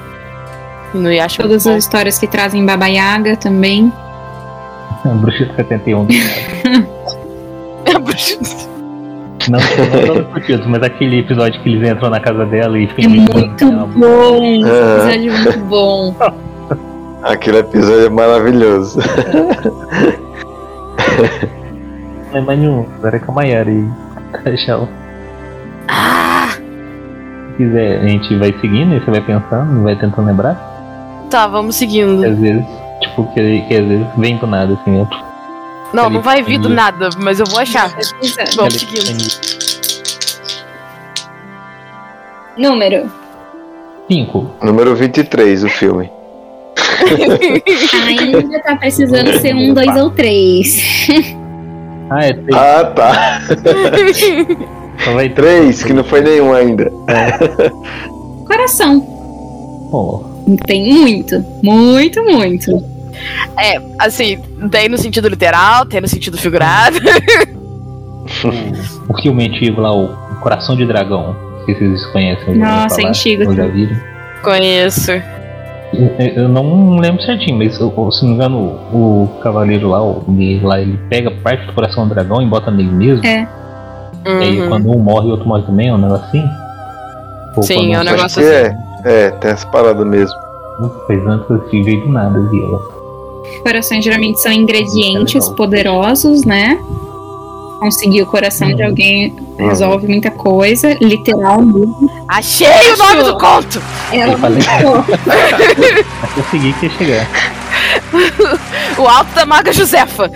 Inuyasha. 0.93 1.41
é 1.41 1.43
Todas 1.43 1.67
as 1.67 1.83
histórias 1.83 2.17
que 2.17 2.27
trazem 2.27 2.65
Baba 2.65 2.87
Yaga 2.87 3.35
também. 3.37 3.91
A 5.05 5.09
Bruxa 5.09 5.45
de 5.45 5.55
71. 5.55 6.05
bom. 6.05 6.09
Não, 9.49 9.59
não 9.59 10.05
todos 10.05 10.27
os 10.27 10.33
sentidos, 10.33 10.67
mas 10.67 10.83
aquele 10.83 11.19
episódio 11.19 11.61
que 11.61 11.69
eles 11.69 11.89
entram 11.89 12.09
na 12.09 12.19
casa 12.19 12.45
dela 12.45 12.77
e 12.77 12.83
É 12.85 12.87
ficam 12.87 13.09
muito 13.11 13.65
bom. 13.97 14.43
Esse 14.43 14.69
Aham. 14.69 14.95
episódio 14.97 15.31
é 15.33 15.37
muito 15.37 15.59
bom. 15.65 16.15
Aquele 17.23 17.57
episódio 17.59 18.05
é 18.05 18.09
maravilhoso. 18.09 18.99
Mas, 22.45 22.59
não, 22.59 22.85
agora 22.97 23.17
é 23.17 23.19
com 23.19 23.31
a 23.31 23.35
Mayara 23.35 23.69
e 23.71 23.85
Tchau. 24.65 24.87
ah, 25.87 26.49
Se 26.51 27.57
quiser, 27.57 27.99
a 28.01 28.07
gente 28.07 28.35
vai 28.37 28.53
seguindo 28.61 28.95
e 28.95 28.99
você 28.99 29.11
vai 29.11 29.21
pensando, 29.21 29.83
vai 29.83 29.95
tentando 29.95 30.27
lembrar. 30.27 30.55
tá, 31.29 31.47
vamos 31.47 31.75
seguindo. 31.75 32.23
às 32.25 32.37
vezes, 32.37 32.63
tipo, 33.01 33.25
que, 33.33 33.61
que 33.67 33.75
às 33.75 33.85
vezes 33.87 34.07
vem 34.17 34.37
do 34.37 34.47
nada, 34.47 34.73
assim, 34.79 34.91
né? 34.91 35.07
Não, 35.91 36.07
não 36.09 36.21
vai 36.21 36.43
vir 36.43 36.59
do 36.59 36.69
nada, 36.69 37.09
mas 37.17 37.39
eu 37.39 37.47
vou 37.47 37.59
achar. 37.59 37.91
Pesquisando. 37.95 38.51
Vamos 38.55 38.75
seguindo. 38.75 39.49
Número. 42.57 43.11
5. 44.11 44.51
Número 44.61 44.95
23, 44.95 45.63
o 45.63 45.69
filme. 45.69 46.11
Ainda 48.07 48.59
tá 48.59 48.75
precisando 48.75 49.31
ser 49.39 49.53
um, 49.55 49.73
dois 49.73 49.95
ou 49.95 50.09
três. 50.11 51.07
Ah, 52.11 52.25
é 52.25 52.33
3. 52.33 52.47
Ah, 52.55 52.85
tá. 52.85 53.41
Só 55.03 55.13
vai 55.13 55.29
ter. 55.29 55.35
Três, 55.35 55.83
que 55.83 55.93
não 55.93 56.03
foi 56.03 56.21
nenhum 56.21 56.51
ainda. 56.53 56.91
Coração. 58.47 58.99
Pô, 59.91 60.23
Tem 60.65 60.91
muito. 60.91 61.45
Muito, 61.61 62.23
muito. 62.23 62.83
É, 63.59 63.79
assim, 63.99 64.39
tem 64.71 64.89
no 64.89 64.97
sentido 64.97 65.27
literal, 65.27 65.85
tem 65.85 66.01
no 66.01 66.07
sentido 66.07 66.35
figurado. 66.35 66.97
o 69.07 69.21
filme 69.21 69.45
antigo 69.47 69.79
lá, 69.79 69.93
o 69.95 70.07
Coração 70.41 70.75
de 70.75 70.87
Dragão. 70.87 71.35
Não 71.59 71.65
sei 71.65 71.75
se 71.75 71.87
vocês 71.89 72.05
conhecem. 72.07 72.55
Nossa, 72.55 72.95
é 72.95 72.97
falar, 73.01 73.09
antigo, 73.09 73.55
já 73.55 73.67
viram. 73.67 73.95
Conheço. 74.41 75.11
Eu, 76.35 76.47
não 76.47 76.97
lembro 76.99 77.21
certinho, 77.23 77.57
mas 77.57 77.75
se 77.75 77.81
não 77.81 78.11
me 78.23 78.35
engano, 78.35 78.57
o, 78.93 79.23
o 79.23 79.39
cavaleiro 79.41 79.89
lá, 79.89 80.01
o, 80.03 80.23
lá, 80.61 80.79
ele 80.79 80.99
pega 81.09 81.31
parte 81.31 81.65
do 81.65 81.73
coração 81.73 82.07
do 82.07 82.13
dragão 82.13 82.41
e 82.41 82.45
bota 82.45 82.69
nele 82.69 82.91
mesmo. 82.91 83.25
É. 83.25 83.47
E 84.25 84.29
aí 84.29 84.61
Uhum. 84.61 84.69
quando 84.69 84.89
um 84.91 84.99
morre, 84.99 85.27
o 85.27 85.31
outro 85.31 85.47
morre 85.47 85.63
também, 85.63 85.87
é 85.87 85.93
um 85.93 85.97
negócio 85.97 86.25
assim? 86.25 86.43
Ou 87.55 87.63
Sim, 87.63 87.93
é 87.95 87.99
um 87.99 88.03
negócio 88.03 88.41
assim. 88.41 88.43
é, 88.43 88.75
é, 89.05 89.31
tem 89.31 89.51
essa 89.51 89.65
parada 89.67 90.05
mesmo. 90.05 90.37
Pois 91.07 91.25
antes 91.25 91.49
eu 91.49 91.59
tive 91.69 91.97
do 92.01 92.09
nada, 92.09 92.39
vi 92.39 92.63
ela. 92.63 92.79
Corações 93.63 94.03
geralmente 94.03 94.39
são 94.39 94.51
ingredientes 94.51 95.49
poderosos, 95.49 96.45
né? 96.45 96.79
Conseguir 97.79 98.21
o 98.23 98.25
coração 98.25 98.67
de 98.75 98.81
Uhum. 98.83 98.89
alguém 98.89 99.35
resolve 99.57 100.07
muita 100.07 100.29
coisa. 100.31 100.93
Literal 101.01 101.61
mesmo. 101.61 102.11
Achei 102.27 102.67
o 102.93 102.97
nome 102.97 103.23
do 103.23 103.37
conto! 103.37 103.81
Ela 104.11 104.33
Eu 104.33 104.37
falei. 104.37 104.59
eu 106.37 106.43
segui 106.51 106.73
que 106.73 106.85
ia 106.87 106.91
chegar. 106.91 107.27
O 108.97 109.07
Alto 109.07 109.33
da 109.33 109.45
Maga 109.45 109.71
Josefa. 109.71 110.29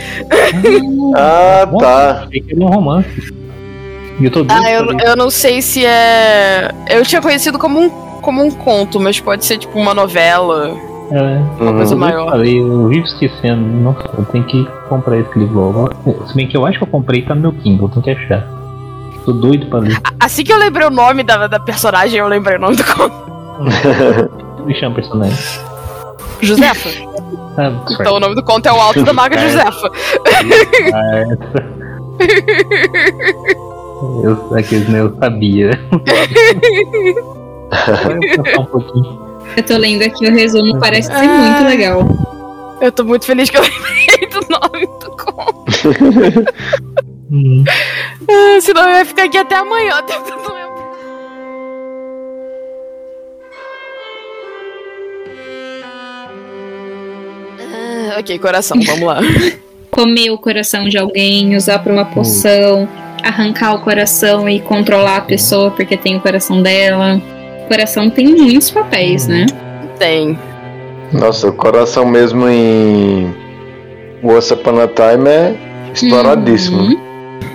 Ah, 1.15 1.67
tá. 1.79 2.23
Achei 2.27 2.41
que 2.41 2.53
era 2.53 2.63
um 2.63 2.67
romance. 2.67 3.33
Eu 4.21 4.31
tô 4.31 4.45
Ah, 4.47 4.71
eu, 4.71 4.87
eu 4.99 5.15
não 5.15 5.29
sei 5.29 5.61
se 5.61 5.85
é. 5.85 6.71
Eu 6.89 7.03
tinha 7.03 7.21
conhecido 7.21 7.57
como 7.59 7.79
um, 7.79 7.89
como 8.21 8.43
um 8.43 8.51
conto, 8.51 8.99
mas 8.99 9.19
pode 9.19 9.43
ser 9.45 9.57
tipo 9.57 9.77
uma 9.77 9.93
novela. 9.93 10.75
É, 11.11 11.63
Uhum. 11.63 11.75
coisa 11.75 11.93
eu 11.93 11.97
maior. 11.97 12.29
falei, 12.31 12.59
eu 12.59 12.87
vivo 12.87 13.05
esquecendo. 13.05 13.61
Não, 13.61 13.95
eu 14.17 14.25
tenho 14.25 14.43
que 14.45 14.65
comprar 14.89 15.17
esse 15.17 15.37
livro 15.37 15.59
logo. 15.59 15.89
Se 16.27 16.35
bem 16.35 16.47
que 16.47 16.57
eu 16.57 16.65
acho 16.65 16.77
que 16.79 16.83
eu 16.83 16.87
comprei 16.87 17.21
tá 17.21 17.35
no 17.35 17.41
meu 17.41 17.51
Kindle, 17.53 17.89
tenho 17.89 18.01
que 18.03 18.11
achar. 18.11 18.47
Tô 19.25 19.31
doido 19.31 19.67
pra 19.67 19.79
ler. 19.79 19.97
Assim 20.19 20.43
que 20.43 20.51
eu 20.51 20.57
lembrei 20.57 20.85
o 20.85 20.89
nome 20.89 21.23
da, 21.23 21.47
da 21.47 21.59
personagem, 21.59 22.19
eu 22.19 22.27
lembrei 22.27 22.57
o 22.57 22.59
nome 22.61 22.75
do 22.75 22.83
conto. 22.83 23.13
Me 24.65 24.73
chama 24.75 24.95
personagem. 24.95 25.37
Josefa. 26.41 26.89
Ah, 27.55 27.71
Então 27.87 28.15
o 28.15 28.19
nome 28.19 28.33
do 28.33 28.41
conto 28.41 28.65
é 28.65 28.71
o 28.73 28.81
Alto 28.81 29.03
da 29.03 29.13
Maga 29.13 29.35
É. 29.37 29.47
Josefa. 29.47 29.91
Ah, 30.91 31.17
essa. 31.19 31.63
Eu, 34.23 34.57
aqueles, 34.57 34.89
né, 34.89 35.01
eu 35.01 35.15
sabia. 35.19 35.79
Eu 38.09 38.19
pensar 38.19 38.59
um 38.59 38.65
pouquinho. 38.65 39.19
Eu 39.55 39.63
tô 39.63 39.77
lendo 39.77 40.03
aqui 40.03 40.27
o 40.27 40.31
resumo, 40.33 40.79
parece 40.79 41.07
ser 41.07 41.27
muito 41.27 41.63
legal. 41.65 42.07
Eu 42.81 42.91
tô 42.91 43.03
muito 43.03 43.25
feliz 43.25 43.49
que 43.49 43.57
eu 43.57 43.61
lembrei 43.63 44.29
do 44.29 44.41
nome 44.49 44.87
do 44.99 45.11
conto. 45.11 45.63
Ah, 48.29 48.61
Senão 48.61 48.83
eu 48.87 48.97
ia 48.99 49.05
ficar 49.05 49.23
aqui 49.23 49.37
até 49.39 49.55
amanhã 49.55 50.03
tentando 50.03 50.53
lembrar. 50.53 50.63
Ah, 57.59 58.19
ok, 58.19 58.37
coração, 58.39 58.77
vamos 58.85 59.03
lá. 59.07 59.19
Comer 59.91 60.31
o 60.31 60.37
coração 60.37 60.89
de 60.89 60.97
alguém, 60.97 61.55
usar 61.55 61.79
pra 61.79 61.93
uma 61.93 62.05
poção, 62.05 62.87
arrancar 63.23 63.75
o 63.75 63.81
coração 63.81 64.49
e 64.49 64.59
controlar 64.59 65.17
a 65.17 65.21
pessoa 65.21 65.69
porque 65.71 65.95
tem 65.95 66.15
o 66.17 66.19
coração 66.19 66.61
dela. 66.61 67.21
O 67.73 67.75
coração 67.75 68.07
tem 68.07 68.27
muitos 68.27 68.69
papéis, 68.69 69.27
né? 69.27 69.47
Tem. 69.97 70.37
Nossa, 71.11 71.47
o 71.47 71.53
coração 71.53 72.05
mesmo 72.05 72.47
em 72.47 73.33
Once 74.21 74.53
Upon 74.53 74.79
a 74.79 74.87
Time 74.87 75.27
é 75.27 75.55
exploradíssimo. 75.91 76.77
Uhum. 76.77 76.99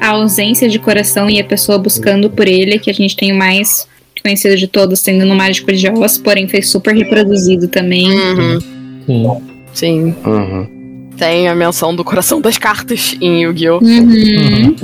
A 0.00 0.08
ausência 0.08 0.68
de 0.68 0.76
coração 0.80 1.30
e 1.30 1.38
a 1.38 1.44
pessoa 1.44 1.78
buscando 1.78 2.28
por 2.28 2.48
ele, 2.48 2.80
que 2.80 2.90
a 2.90 2.92
gente 2.92 3.14
tem 3.14 3.30
o 3.30 3.36
mais 3.36 3.86
conhecido 4.20 4.56
de 4.56 4.66
todos, 4.66 4.98
sendo 4.98 5.24
no 5.24 5.36
Mágico 5.36 5.72
de 5.72 5.88
Oz, 5.88 6.18
porém 6.18 6.48
foi 6.48 6.62
super 6.62 6.96
reproduzido 6.96 7.68
também. 7.68 8.10
Uhum, 8.10 8.58
sim. 9.06 9.40
sim. 9.72 10.14
Uhum. 10.26 11.10
Tem 11.16 11.46
a 11.46 11.54
menção 11.54 11.94
do 11.94 12.02
coração 12.02 12.40
das 12.40 12.58
cartas 12.58 13.16
em 13.20 13.44
Yu-Gi-Oh! 13.44 13.78
Uhum. 13.78 14.74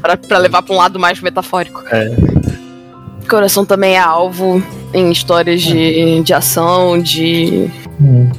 Pra, 0.00 0.16
pra 0.16 0.38
levar 0.38 0.62
pra 0.62 0.74
um 0.74 0.78
lado 0.78 0.98
mais 0.98 1.20
metafórico. 1.20 1.82
É. 1.92 2.51
Coração 3.32 3.64
também 3.64 3.94
é 3.94 3.98
alvo. 3.98 4.62
em 4.92 5.10
histórias 5.10 5.62
de, 5.62 6.20
de 6.20 6.34
ação, 6.34 7.00
de, 7.00 7.70
Hum. 7.98 8.30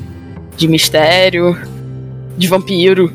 de 0.56 0.68
mistério, 0.68 1.58
de 2.38 2.48
vampiro. 2.48 3.12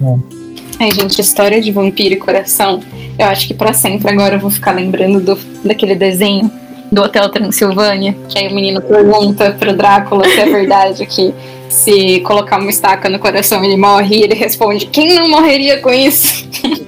Ai, 0.80 0.90
gente, 0.90 1.20
história 1.20 1.60
de 1.60 1.70
vampiro 1.70 2.14
e 2.14 2.16
coração. 2.16 2.80
Eu 3.16 3.26
acho 3.26 3.46
que 3.46 3.54
pra 3.54 3.72
sempre 3.72 4.10
agora 4.10 4.34
eu 4.34 4.40
vou 4.40 4.50
ficar 4.50 4.72
lembrando 4.72 5.20
do, 5.20 5.38
daquele 5.64 5.94
desenho 5.94 6.50
do 6.90 7.00
Hotel 7.00 7.28
Transilvânia, 7.28 8.16
que 8.28 8.40
aí 8.40 8.48
o 8.48 8.54
menino 8.56 8.80
pergunta 8.80 9.52
pro 9.52 9.72
Drácula 9.72 10.24
se 10.24 10.40
é 10.40 10.46
verdade 10.46 11.06
que 11.06 11.32
se 11.68 12.18
colocar 12.22 12.58
uma 12.58 12.70
estaca 12.70 13.08
no 13.08 13.20
coração 13.20 13.64
ele 13.64 13.76
morre, 13.76 14.16
e 14.16 14.22
ele 14.24 14.34
responde: 14.34 14.86
Quem 14.86 15.14
não 15.14 15.28
morreria 15.28 15.78
com 15.80 15.90
isso? 15.90 16.44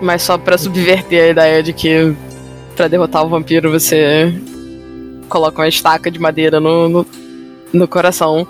Mas 0.00 0.22
só 0.22 0.38
pra 0.38 0.56
subverter 0.56 1.24
a 1.24 1.28
ideia 1.28 1.62
de 1.62 1.72
que 1.72 2.14
pra 2.74 2.88
derrotar 2.88 3.24
o 3.24 3.28
vampiro 3.28 3.70
você 3.70 4.34
coloca 5.28 5.60
uma 5.62 5.68
estaca 5.68 6.10
de 6.10 6.18
madeira 6.18 6.58
no, 6.58 6.88
no, 6.88 7.06
no 7.72 7.86
coração. 7.88 8.46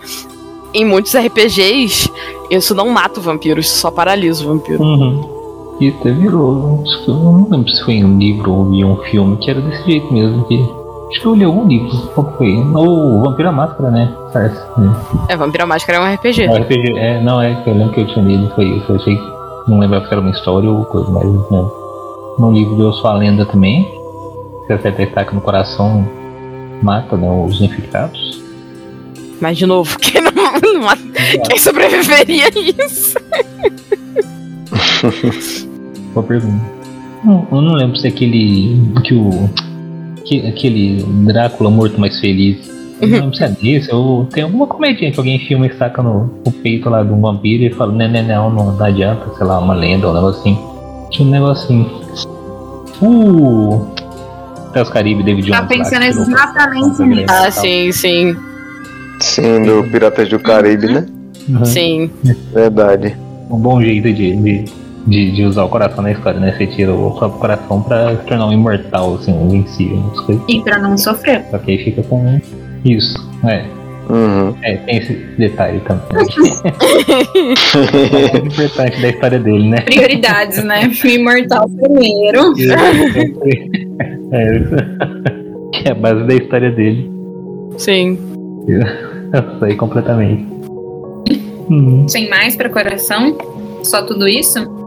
Em 0.73 0.85
muitos 0.85 1.15
RPGs, 1.15 2.11
isso 2.49 2.75
não 2.75 2.89
mata 2.89 3.19
o 3.19 3.23
vampiro, 3.23 3.59
isso 3.61 3.77
só 3.77 3.91
paralisa 3.91 4.45
o 4.45 4.49
vampiro. 4.49 4.83
Uhum. 4.83 5.77
E 5.81 5.89
até 5.89 6.13
virou. 6.13 6.85
não 7.09 7.49
lembro 7.51 7.71
se 7.71 7.85
foi 7.85 7.95
em 7.95 8.05
um 8.05 8.19
livro 8.19 8.53
ou 8.53 8.75
em 8.75 8.85
um 8.85 8.97
filme 8.99 9.37
que 9.39 9.51
era 9.51 9.61
desse 9.61 9.85
jeito 9.85 10.13
mesmo. 10.13 10.45
Que, 10.45 10.80
acho 11.11 11.21
que 11.21 11.27
eu 11.27 11.35
li 11.35 11.45
algum 11.45 11.67
livro. 11.67 11.91
Qual 12.15 12.27
que 12.33 12.39
foi? 12.39 12.55
O 12.57 13.23
Vampiro 13.23 13.49
à 13.49 13.53
Máscara, 13.53 13.91
né? 13.91 14.13
Parece. 14.33 14.61
né? 14.79 14.95
É, 15.29 15.37
Vampiro 15.37 15.65
à 15.65 15.67
Máscara 15.67 15.99
é 15.99 16.01
um 16.01 16.15
RPG. 16.15 16.49
O 16.49 16.57
RPG, 16.57 16.99
é, 16.99 17.21
não, 17.21 17.41
é 17.43 17.55
que 17.63 17.69
eu 17.71 17.75
lembro 17.75 17.93
que 17.95 18.01
eu 18.01 18.07
tinha 18.07 18.25
lido, 18.25 18.51
foi 18.55 18.65
isso. 18.67 18.85
Eu 18.89 18.97
achei 18.97 19.17
que 19.17 19.71
não 19.71 19.79
lembrava 19.79 20.07
se 20.07 20.13
era 20.13 20.21
uma 20.21 20.31
história 20.31 20.71
ou 20.71 20.85
coisa, 20.87 21.11
mas 21.11 21.25
não. 21.51 21.71
No 22.39 22.53
livro 22.53 22.75
de 22.77 22.83
Eu 22.83 22.93
Sou 22.95 23.11
a 23.11 23.15
Lenda 23.15 23.45
também, 23.45 23.87
se 24.67 24.73
acerta 24.73 25.03
a 25.03 25.05
estaca 25.05 25.35
no 25.35 25.41
coração, 25.41 26.07
mata 26.83 27.17
né, 27.17 27.29
os 27.31 27.61
infectados. 27.61 28.41
Mas 29.41 29.59
de 29.59 29.67
novo, 29.67 29.97
quem, 30.01 30.21
não, 30.23 30.31
não 30.63 30.81
mata- 30.83 31.03
quem 31.49 31.59
sobreviveria 31.59 32.47
a 32.47 32.51
isso? 32.85 33.19
Boa 36.15 36.27
pergunta. 36.27 36.65
Não, 37.25 37.47
eu 37.53 37.61
não 37.61 37.75
lembro 37.75 37.97
se 37.97 38.07
é 38.07 38.11
aquele. 38.11 38.81
que 39.05 39.15
o. 39.15 39.49
Que, 40.31 40.47
aquele 40.47 41.03
Drácula 41.27 41.71
morto 41.71 42.01
mais 42.01 42.21
feliz. 42.21 42.71
Eu 43.01 43.09
não 43.09 43.19
lembro 43.19 43.35
se 43.35 43.43
é 43.43 43.49
desse, 43.49 43.93
ou 43.93 44.27
tem 44.27 44.45
alguma 44.45 44.65
comedinha 44.67 45.11
que 45.11 45.19
alguém 45.19 45.41
filma 45.41 45.67
e 45.67 45.77
saca 45.77 46.01
no, 46.01 46.31
no 46.47 46.53
peito 46.53 46.89
lá 46.89 47.03
de 47.03 47.13
um 47.13 47.21
vampiro 47.21 47.65
e 47.65 47.71
fala, 47.71 47.93
não, 47.93 48.09
não, 48.09 48.23
não, 48.23 48.51
não, 48.51 48.73
não 48.77 48.85
adianta, 48.85 49.35
sei 49.37 49.45
lá, 49.45 49.59
uma 49.59 49.75
lenda 49.75 50.07
ou 50.07 50.13
um 50.13 50.17
negócio 50.17 50.41
assim. 50.41 50.57
Tinha 51.11 51.27
um 51.27 51.31
negocinho. 51.33 51.91
Uh! 53.03 53.87
Até 54.69 54.83
os 54.83 54.91
Caribe, 54.91 55.25
David 55.25 55.49
Jones. 55.49 55.57
Tá 55.57 55.63
lá, 55.63 55.67
pensando 55.67 55.99
pra- 55.99 56.09
exatamente 56.09 57.03
nisso. 57.03 57.25
Ah, 57.29 57.51
sim, 57.51 57.91
sim, 57.91 58.37
Sim, 59.19 59.63
do 59.65 59.83
Piratas 59.91 60.29
do 60.29 60.39
Caribe, 60.39 60.87
né? 60.87 61.07
Uhum. 61.49 61.65
sim. 61.65 62.11
Verdade. 62.55 63.17
Um 63.51 63.59
bom 63.59 63.83
jeito 63.83 64.13
de, 64.13 64.37
de, 64.37 64.65
de, 65.11 65.33
de 65.33 65.45
usar 65.45 65.65
o 65.65 65.69
coração 65.69 66.03
na 66.03 66.13
história, 66.13 66.39
né? 66.39 66.55
Você 66.57 66.67
tira 66.69 66.95
o 66.95 67.11
próprio 67.11 67.41
coração 67.41 67.83
pra 67.83 68.17
se 68.17 68.25
tornar 68.27 68.47
um 68.47 68.53
imortal, 68.53 69.15
assim, 69.17 69.33
um 69.33 69.49
invencível, 69.49 69.97
umas 69.99 70.21
coisas. 70.21 70.45
E 70.49 70.61
pra 70.63 70.79
não 70.79 70.97
sofrer. 70.97 71.45
Só 71.51 71.59
que 71.59 71.73
aí 71.73 71.79
fica 71.79 72.03
com 72.05 72.41
isso. 72.85 73.19
É, 73.45 73.65
Uhum. 74.09 74.55
é 74.63 74.77
tem 74.77 74.97
esse 74.99 75.13
detalhe 75.39 75.81
também. 75.81 76.03
é 78.35 78.41
muito 78.41 78.55
importante 78.55 79.01
da 79.03 79.09
história 79.09 79.39
dele, 79.39 79.69
né? 79.69 79.81
Prioridades, 79.83 80.65
né? 80.65 80.91
Imortal 81.05 81.69
primeiro. 81.69 82.55
É, 84.33 84.59
isso. 84.59 84.77
que 85.73 85.89
é 85.89 85.91
a 85.91 85.95
base 85.97 86.23
da 86.25 86.35
história 86.35 86.71
dele. 86.71 87.11
Sim. 87.77 88.17
Eu 88.69 89.59
sei 89.59 89.75
completamente. 89.75 90.47
Hum. 91.69 92.07
Sem 92.07 92.31
mais 92.31 92.55
pra 92.55 92.69
coração? 92.69 93.37
Só 93.83 94.03
tudo 94.03 94.29
isso? 94.29 94.80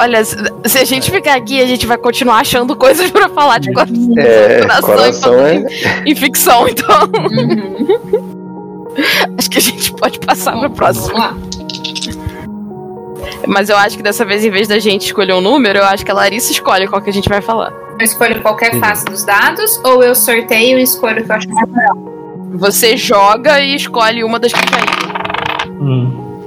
Olha, 0.00 0.24
se 0.24 0.78
a 0.78 0.84
gente 0.84 1.10
ficar 1.10 1.34
aqui, 1.36 1.60
a 1.60 1.66
gente 1.66 1.84
vai 1.86 1.98
continuar 1.98 2.36
achando 2.38 2.76
coisas 2.76 3.10
pra 3.10 3.28
falar 3.28 3.58
de 3.58 3.72
coração, 3.72 4.14
É, 4.16 4.60
Coração 4.60 4.82
coração 4.82 5.34
é. 5.40 5.64
em 6.06 6.14
ficção, 6.14 6.68
então 6.68 6.86
Uhum. 7.20 8.94
acho 9.36 9.50
que 9.50 9.58
a 9.58 9.60
gente 9.60 9.92
pode 9.94 10.20
passar 10.20 10.52
pra 10.52 10.60
Vamos 10.62 10.76
próxima. 10.76 11.18
lá. 11.18 11.36
Mas 13.46 13.68
eu 13.70 13.76
acho 13.76 13.96
que 13.96 14.02
dessa 14.02 14.24
vez, 14.24 14.44
em 14.44 14.50
vez 14.50 14.68
da 14.68 14.78
gente 14.78 15.06
escolher 15.06 15.32
um 15.32 15.40
número, 15.40 15.78
eu 15.78 15.84
acho 15.84 16.04
que 16.04 16.10
a 16.10 16.14
Larissa 16.14 16.52
escolhe 16.52 16.86
qual 16.86 17.00
que 17.02 17.10
a 17.10 17.12
gente 17.12 17.28
vai 17.28 17.40
falar. 17.40 17.72
Eu 17.98 18.04
escolho 18.04 18.40
qualquer 18.42 18.78
face 18.78 19.04
dos 19.04 19.24
dados 19.24 19.80
ou 19.84 20.02
eu 20.02 20.14
sorteio 20.14 20.78
e 20.78 20.82
escolho 20.82 21.22
o 21.22 21.24
que 21.24 21.30
eu 21.32 21.36
acho 21.36 21.48
mais 21.50 21.68
legal? 21.68 21.96
Você 22.54 22.96
joga 22.96 23.60
e 23.60 23.74
escolhe 23.74 24.22
uma 24.22 24.38
das 24.38 24.52
que 24.52 24.60
caíram. 24.60 25.80
Hum. 25.80 26.40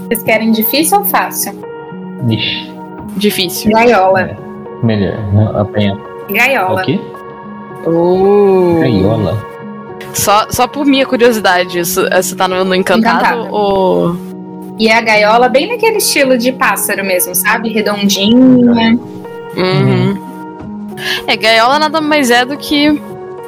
Vocês 0.00 0.22
querem 0.22 0.50
difícil 0.52 0.98
ou 0.98 1.04
fácil? 1.04 1.52
Ixi, 2.28 2.72
Difícil. 3.16 3.70
Gaiola. 3.72 4.36
melhor. 4.82 5.16
né? 5.32 5.50
Apanha. 5.58 5.98
Gaiola. 6.30 6.82
O 6.82 6.84
quê? 6.84 7.00
Uh. 7.86 8.78
Gaiola. 8.80 9.46
Só, 10.12 10.46
só 10.50 10.66
por 10.66 10.84
minha 10.86 11.06
curiosidade, 11.06 11.78
isso, 11.78 12.02
você 12.10 12.34
tá 12.34 12.48
no, 12.48 12.64
no 12.64 12.74
encantado, 12.74 13.16
Encantado. 13.40 13.54
ou. 13.54 14.16
E 14.78 14.90
a 14.90 15.00
gaiola 15.00 15.48
bem 15.48 15.68
naquele 15.68 15.96
estilo 15.98 16.36
de 16.36 16.52
pássaro 16.52 17.04
mesmo, 17.04 17.34
sabe? 17.34 17.70
Redondinha. 17.70 18.98
Uhum. 19.56 20.18
É, 21.26 21.36
gaiola 21.36 21.78
nada 21.78 22.00
mais 22.00 22.30
é 22.30 22.44
do 22.44 22.56
que 22.56 23.00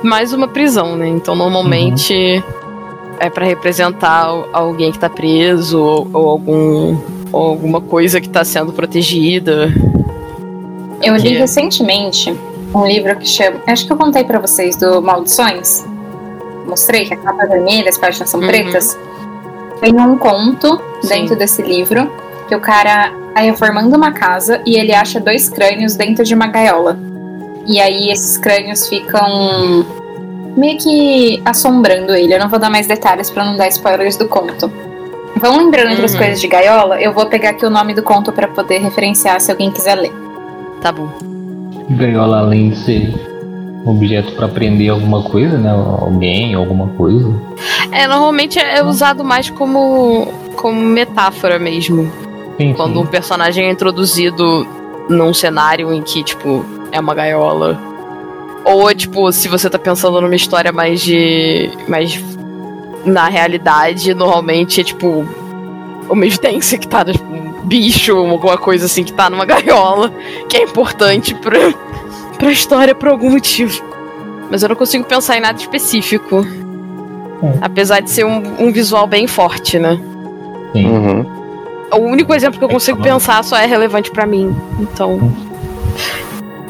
mais 0.03 0.33
uma 0.33 0.49
prisão, 0.49 0.97
né? 0.97 1.09
Então 1.09 1.35
normalmente 1.35 2.43
é 3.21 3.29
pra 3.29 3.45
representar 3.45 4.25
al- 4.27 4.49
alguém 4.53 4.93
que 4.93 4.99
tá 4.99 5.09
preso 5.11 5.79
ou, 5.83 6.09
ou 6.13 6.29
algum 6.31 6.97
ou 7.33 7.49
alguma 7.49 7.81
coisa 7.81 8.21
que 8.21 8.29
tá 8.29 8.45
sendo 8.45 8.73
protegida. 8.73 9.73
Eu 11.03 11.15
li 11.17 11.37
recentemente 11.37 12.35
um 12.75 12.87
livro 12.87 13.17
que 13.17 13.27
chama. 13.27 13.61
Acho 13.67 13.87
que 13.87 13.93
eu 13.93 13.97
contei 13.97 14.25
pra 14.25 14.39
vocês 14.39 14.77
do 14.77 15.01
Maldições. 15.01 15.85
Mostrei 16.67 17.07
que 17.07 17.15
a 17.15 17.17
capa 17.17 17.45
é 17.45 17.47
vermelha, 17.47 17.89
as 17.89 17.97
páginas 17.97 18.29
são 18.31 18.41
Uhum. 18.41 18.47
pretas. 18.47 18.99
Tem 19.81 19.95
um 20.01 20.19
conto 20.19 20.81
Sim. 21.03 21.09
dentro 21.09 21.37
desse 21.37 21.63
livro 21.63 22.11
que 22.49 22.55
o 22.55 22.61
cara 22.61 23.13
tá 23.35 23.41
reformando 23.41 23.97
uma 23.97 24.13
casa 24.13 24.61
e 24.67 24.77
ele 24.77 24.93
acha 24.93 25.21
dois 25.21 25.49
crânios 25.49 25.95
dentro 25.95 26.25
de 26.25 26.35
uma 26.35 26.49
gaiola. 26.49 26.99
E 27.67 27.81
aí 27.81 28.11
esses 28.11 28.37
crânios 28.39 28.89
ficam 28.89 29.87
meio 30.57 30.79
que 30.79 31.41
assombrando 31.45 32.15
ele. 32.15 32.35
Eu 32.35 32.39
não 32.41 32.49
vou 32.49 32.59
dar 32.59 32.71
mais 32.71 32.87
detalhes 32.87 33.31
pra 33.31 33.45
não 33.45 33.57
dar 33.57 33.69
spoilers 33.69 34.17
do 34.17 34.27
conto. 34.27 34.71
Vão 35.41 35.57
lembrando 35.59 35.91
outras 35.91 36.13
Uhum. 36.13 36.19
coisas 36.19 36.41
de 36.41 36.47
gaiola? 36.49 37.01
Eu 37.01 37.13
vou 37.13 37.27
pegar 37.27 37.51
aqui 37.51 37.65
o 37.65 37.71
nome 37.71 37.95
do 37.95 38.03
conto 38.03 38.33
pra 38.33 38.49
poder 38.49 38.79
referenciar 38.79 39.41
se 39.41 39.51
alguém 39.51 39.71
quiser 39.71 39.95
ler. 39.95 40.13
Tá 40.81 40.91
bom. 40.93 41.09
Gaiola, 41.91 42.41
além 42.41 42.71
de 42.71 42.77
ser 42.77 43.15
objeto 43.87 44.33
pra 44.33 44.49
prender 44.49 44.91
alguma 44.91 45.23
coisa, 45.23 45.57
né? 45.57 45.71
Alguém, 45.71 46.55
alguma 46.55 46.89
coisa. 46.89 47.33
É, 47.93 48.07
normalmente 48.07 48.59
é 48.59 48.83
usado 48.85 49.25
mais 49.25 49.49
como, 49.51 50.29
como 50.57 50.81
metáfora 50.81 51.59
mesmo. 51.59 52.11
Sim, 52.59 52.75
Quando 52.75 53.01
um 53.01 53.05
sim. 53.05 53.11
personagem 53.11 53.67
é 53.67 53.71
introduzido 53.71 54.67
num 55.09 55.33
cenário 55.33 55.93
em 55.93 56.03
que, 56.03 56.23
tipo, 56.23 56.65
é 56.93 56.99
uma 57.01 57.15
gaiola. 57.15 57.79
Ou, 58.65 58.93
tipo, 58.95 59.31
se 59.33 59.49
você 59.49 59.71
tá 59.71 59.79
pensando 59.79 60.21
numa 60.21 60.35
história 60.37 60.73
mais 60.73 61.01
de. 61.01 61.71
mais. 61.89 62.23
Na 63.09 63.29
realidade, 63.29 64.15
normalmente 64.15 64.81
é 64.81 64.85
tipo. 64.85 65.27
uma 66.09 66.27
evidência 66.27 66.79
que 66.79 66.87
tá, 66.87 67.05
tipo, 67.05 67.25
um 67.25 67.63
bicho, 67.65 68.17
alguma 68.17 68.57
coisa 68.59 68.87
assim 68.87 69.05
que 69.05 69.13
tá 69.13 69.29
numa 69.29 69.45
gaiola, 69.45 70.13
que 70.49 70.57
é 70.57 70.63
importante 70.63 71.35
pra, 71.35 71.73
pra 72.39 72.51
história 72.51 72.95
por 72.95 73.09
algum 73.09 73.31
motivo. 73.31 73.83
Mas 74.51 74.63
eu 74.63 74.69
não 74.69 74.77
consigo 74.77 75.05
pensar 75.05 75.37
em 75.37 75.41
nada 75.41 75.59
específico. 75.59 76.47
É. 77.43 77.59
Apesar 77.61 78.01
de 78.01 78.11
ser 78.11 78.25
um, 78.25 78.43
um 78.59 78.73
visual 78.73 79.07
bem 79.07 79.27
forte, 79.27 79.79
né? 79.79 80.01
sim. 80.73 80.87
Uhum. 80.87 81.39
O 81.91 81.99
único 82.01 82.35
exemplo 82.35 82.59
que 82.59 82.65
eu 82.65 82.69
consigo 82.69 82.99
Excellent. 82.99 83.15
pensar 83.15 83.43
só 83.43 83.57
é 83.57 83.65
relevante 83.65 84.11
pra 84.11 84.27
mim. 84.27 84.55
Então. 84.79 85.33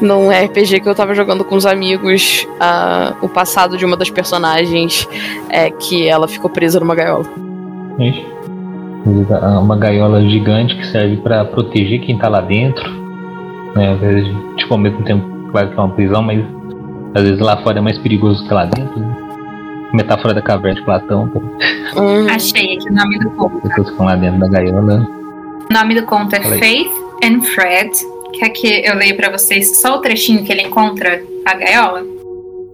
Num 0.01 0.29
RPG 0.29 0.79
que 0.79 0.87
eu 0.87 0.95
tava 0.95 1.13
jogando 1.13 1.43
com 1.43 1.55
os 1.55 1.65
amigos, 1.65 2.47
ah, 2.59 3.13
o 3.21 3.27
passado 3.27 3.77
de 3.77 3.85
uma 3.85 3.97
das 3.97 4.09
personagens 4.09 5.07
é 5.49 5.69
que 5.69 6.07
ela 6.07 6.27
ficou 6.27 6.49
presa 6.49 6.79
numa 6.79 6.95
gaiola. 6.95 7.25
Ixi. 7.99 8.25
Uma 9.61 9.77
gaiola 9.77 10.21
gigante 10.21 10.75
que 10.75 10.85
serve 10.87 11.17
pra 11.17 11.43
proteger 11.45 12.01
quem 12.01 12.17
tá 12.17 12.27
lá 12.29 12.41
dentro. 12.41 12.89
Né? 13.75 13.93
Às 13.93 13.99
vezes, 13.99 14.35
tipo, 14.57 14.73
ao 14.73 14.79
mesmo 14.79 15.03
tempo, 15.03 15.25
claro 15.51 15.69
que 15.69 15.77
é 15.77 15.81
uma 15.81 15.89
prisão, 15.89 16.21
mas 16.21 16.43
às 17.15 17.23
vezes 17.23 17.39
lá 17.39 17.57
fora 17.57 17.79
é 17.79 17.81
mais 17.81 17.97
perigoso 17.97 18.45
que 18.47 18.53
lá 18.53 18.65
dentro. 18.65 18.99
Né? 18.99 19.15
Metáfora 19.93 20.33
da 20.33 20.41
caverna 20.41 20.79
de 20.79 20.85
Platão, 20.85 21.27
pô. 21.29 21.39
Hum, 21.99 22.27
Achei 22.29 22.75
aqui 22.75 22.89
o 22.89 22.93
nome 22.93 23.19
do 23.19 23.31
conto. 23.31 23.57
As 23.57 23.63
pessoas 23.63 23.89
ficam 23.89 24.05
lá 24.05 24.15
dentro 24.15 24.39
da 24.39 24.47
gaiola. 24.47 25.07
O 25.69 25.73
nome 25.73 25.95
do 25.95 26.05
conto 26.05 26.35
é. 26.35 26.41
Faith 26.41 26.91
and 27.23 27.41
Fred, 27.41 27.89
Quer 28.37 28.49
que 28.49 28.67
eu 28.85 28.95
leia 28.95 29.15
pra 29.15 29.29
vocês 29.29 29.77
só 29.81 29.95
o 29.95 29.99
trechinho 29.99 30.43
que 30.43 30.51
ele 30.51 30.61
encontra 30.61 31.21
a 31.45 31.53
gaiola? 31.55 32.05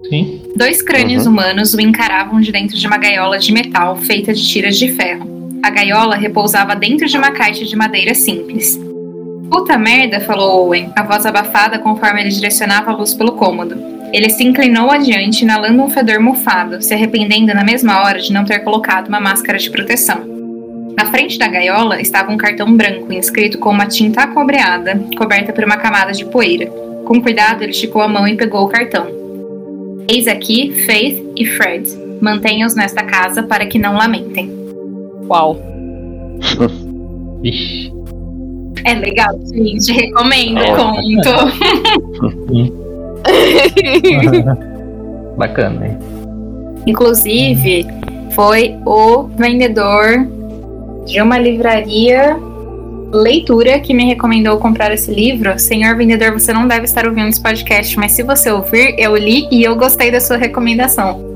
Sim. 0.10 0.42
Dois 0.56 0.82
crânios 0.82 1.26
Uhum. 1.26 1.32
humanos 1.34 1.74
o 1.74 1.82
encaravam 1.82 2.40
de 2.40 2.52
dentro 2.52 2.78
de 2.78 2.86
uma 2.88 2.98
gaiola 2.98 3.40
de 3.40 3.52
metal 3.52 3.96
feita 3.96 4.34
de 4.34 4.48
tiras 4.48 4.78
de 4.78 4.92
ferro. 4.92 5.50
A 5.64 5.70
gaiola 5.72 6.16
repousava 6.16 6.76
dentro 6.76 7.08
de 7.08 7.18
uma 7.18 7.32
caixa 7.32 7.66
de 7.66 7.76
madeira 7.76 8.14
simples. 8.14 8.80
Puta 9.50 9.78
merda, 9.78 10.20
falou 10.20 10.66
Owen, 10.68 10.92
a 10.96 11.04
voz 11.04 11.26
abafada 11.26 11.80
conforme 11.80 12.22
ele 12.22 12.30
direcionava 12.30 12.92
a 12.92 12.96
luz 12.96 13.14
pelo 13.14 13.32
cômodo. 13.34 13.76
Ele 14.14 14.30
se 14.30 14.44
inclinou 14.44 14.92
adiante, 14.92 15.42
inalando 15.44 15.82
um 15.82 15.90
fedor 15.90 16.20
mofado, 16.20 16.82
se 16.82 16.94
arrependendo 16.94 17.54
na 17.54 17.64
mesma 17.64 18.04
hora 18.04 18.20
de 18.20 18.32
não 18.32 18.46
ter 18.46 18.60
colocado 18.60 19.08
uma 19.08 19.20
máscara 19.20 19.58
de 19.58 19.70
proteção. 19.70 20.35
Na 20.98 21.06
frente 21.08 21.38
da 21.38 21.48
gaiola 21.48 22.02
estava 22.02 22.32
um 22.32 22.38
cartão 22.38 22.76
branco 22.76 23.12
inscrito 23.12 23.58
com 23.60 23.70
uma 23.70 23.86
tinta 23.86 24.22
acobreada, 24.22 25.00
coberta 25.18 25.52
por 25.52 25.64
uma 25.64 25.78
camada 25.78 26.14
de 26.14 26.26
poeira. 26.26 26.68
Com 27.06 27.22
cuidado, 27.22 27.64
ele 27.64 27.72
esticou 27.72 28.02
a 28.02 28.08
mão 28.08 28.28
e 28.28 28.36
pegou 28.36 28.64
o 28.64 28.70
cartão. 28.70 29.08
Eis 30.08 30.28
aqui 30.28 30.72
Faith 30.86 31.22
e 31.36 31.46
Fred. 31.46 31.90
Mantenha-os 32.22 32.76
nesta 32.76 33.04
casa 33.04 33.44
para 33.44 33.66
que 33.66 33.78
não 33.78 33.96
lamentem. 33.96 34.50
Uau. 35.28 35.60
Ixi. 37.44 37.94
É 38.86 38.94
legal, 38.94 39.38
gente. 39.54 39.92
Recomendo. 39.92 40.60
É. 40.60 40.76
Conto. 40.76 41.30
Bacana, 45.38 45.80
né? 45.80 46.00
Inclusive, 46.88 47.86
foi 48.32 48.76
o 48.86 49.24
vendedor 49.24 50.28
de 51.06 51.22
uma 51.22 51.38
livraria 51.38 52.38
leitura 53.12 53.80
que 53.80 53.94
me 53.94 54.04
recomendou 54.06 54.58
comprar 54.58 54.92
esse 54.92 55.12
livro. 55.12 55.58
Senhor 55.58 55.96
vendedor, 55.96 56.32
você 56.32 56.52
não 56.52 56.68
deve 56.68 56.86
estar 56.86 57.06
ouvindo 57.08 57.30
esse 57.30 57.42
podcast, 57.42 57.98
mas 57.98 58.12
se 58.12 58.24
você 58.24 58.52
ouvir, 58.52 58.96
eu 58.98 59.16
li 59.16 59.48
e 59.52 59.64
eu 59.64 59.76
gostei 59.76 60.12
da 60.12 60.20
sua 60.20 60.38
recomendação. 60.38 61.34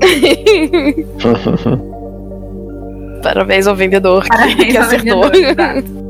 Parabéns 3.22 3.66
ao 3.66 3.76
vendedor 3.76 4.26
Parabéns 4.26 4.64
que 4.72 4.76
ao 4.76 4.84
acertou. 4.84 5.22
vendedor, 5.30 5.50
exato. 5.50 5.84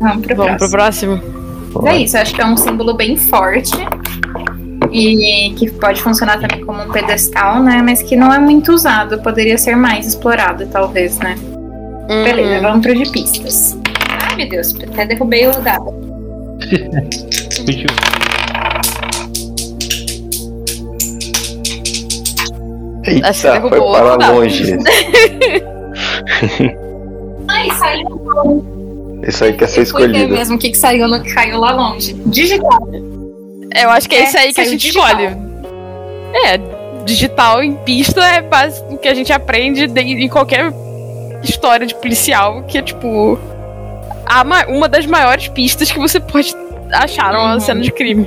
Vamos 0.00 0.26
pro 0.26 0.36
Vamos 0.36 0.56
pro 0.56 0.70
próximo. 0.70 1.18
próximo? 1.18 1.42
Mas 1.82 1.94
é 1.94 1.98
isso, 1.98 2.18
acho 2.18 2.34
que 2.34 2.40
é 2.40 2.46
um 2.46 2.56
símbolo 2.56 2.94
bem 2.94 3.16
forte 3.16 3.72
e 4.90 5.54
que 5.56 5.70
pode 5.70 6.02
funcionar 6.02 6.40
também 6.40 6.64
como 6.64 6.82
um 6.82 6.90
pedestal, 6.90 7.62
né? 7.62 7.80
Mas 7.82 8.02
que 8.02 8.16
não 8.16 8.32
é 8.32 8.38
muito 8.38 8.72
usado, 8.72 9.22
poderia 9.22 9.56
ser 9.56 9.76
mais 9.76 10.06
explorado, 10.06 10.66
talvez, 10.66 11.18
né? 11.18 11.36
Uhum. 12.10 12.24
Beleza, 12.24 12.60
vamos 12.60 12.82
pro 12.86 12.94
de 12.94 13.10
pistas. 13.10 13.76
Ai, 14.28 14.36
meu 14.36 14.48
Deus, 14.48 14.74
até 14.92 15.06
derrubei 15.06 15.46
o 15.46 15.52
dado. 15.60 15.92
Eita, 23.04 23.28
Acho 23.30 23.52
que 23.52 23.60
foi 23.60 23.80
para 23.80 24.16
dado. 24.16 24.32
longe. 24.34 24.76
Ai, 27.48 27.70
saiu. 27.78 28.64
Isso 29.26 29.44
aí 29.44 29.52
quer 29.52 29.68
ser 29.68 29.82
escolhido. 29.82 30.28
mesmo 30.34 30.56
o 30.56 30.58
que, 30.58 30.70
que 30.70 30.76
saiu 30.76 31.06
no 31.08 31.20
que 31.22 31.32
caiu 31.34 31.58
lá 31.58 31.72
longe. 31.72 32.14
Digital. 32.26 32.88
Eu 33.74 33.90
acho 33.90 34.08
que 34.08 34.14
é, 34.16 34.20
É, 34.20 34.24
esse 34.24 34.36
aí 34.38 34.52
que 34.54 34.60
a 34.60 34.64
gente 34.64 34.80
digital. 34.80 35.06
escolhe. 35.08 35.36
É, 36.46 36.58
digital 37.04 37.62
em 37.62 37.74
pista 37.74 38.20
é 38.24 38.40
base- 38.42 38.82
o 38.90 38.96
que 38.96 39.08
a 39.08 39.14
gente 39.14 39.32
aprende 39.32 39.86
de- 39.86 40.00
em 40.00 40.28
qualquer 40.28 40.72
história 41.42 41.86
de 41.86 41.94
policial, 41.94 42.62
que 42.64 42.78
é 42.78 42.82
tipo. 42.82 43.38
a 44.26 44.44
ma- 44.44 44.64
uma 44.68 44.88
das 44.88 45.04
maiores 45.06 45.48
pistas 45.48 45.90
que 45.90 45.98
você 45.98 46.18
pode 46.20 46.54
achar 46.92 47.32
numa 47.32 47.54
Uhum. 47.54 47.60
cena 47.60 47.80
de 47.80 47.90
crime. 47.92 48.26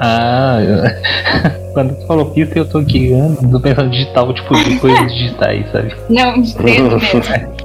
Ah, 0.00 0.58
eu- 0.62 1.70
quando 1.74 1.94
tu 1.94 2.06
falou 2.06 2.26
pista, 2.26 2.58
eu 2.58 2.64
tô 2.66 2.78
aqui 2.78 3.12
ando 3.12 3.60
pensando 3.60 3.90
digital, 3.90 4.32
tipo, 4.32 4.54
de 4.64 4.78
coisas 4.78 5.12
digitais, 5.12 5.70
sabe? 5.70 5.94
Não, 6.08 6.40
de 6.40 6.62
mesmo. 6.62 6.98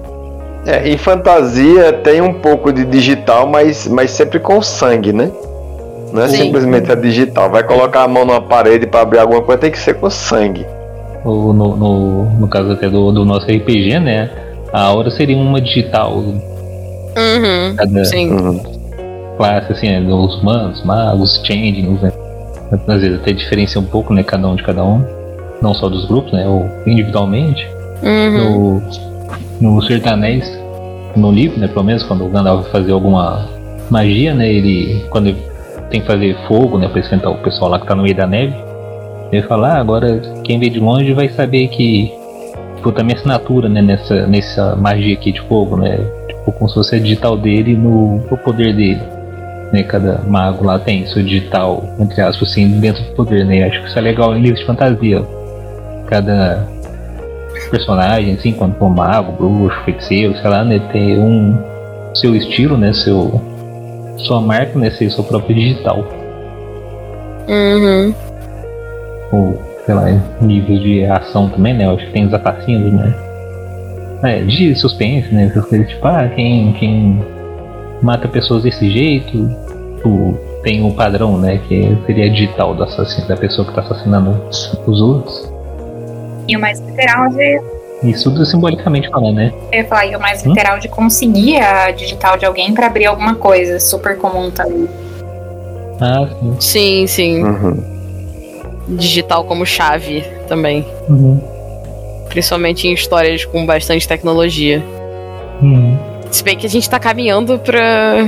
É, 0.67 0.89
em 0.89 0.97
fantasia 0.97 1.93
tem 1.93 2.21
um 2.21 2.33
pouco 2.33 2.73
de 2.73 2.85
digital, 2.85 3.45
mas, 3.45 3.87
mas 3.87 4.09
sempre 4.09 4.39
com 4.39 4.59
sangue, 4.63 5.13
né? 5.13 5.29
Não 6.11 6.23
é 6.23 6.27
Sim. 6.27 6.37
simplesmente 6.37 6.91
a 6.91 6.95
digital. 6.95 7.51
Vai 7.51 7.61
colocar 7.63 8.01
a 8.01 8.07
mão 8.07 8.25
numa 8.25 8.41
parede 8.41 8.87
pra 8.87 9.01
abrir 9.01 9.19
alguma 9.19 9.43
coisa, 9.43 9.61
tem 9.61 9.69
que 9.69 9.77
ser 9.77 9.93
com 9.93 10.09
sangue. 10.09 10.65
Ou 11.23 11.53
no, 11.53 11.75
no, 11.77 12.23
no 12.39 12.47
caso 12.47 12.71
até 12.71 12.89
do, 12.89 13.11
do 13.11 13.23
nosso 13.23 13.45
RPG, 13.45 13.99
né? 13.99 14.27
A 14.75 14.81
aura 14.81 15.09
seria 15.09 15.37
uma 15.37 15.61
digital, 15.61 16.11
Uhum. 16.17 17.75
cada 17.77 18.03
Sim. 18.03 18.29
Uhum. 18.29 18.59
classe, 19.37 19.71
assim, 19.71 19.87
né? 19.87 20.01
Os 20.01 20.35
humanos, 20.41 20.83
magos, 20.83 21.41
changelings, 21.45 22.01
né? 22.01 22.11
Às 22.85 23.01
vezes 23.01 23.21
até 23.21 23.31
diferencia 23.31 23.79
um 23.79 23.85
pouco, 23.85 24.13
né? 24.13 24.21
Cada 24.21 24.45
um 24.45 24.53
de 24.53 24.63
cada 24.63 24.83
um. 24.83 25.01
Não 25.61 25.73
só 25.73 25.87
dos 25.87 26.03
grupos, 26.03 26.33
né? 26.33 26.45
Ou 26.45 26.69
individualmente. 26.85 27.65
Uhum. 28.03 28.81
No, 29.61 29.79
no 29.79 30.09
Anéis, 30.09 30.59
no 31.15 31.31
livro, 31.31 31.57
né? 31.57 31.69
Pelo 31.69 31.85
menos 31.85 32.03
quando 32.03 32.25
o 32.25 32.29
Gandalf 32.29 32.67
fazer 32.69 32.91
alguma 32.91 33.47
magia, 33.89 34.33
né? 34.33 34.51
Ele. 34.51 35.05
Quando 35.09 35.27
ele 35.27 35.37
tem 35.89 36.01
que 36.01 36.07
fazer 36.07 36.35
fogo, 36.49 36.77
né? 36.77 36.89
Pra 36.89 36.99
esquentar 36.99 37.31
o 37.31 37.37
pessoal 37.37 37.71
lá 37.71 37.79
que 37.79 37.87
tá 37.87 37.95
no 37.95 38.03
meio 38.03 38.15
da 38.15 38.27
neve. 38.27 38.53
Ele 39.31 39.41
fala, 39.43 39.69
ah, 39.69 39.79
agora 39.79 40.21
quem 40.43 40.59
vê 40.59 40.69
de 40.69 40.81
longe 40.81 41.13
vai 41.13 41.29
saber 41.29 41.69
que. 41.69 42.11
Tipo, 42.85 42.91
tá 42.91 43.03
minha 43.03 43.15
assinatura, 43.15 43.67
né? 43.67 43.81
Nessa, 43.81 44.27
nessa 44.27 44.75
magia 44.75 45.15
aqui 45.15 45.31
de 45.31 45.41
fogo, 45.41 45.75
né? 45.75 45.97
Tipo, 46.27 46.51
como 46.51 46.69
se 46.69 46.75
fosse 46.75 46.95
a 46.95 46.99
digital 46.99 47.35
dele 47.35 47.75
no, 47.75 48.17
no 48.17 48.37
poder 48.37 48.75
dele. 48.75 49.01
Né? 49.73 49.81
Cada 49.81 50.21
mago 50.27 50.63
lá 50.63 50.77
tem 50.77 51.03
seu 51.07 51.23
digital, 51.23 51.83
entre 51.99 52.21
aspas, 52.21 52.51
assim, 52.51 52.79
dentro 52.79 53.03
do 53.03 53.15
poder, 53.15 53.43
né? 53.43 53.63
Acho 53.63 53.81
que 53.81 53.87
isso 53.87 53.97
é 53.97 54.01
legal 54.03 54.35
em 54.35 54.41
livros 54.41 54.59
de 54.59 54.67
fantasia. 54.67 55.23
Cada 56.05 56.67
personagem, 57.71 58.35
assim, 58.35 58.53
quando 58.53 58.75
for 58.75 58.89
mago, 58.89 59.31
bruxo, 59.31 59.83
feiticeiro, 59.83 60.37
sei 60.37 60.47
lá, 60.47 60.63
né, 60.63 60.77
ter 60.93 61.17
um 61.17 61.57
seu 62.13 62.35
estilo, 62.35 62.77
né, 62.77 62.93
seu 62.93 63.41
sua 64.17 64.39
marca, 64.39 64.77
né, 64.77 64.91
ser 64.91 65.09
seu 65.09 65.23
próprio 65.23 65.55
digital, 65.55 66.05
Uhum. 67.47 68.13
ou 69.31 69.74
sei 69.85 69.93
lá, 69.95 70.05
níveis 70.41 70.81
de 70.81 71.05
ação 71.05 71.49
também, 71.49 71.73
né, 71.73 71.85
eu 71.85 71.91
acho 71.91 72.05
que 72.07 72.11
tem 72.13 72.25
os 72.25 72.33
assassinos, 72.33 72.91
né, 72.93 73.13
é, 74.23 74.41
de 74.41 74.75
suspense, 74.75 75.33
né, 75.33 75.45
essas 75.45 75.65
coisas 75.65 75.87
tipo, 75.87 76.07
ah, 76.07 76.27
quem, 76.35 76.73
quem 76.73 77.23
mata 78.01 78.27
pessoas 78.27 78.63
desse 78.63 78.89
jeito, 78.89 79.49
tipo, 79.97 80.37
tem 80.63 80.83
o 80.83 80.91
padrão, 80.93 81.37
né, 81.37 81.59
que 81.67 81.95
seria 82.07 82.29
digital 82.29 82.73
do 82.73 82.83
assassino, 82.83 83.27
da 83.27 83.37
pessoa 83.37 83.67
que 83.67 83.73
tá 83.75 83.81
assassinando 83.81 84.31
os 84.87 85.01
outros, 85.01 85.51
E 86.47 86.55
o 86.57 86.59
mais 86.59 86.79
literal 86.79 87.29
de. 87.29 87.61
isso 88.03 88.31
tudo 88.31 88.45
simbolicamente 88.45 89.07
falando, 89.09 89.35
né, 89.35 89.53
Eu 89.71 89.79
ia 89.81 89.85
falar, 89.87 90.05
e 90.07 90.15
o 90.15 90.19
mais 90.19 90.43
Hum? 90.43 90.49
literal 90.49 90.79
de 90.79 90.87
conseguir 90.87 91.57
a 91.57 91.91
digital 91.91 92.37
de 92.37 92.45
alguém 92.45 92.73
pra 92.73 92.87
abrir 92.87 93.05
alguma 93.05 93.35
coisa. 93.35 93.79
Super 93.79 94.17
comum 94.17 94.49
também. 94.49 94.87
ah, 96.01 96.27
sim. 96.39 96.55
Sim, 96.59 97.07
sim. 97.07 97.43
Uhum. 97.43 97.94
Digital 98.87 99.43
como 99.45 99.65
chave 99.65 100.21
também. 100.47 100.85
Uhum. 101.09 101.41
Principalmente 102.29 102.87
em 102.87 102.93
histórias 102.93 103.45
com 103.45 103.65
bastante 103.65 104.07
tecnologia. 104.07 104.83
Uhum. 105.61 105.97
Se 106.31 106.43
bem 106.43 106.57
que 106.57 106.65
a 106.65 106.69
gente 106.69 106.89
tá 106.89 106.99
caminhando 106.99 107.57
pra, 107.59 108.27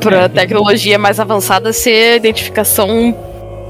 pra 0.00 0.22
É. 0.22 0.28
tecnologia 0.28 0.98
mais 0.98 1.20
avançada 1.20 1.72
ser 1.72 2.16
identificação 2.16 3.14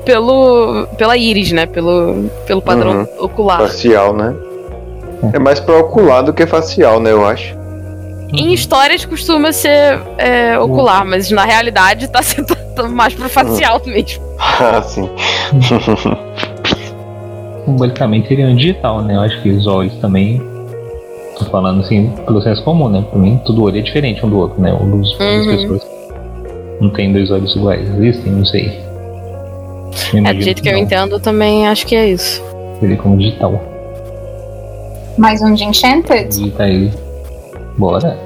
pelo, 0.05 0.87
pela 0.99 1.17
íris, 1.17 1.53
né? 1.53 1.67
Pelo, 1.67 2.31
pelo 2.47 2.63
padrão 2.63 3.01
Uhum. 3.03 3.25
ocular. 3.25 3.59
Facial, 3.61 4.15
né? 4.15 4.35
É 5.33 5.39
mais 5.39 5.61
pra 5.61 5.79
ocular 5.79 6.23
do 6.23 6.33
que 6.33 6.47
facial, 6.47 7.01
né? 7.01 7.13
Eu 7.13 7.25
acho. 7.27 7.55
Em 8.33 8.53
histórias 8.53 9.05
costuma 9.05 9.53
ser 9.53 10.01
é, 10.19 10.59
ocular, 10.59 11.05
mas 11.05 11.31
na 11.31 11.45
realidade 11.45 12.09
tá 12.09 12.21
sendo 12.23 12.57
mais 12.91 13.15
pro 13.15 13.29
facial 13.29 13.81
mesmo. 13.87 14.23
Ah, 14.39 14.83
sim. 14.83 15.09
simbolicamente 17.65 18.29
seria 18.29 18.47
um 18.47 18.57
digital, 18.57 19.03
né? 19.03 19.17
Eu 19.17 19.21
acho 19.21 19.41
que 19.43 19.51
os 19.51 19.67
olhos 19.67 19.95
também. 19.97 20.41
Tô 21.39 21.45
falando 21.47 21.81
assim, 21.81 22.11
pelo 22.27 22.41
senso 22.43 22.63
comum, 22.63 22.89
né? 22.89 23.05
Pra 23.11 23.19
mim, 23.19 23.41
todo 23.45 23.63
olho 23.65 23.79
é 23.79 23.83
diferente 23.83 24.25
um 24.25 24.29
do 24.31 24.39
outro, 24.39 24.61
né? 24.61 24.73
Um 24.73 25.01
dos 25.01 25.19
das 25.19 25.29
Uhum. 25.47 25.57
pessoas. 25.57 25.83
Não 26.81 26.91
tem 26.91 27.13
dois 27.13 27.31
olhos 27.31 27.55
iguais. 27.57 27.89
Existem, 27.99 28.33
não 28.33 28.45
sei. 28.45 28.69
É, 30.15 30.19
Eu 30.31 30.35
do 30.35 30.41
jeito 30.43 30.63
que 30.63 30.69
eu 30.69 30.73
não. 30.75 30.81
entendo, 30.81 31.19
também 31.21 31.67
acho 31.67 31.87
que 31.87 31.95
é 31.97 32.09
isso. 32.11 32.43
Seria 32.81 32.97
como 32.97 33.17
digital. 33.17 33.61
Mais 35.19 35.41
um 35.43 35.55
de 35.55 35.65
Enchanted? 35.65 36.29
Digitar 36.29 36.69
ele. 36.69 36.93
Bora. 37.79 38.17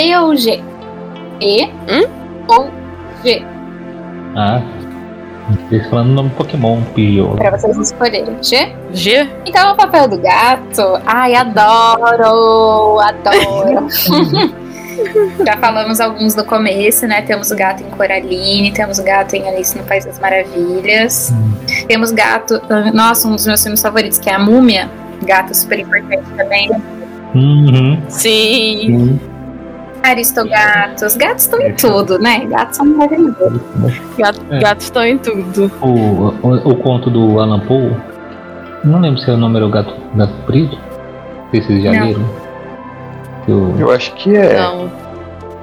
P 0.00 0.16
ou 0.16 0.34
G? 0.34 0.62
E 1.42 1.64
Hum? 1.66 2.08
ou 2.48 2.70
G? 3.22 3.44
Ah. 4.34 4.62
Vocês 5.68 5.86
falando 5.90 6.08
o 6.08 6.12
nome 6.14 6.28
do 6.30 6.36
Pokémon, 6.36 6.80
Pidgeot. 6.94 7.36
Pra 7.36 7.50
vocês 7.50 7.76
escolherem. 7.76 8.34
G? 8.42 8.72
G? 8.94 9.28
Então, 9.44 9.72
o 9.74 9.76
papel 9.76 10.08
do 10.08 10.16
gato. 10.18 10.98
Ai, 11.04 11.34
adoro! 11.34 12.98
Adoro! 13.00 13.88
Já 15.44 15.58
falamos 15.58 16.00
alguns 16.00 16.34
no 16.34 16.44
começo, 16.46 17.06
né? 17.06 17.20
Temos 17.20 17.50
o 17.50 17.56
gato 17.56 17.82
em 17.82 17.90
Coraline, 17.90 18.72
temos 18.72 18.98
o 18.98 19.04
gato 19.04 19.34
em 19.36 19.46
Alice 19.50 19.76
no 19.76 19.84
País 19.84 20.06
das 20.06 20.18
Maravilhas. 20.18 21.30
Hum. 21.30 21.52
Temos 21.88 22.10
gato. 22.10 22.58
ah, 22.70 22.90
Nossa, 22.90 23.28
um 23.28 23.34
dos 23.34 23.46
meus 23.46 23.62
filmes 23.62 23.82
favoritos, 23.82 24.18
que 24.18 24.30
é 24.30 24.34
a 24.34 24.38
Múmia. 24.38 24.88
Gato 25.26 25.54
super 25.54 25.78
importante 25.78 26.24
também. 26.38 26.70
Uhum. 27.34 28.00
Sim. 28.08 29.18
Sim. 29.18 29.20
Aristogatos. 30.02 31.16
Gatos 31.16 31.44
estão 31.44 31.60
em 31.60 31.72
tudo, 31.74 32.18
né? 32.18 32.44
Gatos 32.46 32.76
são 32.76 32.86
maravilhosos. 32.86 33.60
Gato, 34.18 34.40
É. 34.50 34.58
Gatos 34.60 34.84
estão 34.84 35.04
em 35.04 35.18
tudo. 35.18 35.70
O, 35.80 35.88
o, 36.46 36.70
o 36.70 36.74
conto 36.76 37.10
do 37.10 37.38
Alan 37.40 37.60
Poe, 37.60 37.94
não 38.84 39.00
lembro 39.00 39.20
se 39.20 39.30
o 39.30 39.36
nome 39.36 39.56
era 39.56 39.66
o 39.66 39.70
Gato, 39.70 39.94
gato 40.14 40.32
Preto. 40.46 40.76
Não 40.76 41.50
sei 41.50 41.60
se 41.62 41.66
vocês 41.66 41.82
já 41.84 41.92
Não. 41.92 42.06
leram. 42.06 42.24
Eu, 43.48 43.74
Eu 43.78 43.90
acho 43.90 44.14
que 44.14 44.34
é. 44.36 44.58
Não. 44.58 44.90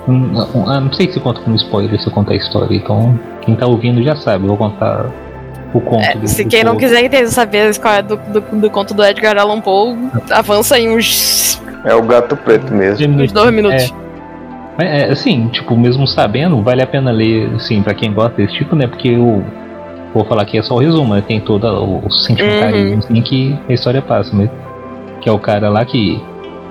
Hum, 0.08 0.32
ah, 0.68 0.80
não 0.80 0.92
sei 0.94 1.12
se 1.12 1.20
conta 1.20 1.42
como 1.42 1.56
spoiler 1.58 2.00
se 2.00 2.08
eu 2.08 2.14
contar 2.14 2.32
a 2.34 2.38
história, 2.38 2.74
então 2.74 3.20
quem 3.42 3.56
tá 3.58 3.68
ouvindo 3.68 4.02
já 4.02 4.16
sabe, 4.16 4.46
eu 4.46 4.48
vou 4.48 4.58
contar 4.58 5.08
o 5.74 5.82
conto 5.82 6.02
É, 6.02 6.16
do 6.16 6.26
se 6.30 6.46
do 6.46 6.50
quem 6.50 6.64
não 6.64 6.78
quiser 6.78 7.04
entender, 7.04 7.28
saber 7.28 7.78
qual 7.78 7.94
é 7.96 8.02
do, 8.02 8.16
do, 8.16 8.40
do 8.40 8.70
conto 8.70 8.94
do 8.94 9.04
Edgar 9.04 9.38
Allan 9.38 9.60
Poe, 9.60 9.98
avança 10.32 10.80
em 10.80 10.96
uns, 10.96 11.62
É 11.84 11.94
o 11.94 12.02
gato 12.04 12.38
preto 12.38 12.74
mesmo. 12.74 13.22
uns 13.22 13.34
dois 13.34 13.54
minutos. 13.54 13.84
É, 13.84 14.07
é, 14.78 15.12
assim, 15.12 15.48
tipo, 15.48 15.76
mesmo 15.76 16.06
sabendo, 16.06 16.62
vale 16.62 16.84
a 16.84 16.88
pena 16.88 17.12
ler, 17.12 17.50
assim, 17.56 17.82
pra 17.82 17.94
quem 17.94 18.14
gosta 18.14 18.36
desse 18.38 18.54
tipo, 18.54 18.76
né? 18.76 18.86
Porque 18.86 19.10
eu 19.10 19.44
vou 20.14 20.24
falar 20.26 20.44
aqui 20.44 20.58
é 20.58 20.62
só 20.62 20.76
o 20.76 20.80
resumo, 20.80 21.16
né? 21.16 21.24
Tem 21.26 21.40
todo 21.40 21.66
o 22.06 22.10
sentimentalismo 22.12 23.00
assim, 23.00 23.22
que 23.22 23.58
a 23.68 23.74
história 23.74 24.02
passa, 24.02 24.36
né? 24.36 24.50
Que 25.22 25.30
é 25.30 25.32
o 25.32 25.40
cara 25.40 25.70
lá 25.70 25.84
que, 25.84 26.22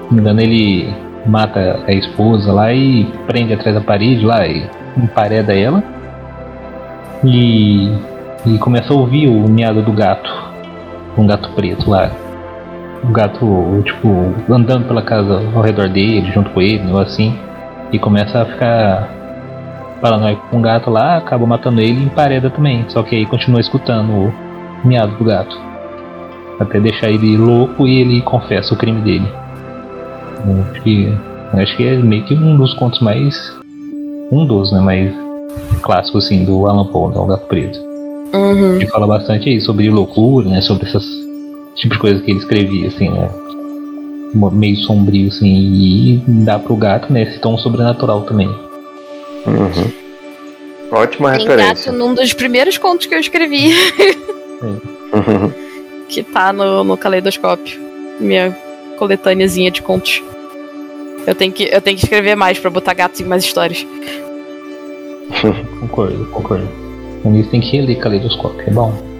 se 0.09 0.15
me 0.15 0.21
engano, 0.21 0.41
ele 0.41 0.89
mata 1.27 1.81
a 1.87 1.93
esposa 1.93 2.53
lá 2.53 2.73
e 2.73 3.05
prende 3.27 3.53
atrás 3.53 3.75
da 3.75 3.81
parede 3.81 4.25
lá 4.25 4.47
e 4.47 4.69
empareda 4.97 5.53
ela. 5.53 5.83
E, 7.25 7.91
e 8.47 8.59
começa 8.59 8.93
a 8.93 8.97
ouvir 8.97 9.27
o 9.29 9.49
miado 9.49 9.83
do 9.83 9.93
gato. 9.93 10.33
Um 11.19 11.27
gato 11.27 11.51
preto 11.57 11.91
lá. 11.91 12.11
O 13.03 13.09
gato, 13.09 13.83
tipo, 13.85 14.33
andando 14.49 14.87
pela 14.87 15.03
casa 15.03 15.43
ao 15.55 15.63
redor 15.63 15.89
dele, 15.89 16.31
junto 16.33 16.51
com 16.51 16.61
ele, 16.61 16.85
negócio 16.85 17.13
assim. 17.13 17.45
E 17.93 17.99
começa 17.99 18.43
a 18.43 18.47
ficar 18.47 19.16
paranoico 20.01 20.47
com 20.51 20.59
o 20.59 20.62
gato 20.62 20.91
lá, 20.91 21.16
acaba 21.16 21.47
matando 21.47 21.80
ele 21.80 22.01
e 22.01 22.05
empareda 22.05 22.51
também. 22.51 22.84
Só 22.89 23.03
que 23.03 23.16
aí 23.16 23.26
continua 23.26 23.61
escutando 23.61 24.12
o 24.12 24.87
miado 24.87 25.16
do 25.16 25.24
gato. 25.24 25.57
Até 26.59 26.80
deixar 26.80 27.11
ele 27.11 27.37
louco 27.37 27.87
e 27.87 28.01
ele 28.01 28.22
confessa 28.22 28.74
o 28.74 28.76
crime 28.76 29.01
dele. 29.03 29.28
Acho 30.70 30.82
que, 30.82 31.12
acho 31.55 31.76
que 31.76 31.87
é 31.87 31.97
meio 31.97 32.24
que 32.24 32.34
um 32.34 32.57
dos 32.57 32.74
contos 32.74 33.01
mais. 33.01 33.37
Um 34.30 34.45
dos, 34.47 34.72
né? 34.72 34.80
Mais 34.80 35.14
clássicos 35.82 36.24
assim 36.24 36.45
do 36.45 36.66
Alan 36.66 36.87
Poe, 36.87 37.12
o 37.16 37.26
Gato 37.26 37.47
Preto. 37.47 37.78
Uhum. 38.34 38.74
Ele 38.76 38.87
fala 38.89 39.07
bastante 39.07 39.49
aí 39.49 39.61
sobre 39.61 39.89
loucura, 39.89 40.49
né? 40.49 40.61
Sobre 40.61 40.87
essas 40.87 41.05
tipo 41.76 41.95
de 41.95 42.01
coisa 42.01 42.20
que 42.20 42.30
ele 42.30 42.41
escrevia, 42.41 42.89
assim, 42.89 43.09
né? 43.11 43.28
Meio 44.35 44.77
sombrio, 44.79 45.29
assim, 45.29 45.47
e 45.47 46.22
dá 46.45 46.59
pro 46.59 46.77
gato, 46.77 47.12
né? 47.12 47.22
Esse 47.22 47.39
tom 47.41 47.57
sobrenatural 47.57 48.22
também. 48.22 48.49
Uhum. 49.47 49.93
Ótima 50.93 51.33
Tem 51.33 51.47
gato 51.47 51.57
referência. 51.59 51.93
num 51.93 52.14
dos 52.14 52.33
primeiros 52.33 52.77
contos 52.79 53.07
que 53.07 53.14
eu 53.14 53.18
escrevi, 53.20 53.72
Uhum. 54.62 55.53
que 56.09 56.22
tá 56.22 56.53
no, 56.53 56.85
no 56.85 56.97
caleidoscópio. 56.97 57.81
Minha 58.20 58.57
coletâneazinha 58.99 59.70
de 59.70 59.83
contos. 59.83 60.22
Eu 61.27 61.35
tenho, 61.35 61.53
que, 61.53 61.64
eu 61.64 61.81
tenho 61.81 61.97
que 61.97 62.05
escrever 62.05 62.37
mais 62.37 62.59
pra 62.59 62.70
botar 62.70 62.95
gatos 62.95 63.20
em 63.20 63.24
mais 63.24 63.45
histórias. 63.45 63.85
Concordo, 65.81 66.27
concordo. 66.27 66.68
Isso 67.35 67.51
tem 67.51 67.61
que 67.61 67.77
reler 67.77 67.99
Caleidoscópio, 67.99 68.64
é 68.66 68.70
bom. 68.70 69.16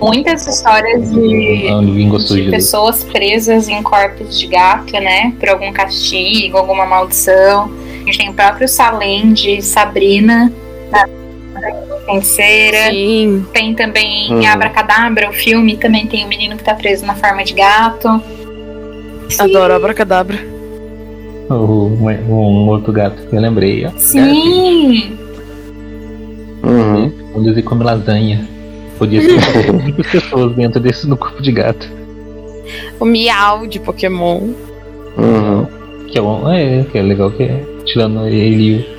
Muitas 0.00 0.46
histórias 0.46 1.10
de, 1.10 1.66
É 1.68 1.74
um 1.74 1.84
de 2.18 2.32
ler. 2.34 2.50
pessoas 2.50 3.02
presas 3.04 3.68
em 3.68 3.82
corpos 3.82 4.38
de 4.38 4.46
gato, 4.46 4.92
né? 4.92 5.32
Por 5.40 5.48
algum 5.48 5.72
castigo, 5.72 6.56
alguma 6.58 6.84
maldição. 6.86 7.70
A 8.02 8.04
gente 8.06 8.18
tem 8.18 8.28
o 8.28 8.34
próprio 8.34 8.68
Salem 8.68 9.32
de 9.32 9.60
Sabrina, 9.62 10.52
da 10.90 11.06
feiticeira. 12.06 12.90
Sim. 12.90 13.44
Tem 13.52 13.74
também 13.74 14.32
Uhum. 14.32 14.46
Abracadabra, 14.46 15.28
o 15.30 15.32
filme, 15.32 15.76
também 15.76 16.06
tem 16.06 16.24
o 16.24 16.28
menino 16.28 16.56
que 16.56 16.62
tá 16.64 16.74
preso 16.74 17.04
na 17.06 17.14
forma 17.14 17.42
de 17.44 17.52
gato. 17.54 18.20
Adoro 19.38 19.74
abracadabra. 19.74 20.38
O, 21.48 21.54
um, 21.54 22.08
um 22.28 22.68
outro 22.68 22.92
gato 22.92 23.22
que 23.28 23.34
eu 23.34 23.40
lembrei, 23.40 23.86
ó. 23.86 23.90
Sim! 23.96 25.16
Uhum. 26.62 27.12
Onde 27.34 27.48
ele 27.50 27.62
come 27.62 27.84
lasanha. 27.84 28.46
Podia 28.98 29.20
ser 29.20 29.72
muitas 29.72 30.06
pessoas 30.06 30.54
dentro 30.54 30.80
desse 30.80 31.08
no 31.08 31.16
corpo 31.16 31.42
de 31.42 31.52
gato. 31.52 31.88
O 32.98 33.04
miau 33.04 33.66
de 33.66 33.78
Pokémon. 33.78 34.40
Uhum. 35.16 35.66
Que 36.08 36.18
é, 36.18 36.20
bom, 36.20 36.50
é, 36.50 36.84
que 36.90 36.98
é 36.98 37.02
legal 37.02 37.30
que 37.30 37.44
é. 37.44 37.64
Tirando 37.84 38.26
ele 38.26 38.62
e 38.62 38.76
o. 38.76 38.96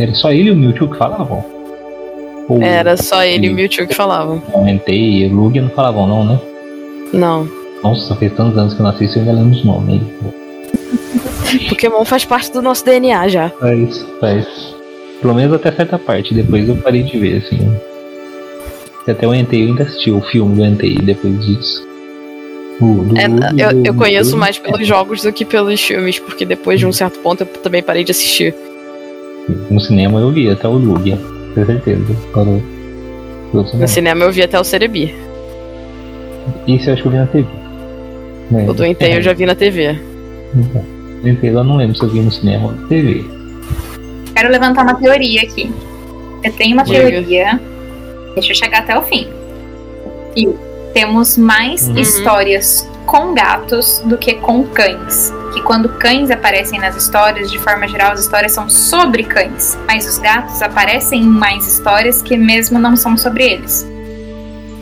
Era 0.00 0.14
só 0.14 0.32
ele 0.32 0.48
e 0.48 0.52
o 0.52 0.56
Mewtwo 0.56 0.88
que 0.88 0.96
falavam? 0.96 1.44
Ou 2.48 2.62
Era 2.62 2.96
só 2.96 3.22
ele 3.22 3.46
e 3.46 3.50
o. 3.50 3.54
Mewtwo 3.54 3.86
que 3.86 3.94
falavam. 3.94 4.42
o 4.52 4.68
Entei 4.68 5.24
e 5.24 5.26
o 5.26 5.34
Lugia 5.34 5.62
não 5.62 5.70
falavam, 5.70 6.06
não, 6.06 6.24
né? 6.24 6.40
Não. 7.12 7.48
Nossa, 7.82 8.14
fez 8.16 8.32
tantos 8.34 8.56
anos 8.56 8.74
que 8.74 8.80
eu 8.80 8.84
não 8.84 8.90
assisto 8.90 9.18
e 9.18 9.22
eu 9.22 9.28
ainda 9.28 9.42
lembro 9.42 9.58
os 9.58 9.64
nomes. 9.64 10.02
Pokémon 11.68 12.04
faz 12.04 12.24
parte 12.24 12.52
do 12.52 12.62
nosso 12.62 12.84
DNA 12.84 13.28
já. 13.28 13.48
Faz, 13.50 14.06
faz. 14.20 14.46
Pelo 15.20 15.34
menos 15.34 15.54
até 15.54 15.70
certa 15.70 15.98
parte, 15.98 16.34
depois 16.34 16.68
eu 16.68 16.76
parei 16.76 17.02
de 17.02 17.18
ver, 17.18 17.38
assim. 17.38 17.58
Até 19.06 19.26
o 19.26 19.34
Entei, 19.34 19.62
eu 19.64 19.68
ainda 19.68 19.82
assisti 19.82 20.10
o 20.10 20.20
filme 20.20 20.54
do 20.56 20.64
Entei 20.64 20.94
depois 20.96 21.44
disso. 21.44 21.86
O 22.80 23.04
do 23.04 23.18
É, 23.18 23.26
Lugia, 23.28 23.52
eu, 23.58 23.74
do- 23.82 23.86
eu 23.88 23.94
conheço 23.94 24.30
do- 24.32 24.36
mais 24.36 24.58
pelos 24.58 24.86
jogos 24.86 25.22
do 25.22 25.32
que 25.32 25.44
pelos 25.44 25.80
filmes, 25.80 26.18
porque 26.18 26.44
depois 26.44 26.78
de 26.80 26.86
um 26.86 26.92
certo 26.92 27.18
ponto 27.20 27.42
eu 27.42 27.46
também 27.46 27.82
parei 27.82 28.04
de 28.04 28.12
assistir. 28.12 28.54
No 29.70 29.80
cinema 29.80 30.20
eu 30.20 30.30
vi 30.30 30.48
até 30.50 30.68
o 30.68 30.72
Lugia, 30.72 31.18
com 31.54 31.64
certeza. 31.66 32.16
No 33.54 33.88
cinema 33.88 34.24
eu 34.24 34.32
vi 34.32 34.42
até 34.42 34.58
o 34.58 34.64
Cerebi. 34.64 35.14
Isso 36.66 36.88
eu 36.88 36.94
acho 36.94 37.02
que 37.02 37.08
eu 37.08 37.12
vi 37.12 37.18
na 37.18 37.26
TV. 37.26 37.48
Né? 38.50 38.66
O 38.68 38.72
do 38.72 38.84
Entei 38.84 39.16
eu 39.16 39.22
já 39.22 39.32
vi 39.32 39.46
na 39.46 39.54
TV. 39.54 39.98
Então, 40.54 40.84
o 41.24 41.28
Entei 41.28 41.50
eu 41.50 41.64
não 41.64 41.76
lembro 41.76 41.96
se 41.96 42.02
eu 42.04 42.08
vi 42.08 42.20
no 42.20 42.30
cinema 42.30 42.66
ou 42.66 42.72
na 42.72 42.86
TV. 42.88 43.24
Quero 44.34 44.48
levantar 44.50 44.82
uma 44.82 44.94
teoria 44.94 45.42
aqui. 45.42 45.70
Eu 46.44 46.52
tenho 46.52 46.74
uma 46.74 46.84
teoria. 46.84 47.60
Deixa 48.34 48.52
eu 48.52 48.56
chegar 48.56 48.78
até 48.80 48.96
o 48.98 49.02
fim. 49.02 49.28
E 50.36 50.48
temos 50.94 51.36
mais 51.38 51.88
Uhum. 51.88 51.96
histórias 51.98 52.88
com 53.06 53.34
gatos 53.34 54.00
do 54.04 54.16
que 54.16 54.34
com 54.34 54.64
cães. 54.64 55.32
Que 55.52 55.60
quando 55.62 55.88
cães 55.90 56.30
aparecem 56.30 56.78
nas 56.80 56.96
histórias, 56.96 57.50
de 57.50 57.58
forma 57.58 57.86
geral, 57.88 58.12
as 58.12 58.20
histórias 58.20 58.52
são 58.52 58.68
sobre 58.70 59.22
cães. 59.24 59.78
Mas 59.86 60.06
os 60.06 60.18
gatos 60.18 60.62
aparecem 60.62 61.20
em 61.22 61.26
mais 61.26 61.66
histórias 61.66 62.22
que 62.22 62.36
mesmo 62.36 62.78
não 62.78 62.96
são 62.96 63.16
sobre 63.16 63.44
eles. 63.44 63.86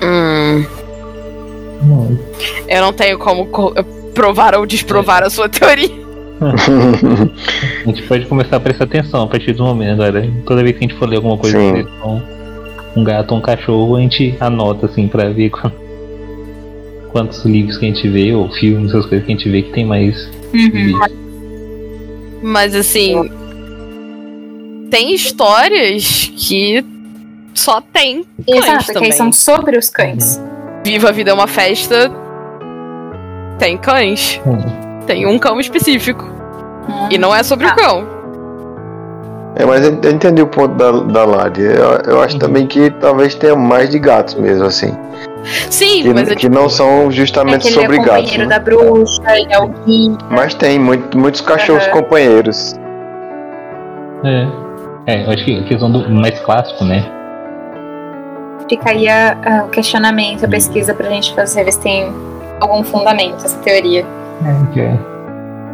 Hum, 0.03 0.65
eu 2.69 2.81
não 2.81 2.93
tenho 2.93 3.19
como 3.19 3.47
co- 3.47 3.75
provar 4.15 4.55
ou 4.55 4.65
desprovar 4.67 5.23
a 5.23 5.31
sua 5.31 5.49
teoria. 5.49 5.91
A 6.41 7.87
gente 7.89 8.03
pode 8.05 8.25
começar 8.27 8.57
a 8.57 8.61
prestar 8.61 8.85
atenção 8.85 9.25
a 9.25 9.27
partir 9.27 9.53
do 9.53 9.63
momento 9.65 10.03
agora. 10.03 10.27
Toda 10.47 10.63
vez 10.63 10.77
que 10.79 10.85
a 10.85 10.89
gente 10.89 10.99
for 10.99 11.09
ler 11.09 11.17
alguma 11.17 11.37
coisa 11.37 11.59
Sim. 11.59 11.67
sobre 11.69 11.89
um, 12.97 13.05
gato 13.05 13.33
ou 13.33 13.39
um 13.39 13.41
cachorro, 13.43 13.97
a 13.97 14.01
gente 14.01 14.35
anota 14.41 14.87
assim 14.87 15.07
pra 15.09 15.29
ver 15.31 15.51
qu- 15.51 15.71
quantos 17.13 17.45
livros 17.45 17.79
que 17.79 17.87
a 17.87 17.89
gente 17.89 18.09
vê, 18.09 18.33
ou 18.35 18.49
filmes, 18.53 18.91
essas 18.91 19.07
coisas 19.07 19.27
que 19.27 19.33
a 19.33 19.37
gente 19.37 19.49
vê 19.51 19.63
que 19.63 19.73
tem 19.73 19.85
mais 19.85 20.31
Uhum. 20.53 20.99
Mas 22.43 22.75
assim. 22.75 23.31
Tem 24.91 25.15
histórias 25.15 26.33
que 26.37 26.85
só 27.55 27.81
tem 27.81 28.25
cães 28.47 28.65
Exato, 28.65 28.87
que 28.87 28.93
também. 28.95 29.11
aí 29.13 29.17
são 29.17 29.33
sobre 29.33 29.79
os 29.79 29.89
cães. 29.89 30.41
Viva 30.85 31.11
a 31.11 31.13
Vida 31.13 31.31
é 31.31 31.35
uma 31.35 31.47
festa. 31.47 32.11
Tem 33.59 33.77
cães. 33.77 34.41
Hum. 34.45 34.59
Tem 35.07 35.27
um 35.27 35.39
cão 35.39 35.61
específico. 35.61 36.25
Hum. 36.25 37.09
E 37.11 37.19
não 37.19 37.33
é 37.35 37.43
sobre 37.45 37.67
Ah. 37.69 37.73
o 37.73 37.77
cão. 37.77 38.20
É, 39.57 39.65
mas 39.67 39.85
eu 39.85 39.99
eu 40.03 40.11
entendi 40.13 40.41
o 40.43 40.47
ponto 40.47 40.75
da, 40.77 40.91
da 40.93 41.25
Lari. 41.25 41.63
Eu, 41.63 42.13
eu 42.15 42.21
acho 42.23 42.35
Uhum. 42.35 42.41
também 42.41 42.67
que 42.67 42.91
talvez 43.01 43.35
tenha 43.35 43.57
mais 43.57 43.91
de 43.91 43.99
gatos 43.99 44.35
mesmo, 44.35 44.65
assim. 44.65 44.97
Sim, 45.71 46.03
Que, 46.03 46.15
mas 46.15 46.29
é 46.31 46.35
que 46.35 46.49
não 46.49 46.69
são 46.69 47.09
É 47.09 47.11
justamente 47.11 47.63
que 47.63 47.69
ele 47.69 47.75
sobre 47.81 47.97
é 47.97 47.99
gatos. 48.01 48.31
companheiro 48.31 48.43
né? 48.49 48.49
da 48.49 48.59
bruxa, 48.65 49.23
ele 49.39 49.53
é 49.53 49.59
o 49.59 49.69
guia. 49.69 50.17
Mas 50.31 50.55
tem 50.55 50.79
muito, 50.79 51.19
muitos 51.19 51.41
cachorros 51.41 51.85
Aham. 51.85 51.93
companheiros. 51.93 52.75
É. 54.25 54.47
É, 55.07 55.25
eu 55.27 55.31
acho 55.31 55.45
que 55.45 55.59
a 55.59 55.63
questão 55.65 55.91
do 55.91 56.09
mais 56.11 56.39
clássico, 56.41 56.85
né? 56.85 57.05
Fica 58.69 58.91
aí 58.91 59.09
a- 59.09 59.37
a- 59.45 59.65
o 59.65 59.69
questionamento, 59.71 60.45
a 60.45 60.49
pesquisa 60.49 60.95
pra 60.95 61.09
gente 61.09 61.35
fazer, 61.35 61.65
ver 61.65 61.73
se 61.73 61.81
tem 61.81 62.13
algum 62.61 62.85
fundamento 62.85 63.45
essa 63.45 63.59
teoria. 63.59 64.05
É, 64.45 64.73
que 64.73 64.81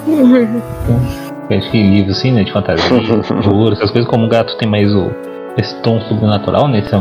é. 1.51 1.59
Acho 1.59 1.71
que 1.71 1.83
livros 1.83 2.19
assim, 2.19 2.33
né? 2.33 2.45
De 2.45 2.53
fantasia, 2.53 2.89
terror, 2.89 3.73
essas 3.73 3.91
coisas, 3.91 4.11
como 4.11 4.27
o 4.27 4.29
gato 4.29 4.57
tem 4.59 4.69
mais 4.69 4.93
o, 4.95 5.11
esse 5.57 5.75
tom 5.83 6.01
sobrenatural, 6.03 6.69
né? 6.69 6.81
Esse, 6.81 6.95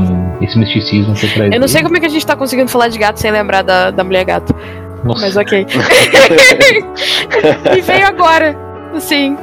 esse 0.44 0.58
misticismo 0.58 1.14
que 1.14 1.28
traz. 1.34 1.54
Eu 1.54 1.60
não 1.60 1.68
sei 1.68 1.84
como 1.84 1.98
é 1.98 2.00
que 2.00 2.06
a 2.06 2.10
gente 2.10 2.26
tá 2.26 2.36
conseguindo 2.36 2.70
falar 2.70 2.88
de 2.88 2.98
gato 2.98 3.20
sem 3.20 3.32
lembrar 3.32 3.62
da, 3.62 3.92
da 3.92 4.04
mulher 4.04 4.26
gato. 4.26 4.56
Nossa. 5.04 5.22
Mas 5.22 5.38
ok. 5.38 5.68
e 7.78 7.82
veio 7.82 8.08
agora. 8.08 8.56
Assim. 8.94 9.38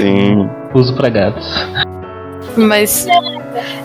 Sim. 0.00 0.48
Uso 0.72 0.94
pra 0.94 1.08
gatos. 1.08 1.46
Mas 2.56 3.06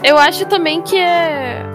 eu 0.03 0.17
acho 0.17 0.45
também 0.45 0.81
que 0.81 0.97
é. 0.97 1.65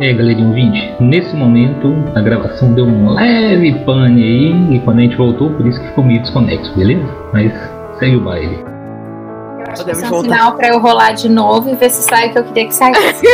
Aí, 0.00 0.14
galerinha 0.14 0.46
ouvinte, 0.48 0.94
nesse 0.98 1.36
momento 1.36 1.94
a 2.14 2.22
gravação 2.22 2.72
deu 2.72 2.86
um 2.86 3.12
leve 3.12 3.74
pane 3.84 4.22
aí, 4.22 4.76
e 4.76 4.80
quando 4.80 4.98
a 4.98 5.02
gente 5.02 5.14
voltou, 5.16 5.50
por 5.50 5.66
isso 5.66 5.78
que 5.78 5.88
ficou 5.88 6.02
meio 6.02 6.22
desconexo, 6.22 6.74
beleza? 6.74 7.04
Mas 7.34 7.52
segue 7.98 8.16
o 8.16 8.20
baile. 8.22 8.64
Podemos 9.76 9.98
Isso 9.98 10.04
é 10.04 10.08
um 10.08 10.10
voltar. 10.10 10.36
sinal 10.36 10.52
pra 10.54 10.68
eu 10.68 10.80
rolar 10.80 11.12
de 11.12 11.28
novo 11.28 11.68
e 11.70 11.74
ver 11.74 11.90
se 11.90 12.02
sai 12.02 12.28
o 12.28 12.32
que 12.32 12.38
eu 12.38 12.44
queria 12.44 12.66
que 12.66 12.74
saísse. 12.74 13.26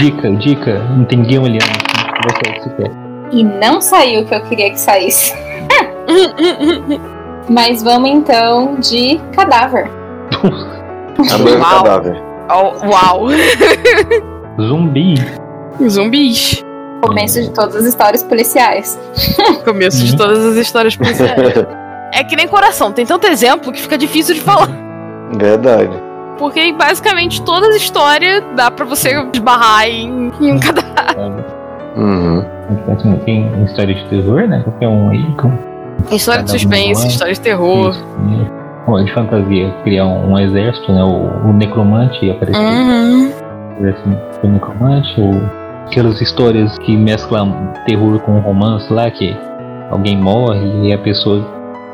dica, 0.00 0.30
dica, 0.32 0.78
não 0.96 1.04
tem 1.04 1.18
ninguém 1.18 1.38
olhando 1.38 1.62
assim, 1.64 2.06
você 2.24 2.52
que 2.52 2.62
se 2.62 2.70
quer. 2.76 2.90
e 3.30 3.44
não 3.44 3.80
saiu 3.80 4.22
o 4.22 4.24
que 4.24 4.34
eu 4.34 4.40
queria 4.40 4.70
que 4.70 4.80
saísse. 4.80 5.34
Mas 7.48 7.82
vamos 7.82 8.08
então 8.08 8.76
de 8.76 9.20
cadáver. 9.34 9.90
Uau. 11.60 11.84
cadáver. 11.84 12.25
Oh, 12.48 12.86
uau! 12.86 13.28
Zumbi. 14.60 15.14
Zumbis. 15.88 16.64
Começo 17.02 17.40
de 17.42 17.50
todas 17.50 17.76
as 17.76 17.84
histórias 17.86 18.22
policiais. 18.22 18.98
Começo 19.64 20.04
de 20.04 20.12
Uhum. 20.12 20.18
todas 20.18 20.44
as 20.44 20.56
histórias 20.56 20.96
policiais. 20.96 21.36
É 22.14 22.24
que 22.24 22.34
nem 22.36 22.48
coração, 22.48 22.92
tem 22.92 23.04
tanto 23.04 23.26
exemplo 23.26 23.70
que 23.70 23.82
fica 23.82 23.98
difícil 23.98 24.34
de 24.34 24.40
falar. 24.40 24.70
Verdade. 25.36 25.90
Porque 26.38 26.72
basicamente 26.72 27.42
todas 27.42 27.68
as 27.70 27.76
histórias 27.82 28.42
dá 28.56 28.70
pra 28.70 28.86
você 28.86 29.10
esbarrar 29.34 29.86
em, 29.88 30.32
em 30.40 30.52
um 30.52 30.58
cadáver. 30.58 30.94
Sabe? 31.14 31.44
Uhum. 31.96 32.44
Então, 32.88 33.16
Tem 33.18 33.64
história 33.64 33.94
de 33.94 34.04
terror, 34.08 34.46
né? 34.48 34.60
Qualquer 34.62 34.88
um 34.88 35.10
aí. 35.10 35.34
Com 35.36 36.14
História 36.14 36.42
de 36.42 36.50
um 36.50 36.52
suspense, 36.54 37.04
é. 37.04 37.08
história 37.08 37.34
de 37.34 37.40
terror. 37.40 37.90
isso, 37.90 38.04
de 39.04 39.12
fantasia, 39.12 39.74
criar 39.82 40.06
um, 40.06 40.38
exército, 40.38 40.92
né? 40.92 41.02
O, 41.02 41.48
o 41.48 41.52
necromante 41.52 42.30
aparecer. 42.30 42.60
Uhum. 42.60 43.32
assim, 43.80 44.16
o 44.44 44.48
necromante, 44.48 45.20
ou 45.20 45.32
aquelas 45.86 46.20
histórias 46.20 46.78
que 46.78 46.96
mesclam 46.96 47.72
terror 47.86 48.18
com 48.20 48.38
romance 48.38 48.90
lá, 48.92 49.10
que 49.10 49.36
alguém 49.90 50.16
morre 50.16 50.88
e 50.88 50.92
a 50.92 50.98
pessoa 50.98 51.44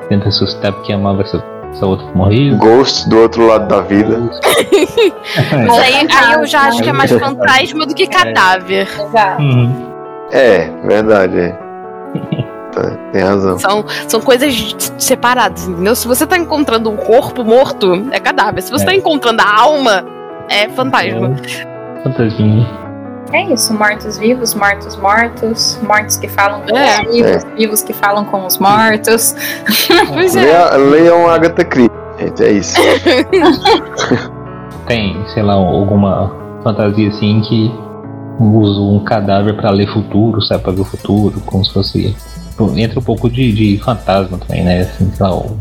tenta 0.09 0.26
ressuscitar 0.26 0.72
porque 0.72 0.93
amava 0.93 1.22
essa, 1.22 1.43
essa 1.70 1.86
outra 1.86 2.07
que 2.07 2.16
morreu. 2.16 2.57
Ghost 2.59 3.09
do 3.09 3.18
outro 3.20 3.47
lado 3.47 3.68
da 3.68 3.80
vida. 3.80 4.18
Mas 5.66 5.78
aí, 5.78 5.95
aí 5.95 6.34
eu 6.34 6.47
já 6.47 6.68
acho 6.68 6.82
que 6.82 6.88
é 6.88 6.93
mais 6.93 7.11
fantasma 7.11 7.86
do 7.86 7.95
que 7.95 8.07
cadáver. 8.07 8.86
Exato. 8.86 9.43
Uhum. 9.43 9.93
É, 10.30 10.70
verdade. 10.86 11.38
É. 11.38 11.59
Tá, 12.73 12.91
tem 13.12 13.23
razão. 13.23 13.59
São, 13.59 13.85
são 14.09 14.20
coisas 14.20 14.75
separadas, 14.99 15.68
entendeu? 15.68 15.95
Se 15.95 16.09
você 16.09 16.27
tá 16.27 16.39
encontrando 16.39 16.91
um 16.91 16.97
corpo 16.97 17.45
morto, 17.45 17.93
é 18.11 18.18
cadáver. 18.18 18.62
Se 18.62 18.70
você 18.70 18.85
É. 18.85 18.87
tá 18.87 18.95
encontrando 18.95 19.43
a 19.43 19.61
alma, 19.61 20.05
é 20.49 20.68
fantasma. 20.70 21.37
Fantasminha. 22.03 22.66
É 23.33 23.45
isso, 23.53 23.73
mortos-vivos, 23.73 24.55
mortos-mortos, 24.55 25.79
mortos 25.83 26.16
que 26.16 26.29
falam 26.29 26.61
com 26.62 26.77
É. 26.77 27.03
os 27.03 27.14
vivos, 27.14 27.45
vivos 27.57 27.83
que 27.83 27.93
falam 27.93 28.25
com 28.25 28.45
os 28.47 28.59
mortos. 28.59 29.35
Pois 30.12 30.35
é. 30.37 30.43
Leia- 30.43 30.77
Leiam 30.77 31.31
Agatha 31.31 31.64
Christie, 31.64 31.91
gente, 32.18 32.43
é 32.43 32.53
isso. 32.53 32.77
Tem, 34.87 35.16
sei 35.33 35.43
lá, 35.43 35.55
alguma 35.55 36.35
fantasia 36.62 37.09
assim 37.09 37.41
que 37.43 37.73
usa 38.41 38.80
um 38.80 39.01
cadáver 39.05 39.57
pra 39.57 39.70
ler 39.70 39.93
futuro, 39.93 40.43
sabe, 40.43 40.62
pra 40.62 40.72
ver 40.72 40.80
o 40.80 40.85
futuro, 40.85 41.41
como 41.47 41.64
se 41.64 41.72
fosse. 41.72 42.16
Entra 42.76 43.01
um 43.01 43.03
pouco 43.03 43.28
de, 43.28 43.53
de 43.53 43.78
fantasma 43.83 44.39
também, 44.39 44.62
né? 44.62 44.83
Assim, 44.83 45.11
sei 45.14 45.26
lá, 45.26 45.35
o 45.35 45.57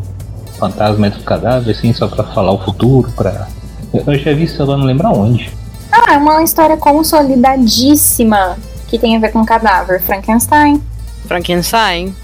fantasma 0.57 1.07
entra 1.07 1.19
no 1.19 1.25
cadáver, 1.25 1.71
assim, 1.75 1.93
só 1.93 2.07
pra 2.07 2.23
falar 2.25 2.51
o 2.51 2.59
futuro, 2.59 3.09
pra. 3.15 3.47
Eu 3.93 4.17
já 4.17 4.33
vi 4.33 4.43
isso, 4.43 4.61
agora 4.61 4.77
não 4.77 4.85
lembro 4.85 5.07
aonde. 5.07 5.51
Ah, 5.91 6.13
é 6.13 6.17
uma 6.17 6.41
história 6.43 6.77
consolidadíssima 6.77 8.57
que 8.87 8.97
tem 8.97 9.15
a 9.15 9.19
ver 9.19 9.31
com 9.31 9.43
cadáver. 9.45 10.01
Frankenstein, 10.01 10.81
Frankenstein. 11.25 12.15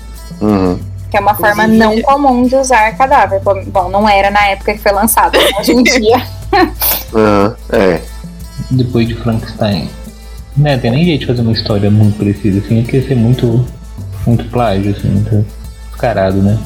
Uhum. 0.41 0.79
que 1.09 1.17
é 1.17 1.19
uma 1.19 1.33
forma 1.33 1.65
não 1.67 2.01
comum 2.01 2.43
de 2.43 2.55
usar 2.55 2.91
cadáver. 2.97 3.41
Bom, 3.41 3.89
não 3.89 4.07
era 4.07 4.29
na 4.29 4.45
época 4.47 4.73
que 4.73 4.79
foi 4.79 4.91
lançado, 4.91 5.37
mas 5.55 5.67
hoje 5.67 5.71
em 5.71 5.83
dia. 6.01 6.21
Uhum. 7.13 7.53
É. 7.71 8.01
depois 8.71 9.07
de 9.07 9.15
Frankenstein. 9.15 9.89
Né, 10.57 10.77
tem 10.77 10.91
nem 10.91 11.05
jeito 11.05 11.21
de 11.21 11.25
fazer 11.27 11.41
uma 11.41 11.51
história 11.51 11.91
muito 11.91 12.17
parecida, 12.17 12.59
assim, 12.59 12.81
porque 12.81 12.97
ia 12.97 13.07
ser 13.07 13.15
muito, 13.15 13.63
muito 14.25 14.45
plágio, 14.45 14.95
assim, 14.97 15.07
muito 15.09 15.45
descarado, 15.91 16.41
né? 16.41 16.57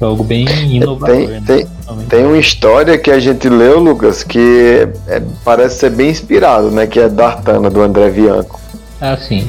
É 0.00 0.04
algo 0.04 0.24
bem 0.24 0.46
inovador, 0.74 1.14
Tem, 1.16 1.26
né? 1.28 1.42
tem, 1.46 1.66
tem 2.08 2.24
uma 2.24 2.38
história 2.38 2.96
que 2.98 3.10
a 3.10 3.18
gente 3.20 3.48
leu, 3.48 3.78
Lucas, 3.78 4.22
que 4.22 4.88
é- 5.06 5.22
parece 5.44 5.78
ser 5.78 5.90
bem 5.90 6.10
inspirado, 6.10 6.70
né? 6.70 6.86
Que 6.86 7.00
é 7.00 7.08
Dartana, 7.08 7.70
do 7.70 7.80
André 7.82 8.10
Bianco. 8.10 8.60
Ah, 9.00 9.16
sim. 9.16 9.46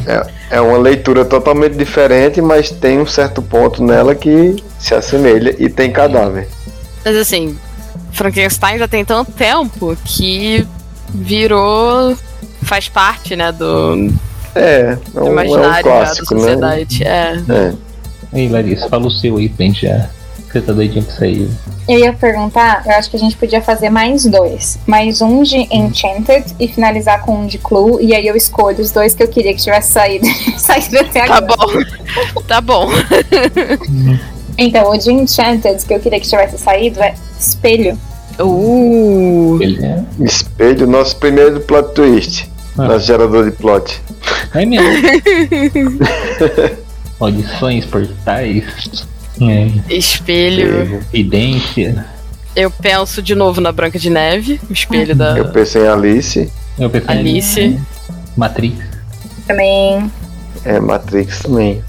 É 0.50 0.60
uma 0.60 0.78
leitura 0.78 1.24
totalmente 1.24 1.76
diferente, 1.78 2.42
mas 2.42 2.70
tem 2.70 3.00
um 3.00 3.06
certo 3.06 3.42
ponto 3.42 3.82
nela 3.82 4.14
que 4.14 4.56
se 4.78 4.94
assemelha 4.94 5.56
e 5.58 5.70
tem 5.70 5.92
cadáver. 5.92 6.50
Mas 7.04 7.16
assim, 7.16 7.56
Frankenstein 8.12 8.78
já 8.78 8.88
tem 8.88 9.06
tanto 9.06 9.32
tempo 9.32 9.96
que 10.04 10.68
virou. 11.14 12.16
Faz 12.66 12.90
parte, 12.90 13.36
né, 13.36 13.52
do, 13.52 14.12
É, 14.54 14.60
é 14.92 14.96
do 15.14 15.22
um, 15.24 15.26
é 15.26 15.30
um 15.30 15.32
imaginário 15.32 15.70
já 15.70 15.76
da 15.76 15.84
clássico, 15.84 16.34
né? 16.36 16.42
sociedade. 16.42 17.04
É. 17.04 17.36
É. 17.50 17.74
Aí, 18.34 18.50
Larissa, 18.50 18.90
fala 18.90 19.08
o 19.08 19.12
seu 19.12 19.38
aí 19.38 19.48
pra 19.48 19.66
gente 19.66 19.82
já. 19.86 20.10
Você 20.52 20.62
tá 20.62 20.72
doidinho 20.72 21.04
pra 21.04 21.14
sair. 21.16 21.50
Eu 21.88 22.00
ia 22.00 22.14
perguntar, 22.14 22.82
eu 22.86 22.94
acho 22.94 23.10
que 23.10 23.18
a 23.18 23.20
gente 23.20 23.36
podia 23.36 23.62
fazer 23.62 23.90
mais 23.90 24.26
dois. 24.26 24.78
Mais 24.88 25.22
um 25.22 25.44
de 25.44 25.58
Enchanted 25.70 26.46
e 26.58 26.68
finalizar 26.70 27.22
com 27.24 27.40
um 27.40 27.46
de 27.46 27.58
Clue. 27.58 28.02
E 28.02 28.16
aí 28.16 28.26
eu 28.26 28.38
escolho 28.38 28.80
os 28.80 28.90
dois 28.90 29.14
que 29.14 29.22
eu 29.22 29.28
queria 29.28 29.54
que 29.54 29.62
tivesse 29.62 29.92
saído, 29.92 30.26
saído 30.58 30.98
até 31.00 31.26
Tá 31.28 31.36
agora. 31.36 31.58
bom. 31.58 32.42
tá 32.48 32.62
bom. 32.62 32.88
Então, 34.58 34.90
o 34.92 34.98
de 34.98 35.12
Enchanted 35.12 35.86
que 35.86 35.94
eu 35.94 36.00
queria 36.00 36.20
que 36.22 36.28
tivesse 36.28 36.58
saído 36.58 37.02
é 37.04 37.14
Espelho. 37.38 37.98
Uh. 38.40 39.60
É. 39.82 40.04
Espelho, 40.24 40.88
nosso 40.88 41.18
primeiro 41.18 41.60
plot 41.62 41.94
twist. 41.94 42.50
Ah. 42.78 42.88
Nosso 42.88 43.06
gerador 43.08 43.46
de 43.46 43.52
plot. 43.52 44.02
É 44.54 44.66
mesmo. 44.66 44.88
Audições, 47.20 47.86
portais. 47.86 48.64
É, 49.42 49.68
Espelho. 49.94 51.02
evidência. 51.14 52.06
Eu 52.56 52.72
penso 52.72 53.22
de 53.22 53.36
novo 53.36 53.60
na 53.60 53.72
Branca 53.72 54.00
de 54.00 54.10
Neve, 54.10 54.60
o 54.70 54.74
espelho 54.74 55.14
da 55.16 55.38
Eu 55.38 55.50
pensei 55.50 55.84
em 55.84 55.88
Alice, 55.88 56.52
Eu 56.80 56.90
pensei 56.90 57.16
em 57.16 57.20
Alice. 57.20 57.80
Matrix. 58.38 58.78
Também. 59.48 60.12
é 60.64 60.80
Matrix 60.80 61.40
também. 61.40 61.84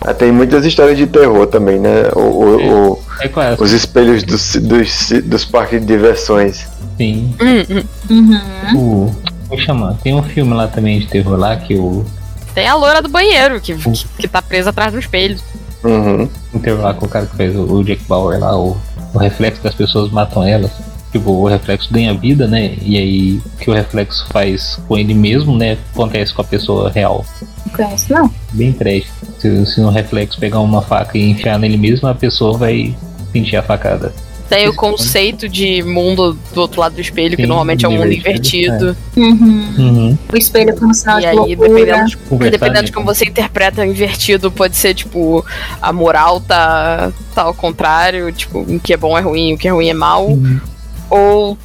Ah, 0.00 0.14
tem 0.14 0.30
muitas 0.30 0.64
histórias 0.64 0.96
de 0.96 1.06
terror 1.06 1.46
também, 1.48 1.78
né? 1.80 2.08
O, 2.14 2.20
o- 2.20 2.92
o- 2.92 3.02
É 3.20 3.26
quase. 3.28 3.60
os 3.62 3.72
espelhos 3.72 4.22
dos, 4.22 4.54
dos, 4.56 5.10
dos 5.24 5.44
parques 5.44 5.80
de 5.80 5.86
diversões. 5.86 6.66
Sim. 6.96 7.34
Hum, 7.40 7.82
hum. 8.10 8.30
Uhum. 8.74 8.78
O. 9.08 9.16
Como 9.52 9.60
chama? 9.60 9.98
Tem 10.02 10.14
um 10.14 10.22
filme 10.22 10.54
lá 10.54 10.66
também 10.66 10.98
de 10.98 11.06
terror 11.06 11.38
lá 11.38 11.54
que 11.54 11.74
o. 11.74 12.06
Tem 12.54 12.66
a 12.66 12.74
loira 12.74 13.02
do 13.02 13.08
banheiro, 13.10 13.60
que, 13.60 13.74
que, 13.74 14.08
que 14.20 14.26
tá 14.26 14.40
presa 14.40 14.70
atrás 14.70 14.94
do 14.94 14.98
espelho. 14.98 15.38
Uhum. 15.84 16.26
Um 16.54 16.58
terror 16.58 16.80
lá 16.80 16.94
com 16.94 17.04
o 17.04 17.08
cara 17.08 17.26
que 17.26 17.36
fez 17.36 17.54
o, 17.54 17.60
o 17.60 17.84
Jack 17.84 18.02
Bauer 18.04 18.40
lá, 18.40 18.58
o, 18.58 18.78
o 19.12 19.18
reflexo 19.18 19.60
que 19.60 19.68
as 19.68 19.74
pessoas 19.74 20.10
matam 20.10 20.42
elas. 20.42 20.70
Tipo, 21.12 21.32
o 21.32 21.46
reflexo 21.46 21.92
ganha 21.92 22.14
vida, 22.14 22.46
né? 22.48 22.78
E 22.80 22.96
aí 22.96 23.42
o 23.44 23.58
que 23.58 23.70
o 23.70 23.74
reflexo 23.74 24.26
faz 24.30 24.80
com 24.88 24.96
ele 24.96 25.12
mesmo, 25.12 25.54
né? 25.54 25.76
Acontece 25.92 26.32
com 26.32 26.40
a 26.40 26.44
pessoa 26.44 26.88
real. 26.88 27.22
Não 27.66 27.74
conheço, 27.74 28.10
não. 28.10 28.30
Bem 28.52 28.72
trash. 28.72 29.04
Se, 29.38 29.66
se 29.66 29.80
um 29.82 29.90
reflexo 29.90 30.40
pegar 30.40 30.60
uma 30.60 30.80
faca 30.80 31.18
e 31.18 31.30
enfiar 31.30 31.58
nele 31.58 31.76
mesmo, 31.76 32.08
a 32.08 32.14
pessoa 32.14 32.56
vai 32.56 32.96
sentir 33.34 33.56
a 33.56 33.62
facada. 33.62 34.14
Tem 34.48 34.68
o 34.68 34.74
conceito 34.74 35.48
de 35.48 35.82
mundo 35.82 36.36
do 36.54 36.60
outro 36.60 36.80
lado 36.80 36.94
do 36.94 37.00
espelho, 37.00 37.36
que 37.36 37.42
Sim, 37.42 37.48
normalmente 37.48 37.84
é 37.86 37.88
um 37.88 37.92
mundo 37.92 38.12
invertido, 38.12 38.94
invertido. 38.94 38.96
Uhum. 39.16 39.74
Uhum. 39.78 40.18
O 40.30 40.36
espelho 40.36 40.76
como 40.76 40.92
sinal 40.92 41.18
E 41.18 41.20
de 41.22 41.26
aí, 41.28 41.34
loucura. 41.36 41.56
dependendo 41.68 42.06
de, 42.06 42.50
dependendo 42.50 42.80
né, 42.80 42.82
de 42.82 42.92
como 42.92 43.06
você 43.06 43.24
interpreta 43.24 43.86
invertido, 43.86 44.50
pode 44.52 44.76
ser 44.76 44.94
tipo, 44.94 45.44
a 45.80 45.92
moral 45.92 46.40
tá, 46.40 47.10
tá 47.34 47.42
ao 47.42 47.54
contrário, 47.54 48.30
tipo, 48.32 48.58
o 48.60 48.78
que 48.78 48.92
é 48.92 48.96
bom 48.96 49.16
é 49.16 49.22
ruim, 49.22 49.54
o 49.54 49.58
que 49.58 49.68
é 49.68 49.70
ruim 49.70 49.88
é 49.88 49.94
mal, 49.94 50.26
Uhum. 50.28 50.60
ou 51.08 51.58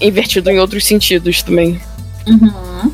invertido 0.00 0.50
em 0.50 0.58
outros 0.58 0.84
sentidos 0.84 1.42
também. 1.42 1.80
Uhum. 2.26 2.92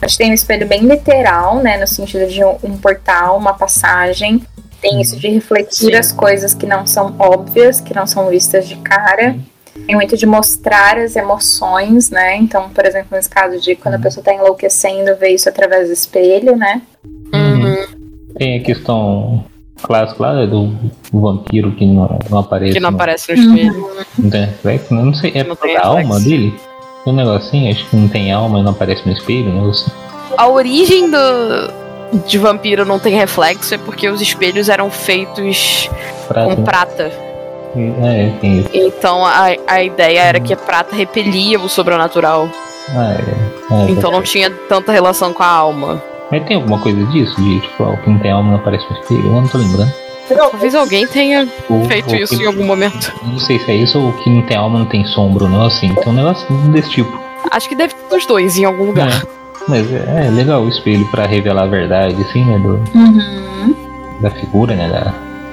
A 0.00 0.06
gente 0.06 0.18
tem 0.18 0.30
um 0.30 0.34
espelho 0.34 0.66
bem 0.66 0.82
literal, 0.86 1.56
né? 1.62 1.76
No 1.76 1.86
sentido 1.86 2.26
de 2.28 2.44
um, 2.44 2.56
um 2.62 2.76
portal, 2.76 3.36
uma 3.36 3.54
passagem. 3.54 4.42
Tem 4.80 5.00
isso 5.00 5.16
de 5.18 5.28
refletir 5.28 5.90
Sim. 5.90 5.94
as 5.94 6.10
coisas 6.12 6.54
que 6.54 6.66
não 6.66 6.86
são 6.86 7.14
óbvias, 7.18 7.80
que 7.80 7.94
não 7.94 8.06
são 8.06 8.28
vistas 8.28 8.66
de 8.68 8.76
cara. 8.76 9.36
Tem 9.86 9.94
muito 9.94 10.16
de 10.16 10.26
mostrar 10.26 10.98
as 10.98 11.16
emoções, 11.16 12.10
né? 12.10 12.36
Então, 12.36 12.68
por 12.70 12.84
exemplo, 12.84 13.08
nesse 13.12 13.28
caso 13.28 13.60
de 13.60 13.74
quando 13.76 13.94
a 13.94 13.98
pessoa 13.98 14.24
tá 14.24 14.32
enlouquecendo, 14.34 15.14
ver 15.16 15.30
isso 15.30 15.48
através 15.48 15.88
do 15.88 15.92
espelho, 15.92 16.56
né? 16.56 16.82
Uhum. 17.32 17.86
Tem 18.36 18.58
a 18.58 18.62
questão 18.62 19.44
clássica 19.82 20.22
lá 20.22 20.46
do 20.46 20.72
vampiro 21.12 21.72
que 21.72 21.86
não, 21.86 22.18
não 22.28 22.38
aparece. 22.38 22.72
Que 22.74 22.80
não 22.80 22.90
no- 22.90 22.96
aparece 22.96 23.32
no 23.34 23.38
espelho. 23.42 23.90
Não 24.18 24.30
tem 24.30 24.44
reflexo, 24.46 24.94
né? 24.94 25.02
não 25.02 25.14
sei, 25.14 25.32
é 25.34 25.44
Não 25.44 25.56
tem 25.56 25.76
a 25.76 25.86
alma 25.86 26.18
dele? 26.20 26.54
Tem 27.04 27.12
um 27.12 27.16
negocinho, 27.16 27.70
acho 27.70 27.88
que 27.88 27.96
não 27.96 28.08
tem 28.08 28.32
alma 28.32 28.58
e 28.58 28.62
não 28.62 28.72
aparece 28.72 29.06
no 29.06 29.12
espelho, 29.12 29.52
né? 29.52 29.72
A 30.36 30.48
origem 30.48 31.10
do 31.10 31.16
de 32.26 32.38
vampiro 32.38 32.84
não 32.84 32.98
tem 32.98 33.14
reflexo 33.14 33.74
é 33.74 33.78
porque 33.78 34.08
os 34.08 34.20
espelhos 34.20 34.68
eram 34.68 34.90
feitos 34.90 35.88
Prata, 36.28 36.56
com 36.56 36.62
prata. 36.64 37.12
É, 37.76 38.32
tem 38.40 38.58
isso. 38.58 38.68
Então 38.72 39.24
a, 39.24 39.46
a 39.66 39.82
ideia 39.82 40.20
era 40.20 40.40
que 40.40 40.52
a 40.52 40.56
prata 40.56 40.94
repelia 40.96 41.58
o 41.58 41.68
sobrenatural. 41.68 42.48
Ah, 42.90 43.14
é. 43.14 43.74
é 43.88 43.90
Então 43.90 44.10
não 44.10 44.22
tinha 44.22 44.50
tanta 44.68 44.90
relação 44.90 45.32
com 45.32 45.42
a 45.42 45.46
alma. 45.48 46.02
Mas 46.30 46.44
tem 46.44 46.56
alguma 46.56 46.78
coisa 46.80 47.04
disso? 47.06 47.34
De 47.40 47.60
tipo, 47.60 47.84
o 47.84 47.96
que 47.98 48.10
não 48.10 48.18
tem 48.18 48.30
alma 48.30 48.50
não 48.50 48.58
aparece 48.58 48.84
no 48.90 48.98
espelho? 49.00 49.26
Eu 49.26 49.32
não 49.32 49.48
tô 49.48 49.58
lembrando. 49.58 49.92
Talvez 50.28 50.74
alguém 50.76 51.06
tenha 51.08 51.48
Ou- 51.68 51.84
feito 51.86 52.10
ou 52.10 52.16
isso 52.16 52.36
que- 52.36 52.42
em 52.44 52.46
algum 52.46 52.64
momento. 52.64 53.12
Não 53.24 53.38
sei 53.38 53.58
se 53.58 53.70
é 53.70 53.74
isso 53.74 54.00
ou 54.00 54.12
que 54.12 54.30
não 54.30 54.42
tem 54.42 54.56
alma 54.56 54.78
não 54.78 54.86
tem 54.86 55.04
sombra, 55.04 55.48
não 55.48 55.64
assim. 55.64 55.92
Tem 55.94 56.08
um 56.08 56.16
negócio 56.16 56.46
desse 56.72 56.90
tipo. 56.90 57.20
Acho 57.50 57.68
que 57.68 57.74
deve 57.74 57.94
ter 57.94 58.16
os 58.16 58.26
dois 58.26 58.56
em 58.58 58.64
algum 58.64 58.84
lugar. 58.84 59.08
É. 59.08 59.39
Mas 59.68 59.90
é, 59.92 60.26
é 60.26 60.30
legal 60.30 60.62
o 60.62 60.68
espelho 60.68 61.06
pra 61.10 61.26
revelar 61.26 61.64
a 61.64 61.66
verdade, 61.66 62.16
assim, 62.22 62.44
né? 62.44 62.58
Do, 62.58 62.80
Uhum. 62.94 63.74
da 64.20 64.30
figura, 64.30 64.74
né? 64.74 64.88
Da, 64.88 65.12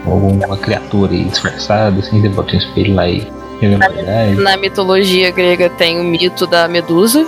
ou 0.09 0.17
uma 0.29 0.57
criatura 0.57 1.11
aí 1.13 1.25
disfarçada, 1.25 1.99
assim, 1.99 2.21
você 2.21 2.29
bota 2.29 2.55
um 2.55 2.57
espelho 2.57 2.95
lá 2.95 3.07
e 3.09 3.27
revela 3.59 3.85
a 3.85 3.89
verdade. 3.89 4.35
Na 4.35 4.57
mitologia 4.57 5.29
grega 5.31 5.69
tem 5.69 5.99
o 5.99 6.03
mito 6.03 6.47
da 6.47 6.67
Medusa, 6.67 7.25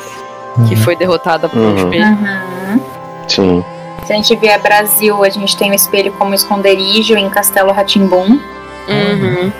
que 0.67 0.75
Uhum. 0.75 0.81
foi 0.81 0.95
derrotada 0.95 1.49
por 1.49 1.59
um 1.59 1.69
Uhum. 1.71 1.77
espelho. 1.77 2.05
Uhum. 2.05 2.79
Sim. 3.27 3.65
Se 4.05 4.13
a 4.13 4.15
gente 4.15 4.35
vier 4.37 4.59
Brasil, 4.61 5.23
a 5.23 5.29
gente 5.29 5.55
tem 5.57 5.71
o 5.71 5.73
espelho 5.75 6.11
como 6.13 6.33
esconderijo 6.33 7.15
em 7.15 7.29
Castelo 7.29 7.71
Ratimbum. 7.71 8.39
Uhum. 8.87 9.51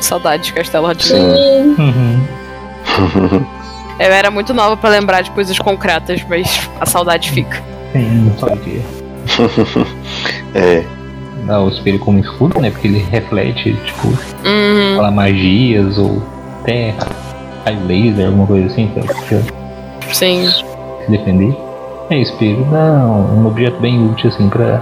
Saudade 0.00 0.44
de 0.44 0.52
Castelo 0.54 0.86
Ratinho. 0.86 1.34
Sim. 1.36 1.74
Uhum. 1.78 3.46
Eu 3.98 4.12
era 4.12 4.30
muito 4.30 4.54
nova 4.54 4.76
pra 4.76 4.90
lembrar 4.90 5.22
de 5.22 5.30
coisas 5.32 5.58
concretas, 5.58 6.24
mas 6.28 6.68
a 6.80 6.86
saudade 6.86 7.30
fica. 7.30 7.62
Sim, 7.92 8.32
só 8.38 8.46
que 8.56 8.80
é. 10.54 10.84
dá 11.46 11.60
o 11.60 11.68
espelho 11.68 11.98
como 11.98 12.18
escudo, 12.20 12.60
né? 12.60 12.70
Porque 12.70 12.86
ele 12.88 12.98
reflete, 13.10 13.74
tipo, 13.84 14.08
Uhum. 14.08 14.96
falar 14.96 15.10
magias 15.10 15.98
ou 15.98 16.22
até 16.60 16.94
raio 17.64 17.86
laser, 17.86 18.26
alguma 18.26 18.46
coisa 18.46 18.66
assim, 18.66 18.86
pra 18.88 19.02
pra 19.02 20.14
Sim. 20.14 20.48
se 20.48 21.10
defender. 21.10 21.56
É, 22.10 22.18
espelho 22.18 22.64
dá 22.70 22.78
um 23.04 23.46
objeto 23.46 23.78
bem 23.80 24.02
útil, 24.10 24.30
assim, 24.30 24.48
pra 24.48 24.80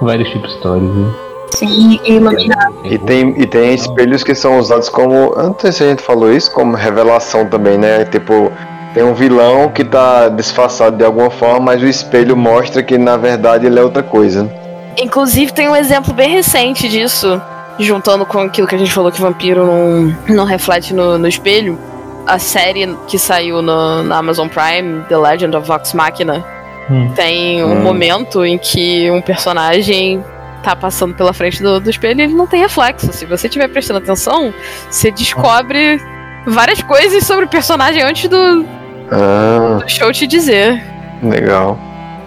vários 0.00 0.28
tipos 0.30 0.48
de 0.50 0.56
histórias. 0.56 0.90
Né? 0.94 1.12
Sim, 1.54 2.00
e 2.04 2.12
iluminar. 2.12 2.70
E 2.84 2.98
tem, 2.98 3.34
e 3.40 3.46
tem 3.46 3.74
espelhos 3.74 4.22
que 4.22 4.34
são 4.34 4.58
usados 4.58 4.88
como. 4.88 5.14
eu 5.14 5.42
Não 5.44 5.56
sei 5.58 5.72
se 5.72 5.84
a 5.84 5.88
gente 5.88 6.02
falou 6.02 6.32
isso, 6.32 6.50
como 6.52 6.74
revelação 6.76 7.46
também, 7.46 7.78
né? 7.78 8.04
Tipo, 8.04 8.50
tem 8.92 9.02
um 9.02 9.14
vilão 9.14 9.68
que 9.70 9.84
tá 9.84 10.28
disfarçado 10.28 10.96
de 10.96 11.04
alguma 11.04 11.30
forma, 11.30 11.60
mas 11.60 11.82
o 11.82 11.86
espelho 11.86 12.36
mostra 12.36 12.82
que 12.82 12.96
na 12.98 13.16
verdade 13.16 13.66
ele 13.66 13.78
é 13.78 13.82
outra 13.82 14.02
coisa. 14.02 14.50
Inclusive 14.98 15.52
tem 15.52 15.68
um 15.68 15.74
exemplo 15.76 16.12
bem 16.14 16.30
recente 16.30 16.88
disso, 16.88 17.40
juntando 17.78 18.24
com 18.24 18.38
aquilo 18.40 18.66
que 18.68 18.74
a 18.74 18.78
gente 18.78 18.92
falou 18.92 19.10
que 19.10 19.20
vampiro 19.20 19.66
não, 19.66 20.16
não 20.28 20.44
reflete 20.44 20.94
no, 20.94 21.18
no 21.18 21.26
espelho. 21.28 21.78
A 22.26 22.38
série 22.38 22.96
que 23.06 23.18
saiu 23.18 23.60
no, 23.60 24.02
na 24.04 24.18
Amazon 24.18 24.48
Prime, 24.48 25.02
The 25.08 25.16
Legend 25.16 25.56
of 25.56 25.66
Vox 25.68 25.92
Machina, 25.92 26.44
Hum. 26.90 27.10
tem 27.16 27.64
um 27.64 27.78
Hum. 27.78 27.82
momento 27.82 28.44
em 28.44 28.58
que 28.58 29.10
um 29.10 29.22
personagem 29.22 30.22
tá 30.64 30.76
passando 30.76 31.14
pela 31.14 31.32
frente 31.32 31.62
do, 31.62 31.78
do 31.80 31.90
espelho 31.90 32.20
e 32.20 32.24
ele 32.24 32.34
não 32.34 32.46
tem 32.46 32.60
reflexo. 32.60 33.12
Se 33.12 33.26
você 33.26 33.46
estiver 33.46 33.68
prestando 33.68 33.98
atenção, 33.98 34.52
você 34.90 35.10
descobre 35.10 36.00
várias 36.46 36.82
coisas 36.82 37.24
sobre 37.24 37.44
o 37.44 37.48
personagem 37.48 38.02
antes 38.02 38.28
do, 38.28 38.64
Ah, 39.10 39.78
do 39.82 39.88
show 39.90 40.12
te 40.12 40.26
dizer. 40.26 40.82
legal. 41.22 41.78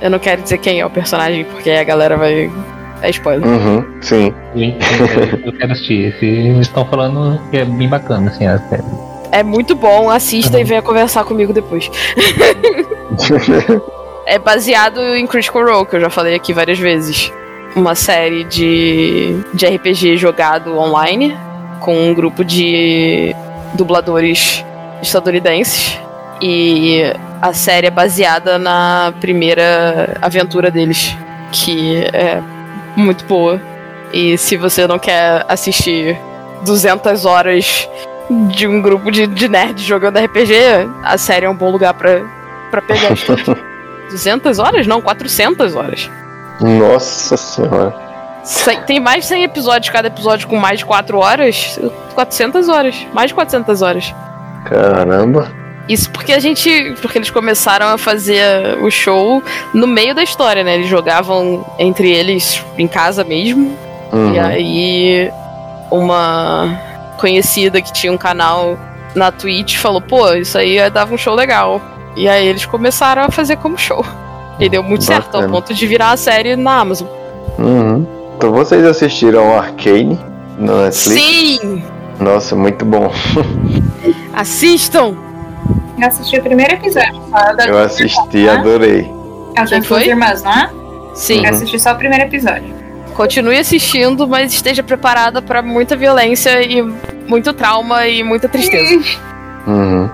Eu 0.02 0.10
não 0.12 0.20
quero 0.20 0.42
dizer 0.44 0.60
quem 0.60 0.80
é 0.80 0.86
o 0.86 0.90
personagem, 0.90 1.44
porque 1.46 1.70
aí 1.70 1.80
a 1.80 1.84
galera 1.84 2.16
vai. 2.18 2.52
É 3.02 3.10
spoiler. 3.12 3.48
Uhum, 3.48 3.86
sim. 4.02 4.34
Eu 5.46 5.54
quero- 5.54 5.72
assistir. 5.74 6.16
Eles 6.22 6.62
estão 6.68 6.84
falando 6.86 7.40
que 7.52 7.58
é 7.58 7.66
bem 7.66 7.88
bacana, 7.88 8.30
assim, 8.32 8.46
a 8.48 8.58
série. 8.58 8.84
É 9.32 9.44
muito 9.44 9.76
bom, 9.76 10.10
assista 10.10 10.60
e 10.60 10.64
venha 10.64 10.82
conversar 10.82 11.24
comigo 11.24 11.52
depois. 11.54 11.90
É 14.30 14.38
baseado 14.38 15.00
em 15.16 15.26
Critical 15.26 15.64
Role, 15.66 15.86
que 15.86 15.96
eu 15.96 16.02
já 16.02 16.10
falei 16.10 16.36
aqui 16.36 16.52
várias 16.52 16.78
vezes. 16.78 17.32
Uma 17.76 17.96
série 17.96 18.44
de, 18.44 19.40
de 19.54 19.66
RPG 19.68 20.18
jogado 20.18 20.78
online, 20.78 21.38
com 21.80 21.96
um 22.10 22.14
grupo 22.14 22.44
de 22.44 23.36
dubladores 23.76 24.64
estadunidenses. 25.02 26.00
E 26.42 27.02
a 27.42 27.54
série 27.54 27.88
é 27.88 27.92
baseada 27.92 28.58
na 28.58 29.14
primeira 29.20 30.18
aventura 30.22 30.72
deles, 30.72 31.16
que 31.52 31.98
é 32.14 32.42
muito 32.96 33.26
boa. 33.26 33.62
E 34.14 34.38
se 34.38 34.58
você 34.58 34.88
não 34.88 34.98
quer 34.98 35.46
assistir 35.48 36.18
200 36.66 37.26
horas 37.26 37.88
de 38.30 38.68
um 38.68 38.82
grupo 38.82 39.12
de, 39.12 39.28
de 39.28 39.48
nerds 39.48 39.84
jogando 39.84 40.20
RPG, 40.20 40.54
a 41.04 41.18
série 41.18 41.46
é 41.46 41.50
um 41.50 41.56
bom 41.56 41.72
lugar 41.72 41.94
pra 41.94 42.82
pegar. 42.82 43.14
200 44.10 44.60
horas? 44.60 44.88
Não, 44.88 45.02
400 45.02 45.76
horas. 45.76 46.10
Nossa 46.60 47.38
senhora. 47.38 47.94
Tem 48.86 49.00
mais 49.00 49.24
de 49.24 49.30
100 49.30 49.44
episódios, 49.44 49.90
cada 49.90 50.08
episódio 50.08 50.48
com 50.48 50.56
mais 50.56 50.80
de 50.80 50.86
4 50.86 51.18
horas. 51.18 51.80
400 52.16 52.70
horas. 52.70 52.96
Mais 53.14 53.30
de 53.30 53.34
400 53.34 53.82
horas. 53.82 54.16
Caramba. 54.66 55.52
Isso 55.90 56.10
porque 56.12 56.34
a 56.34 56.40
gente. 56.40 56.96
Porque 57.02 57.18
eles 57.18 57.30
começaram 57.30 57.88
a 57.88 57.98
fazer 57.98 58.78
o 58.82 58.90
show 58.90 59.42
no 59.74 59.88
meio 59.88 60.14
da 60.14 60.24
história, 60.24 60.64
né? 60.64 60.76
Eles 60.76 60.88
jogavam 60.88 61.66
entre 61.78 62.12
eles 62.12 62.64
em 62.78 62.88
casa 62.88 63.24
mesmo. 63.24 63.78
Uhum. 64.12 64.34
E 64.34 64.40
aí, 64.40 65.32
uma 65.92 66.78
conhecida 67.18 67.82
que 67.82 67.92
tinha 67.92 68.12
um 68.12 68.18
canal 68.18 68.78
na 69.16 69.32
Twitch 69.32 69.78
falou: 69.78 70.02
pô, 70.02 70.34
isso 70.34 70.58
aí 70.58 70.90
dava 70.90 71.14
um 71.14 71.18
show 71.18 71.36
legal. 71.36 71.82
E 72.16 72.28
aí 72.28 72.48
eles 72.48 72.66
começaram 72.66 73.24
a 73.24 73.32
fazer 73.32 73.58
como 73.58 73.78
show. 73.78 74.06
E 74.60 74.68
deu 74.70 74.82
muito 74.84 75.04
certo, 75.04 75.28
ao 75.36 75.42
Bacana. 75.42 75.54
ponto 75.54 75.74
de 75.74 75.88
virar 75.88 76.12
a 76.12 76.18
série 76.18 76.56
na 76.56 76.80
Amazon. 76.80 77.08
Uhum. 77.60 78.06
Então 78.38 78.52
vocês 78.52 78.84
assistiram 78.86 79.58
Arcane 79.58 80.20
no 80.58 80.84
Netflix? 80.84 81.22
Sim! 81.22 81.84
Nossa, 82.20 82.56
muito 82.56 82.84
bom. 82.86 83.12
Assistam! 84.34 85.16
Eu 86.00 86.08
assisti 86.08 86.38
o 86.40 86.44
primeiro 86.44 86.74
episódio. 86.74 87.22
Eu 87.68 87.78
assisti, 87.80 88.48
adorei. 88.48 89.12
As 89.56 89.70
Quem 89.70 89.80
duas 89.80 89.88
foi? 89.88 90.08
irmãs, 90.08 90.44
não 90.44 90.52
é? 90.52 90.70
Sim, 91.16 91.44
Eu 91.46 91.50
assisti 91.52 91.80
só 91.80 91.94
o 91.94 91.96
primeiro 91.96 92.26
episódio. 92.26 92.72
continue 93.16 93.58
assistindo, 93.58 94.28
mas 94.28 94.54
esteja 94.54 94.84
preparada 94.84 95.42
pra 95.42 95.64
muita 95.64 95.96
violência 95.96 96.62
e 96.62 96.82
muito 97.28 97.52
trauma 97.54 98.08
e 98.08 98.24
muita 98.24 98.48
tristeza. 98.48 99.04
Uhum. 99.66 100.08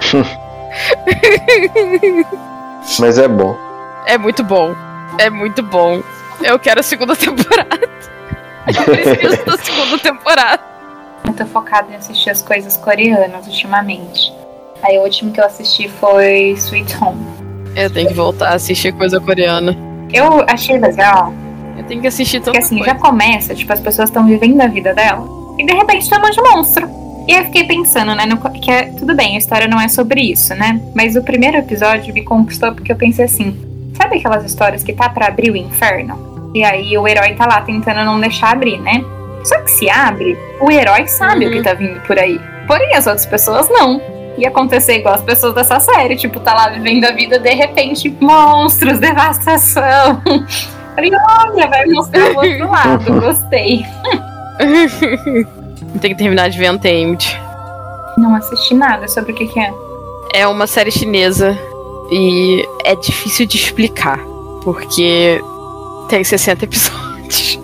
Mas 2.98 3.18
é 3.18 3.28
bom. 3.28 3.56
É 4.06 4.18
muito 4.18 4.42
bom. 4.42 4.74
É 5.18 5.28
muito 5.28 5.62
bom. 5.62 6.02
Eu 6.42 6.58
quero 6.58 6.80
a 6.80 6.82
segunda 6.82 7.14
temporada. 7.16 7.88
Eu 8.66 8.84
preciso 8.84 9.44
da 9.44 9.58
segunda 9.58 9.98
temporada. 9.98 10.62
Eu 11.26 11.32
tô 11.34 11.46
focada 11.46 11.92
em 11.92 11.96
assistir 11.96 12.30
as 12.30 12.42
coisas 12.42 12.76
coreanas 12.76 13.46
ultimamente. 13.46 14.32
Aí 14.82 14.98
o 14.98 15.02
último 15.02 15.32
que 15.32 15.40
eu 15.40 15.44
assisti 15.44 15.88
foi 15.88 16.52
Sweet 16.56 16.96
Home. 17.02 17.26
Eu 17.76 17.90
tenho 17.90 18.08
que 18.08 18.14
voltar 18.14 18.50
a 18.50 18.54
assistir 18.54 18.92
coisa 18.92 19.20
coreana. 19.20 19.76
Eu 20.12 20.44
achei 20.48 20.78
legal, 20.78 21.32
Eu 21.76 21.84
tenho 21.84 22.00
que 22.00 22.08
assistir 22.08 22.40
porque 22.40 22.58
tanta 22.58 22.66
assim, 22.66 22.78
coisa. 22.78 22.94
já 22.94 22.98
começa, 22.98 23.54
tipo, 23.54 23.72
as 23.72 23.80
pessoas 23.80 24.08
estão 24.08 24.26
vivendo 24.26 24.60
a 24.60 24.66
vida 24.66 24.92
dela. 24.92 25.24
E 25.58 25.64
de 25.64 25.72
repente 25.72 26.08
tem 26.08 26.18
um 26.18 26.56
monstro. 26.56 26.88
E 27.30 27.32
eu 27.32 27.44
fiquei 27.44 27.62
pensando, 27.62 28.12
né, 28.12 28.26
no, 28.26 28.38
que 28.50 28.68
é, 28.68 28.86
tudo 28.86 29.14
bem, 29.14 29.36
a 29.36 29.38
história 29.38 29.68
não 29.68 29.80
é 29.80 29.86
sobre 29.86 30.20
isso, 30.20 30.52
né? 30.52 30.80
Mas 30.96 31.14
o 31.14 31.22
primeiro 31.22 31.58
episódio 31.58 32.12
me 32.12 32.24
conquistou 32.24 32.74
porque 32.74 32.90
eu 32.90 32.96
pensei 32.96 33.26
assim, 33.26 33.56
sabe 33.96 34.16
aquelas 34.18 34.44
histórias 34.44 34.82
que 34.82 34.92
tá 34.92 35.08
pra 35.08 35.28
abrir 35.28 35.52
o 35.52 35.56
inferno? 35.56 36.50
E 36.52 36.64
aí 36.64 36.98
o 36.98 37.06
herói 37.06 37.34
tá 37.34 37.46
lá 37.46 37.60
tentando 37.60 38.04
não 38.04 38.18
deixar 38.18 38.50
abrir, 38.50 38.78
né? 38.80 39.04
Só 39.44 39.60
que 39.60 39.70
se 39.70 39.88
abre, 39.88 40.36
o 40.60 40.72
herói 40.72 41.06
sabe 41.06 41.44
Uhum. 41.46 41.52
o 41.52 41.54
que 41.54 41.62
tá 41.62 41.72
vindo 41.72 42.00
por 42.00 42.18
aí. 42.18 42.40
Porém, 42.66 42.96
as 42.96 43.06
outras 43.06 43.26
pessoas 43.26 43.68
não. 43.70 44.02
Ia 44.36 44.48
acontecer 44.48 44.96
igual 44.96 45.14
as 45.14 45.22
pessoas 45.22 45.54
dessa 45.54 45.78
série, 45.78 46.16
tipo, 46.16 46.40
tá 46.40 46.52
lá 46.52 46.68
vivendo 46.70 47.04
a 47.04 47.12
vida, 47.12 47.38
de 47.38 47.50
repente, 47.54 48.12
monstros, 48.20 48.98
devastação. 48.98 50.20
Falei, 50.96 51.12
olha, 51.44 51.68
vai 51.68 51.86
mostrar 51.86 52.32
o 52.32 52.36
outro 52.38 52.68
lado, 52.68 53.04
gostei. 53.22 53.86
Tem 56.00 56.12
que 56.12 56.18
terminar 56.18 56.48
de 56.48 56.58
ver 56.58 56.70
Untamed. 56.70 57.40
Não 58.16 58.34
assisti 58.34 58.74
nada 58.74 59.08
sobre 59.08 59.32
o 59.32 59.34
que, 59.34 59.46
que 59.46 59.58
é. 59.58 59.72
É 60.32 60.46
uma 60.46 60.66
série 60.66 60.90
chinesa 60.90 61.58
e 62.10 62.64
é 62.84 62.94
difícil 62.94 63.46
de 63.46 63.56
explicar, 63.56 64.18
porque 64.62 65.42
tem 66.08 66.22
60 66.22 66.64
episódios. 66.64 67.58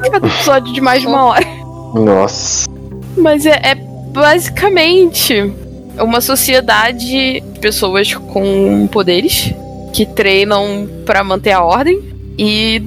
Cada 0.10 0.26
episódio 0.26 0.72
de 0.72 0.80
mais 0.80 1.00
de 1.00 1.06
uma 1.06 1.24
hora. 1.24 1.46
Nossa. 1.94 2.68
Mas 3.16 3.46
é, 3.46 3.60
é 3.62 3.74
basicamente 3.74 5.52
uma 5.98 6.20
sociedade 6.20 7.06
de 7.06 7.42
pessoas 7.60 8.14
com 8.14 8.86
poderes 8.88 9.52
que 9.92 10.04
treinam 10.04 10.88
pra 11.06 11.22
manter 11.22 11.52
a 11.52 11.62
ordem 11.62 12.02
e 12.38 12.82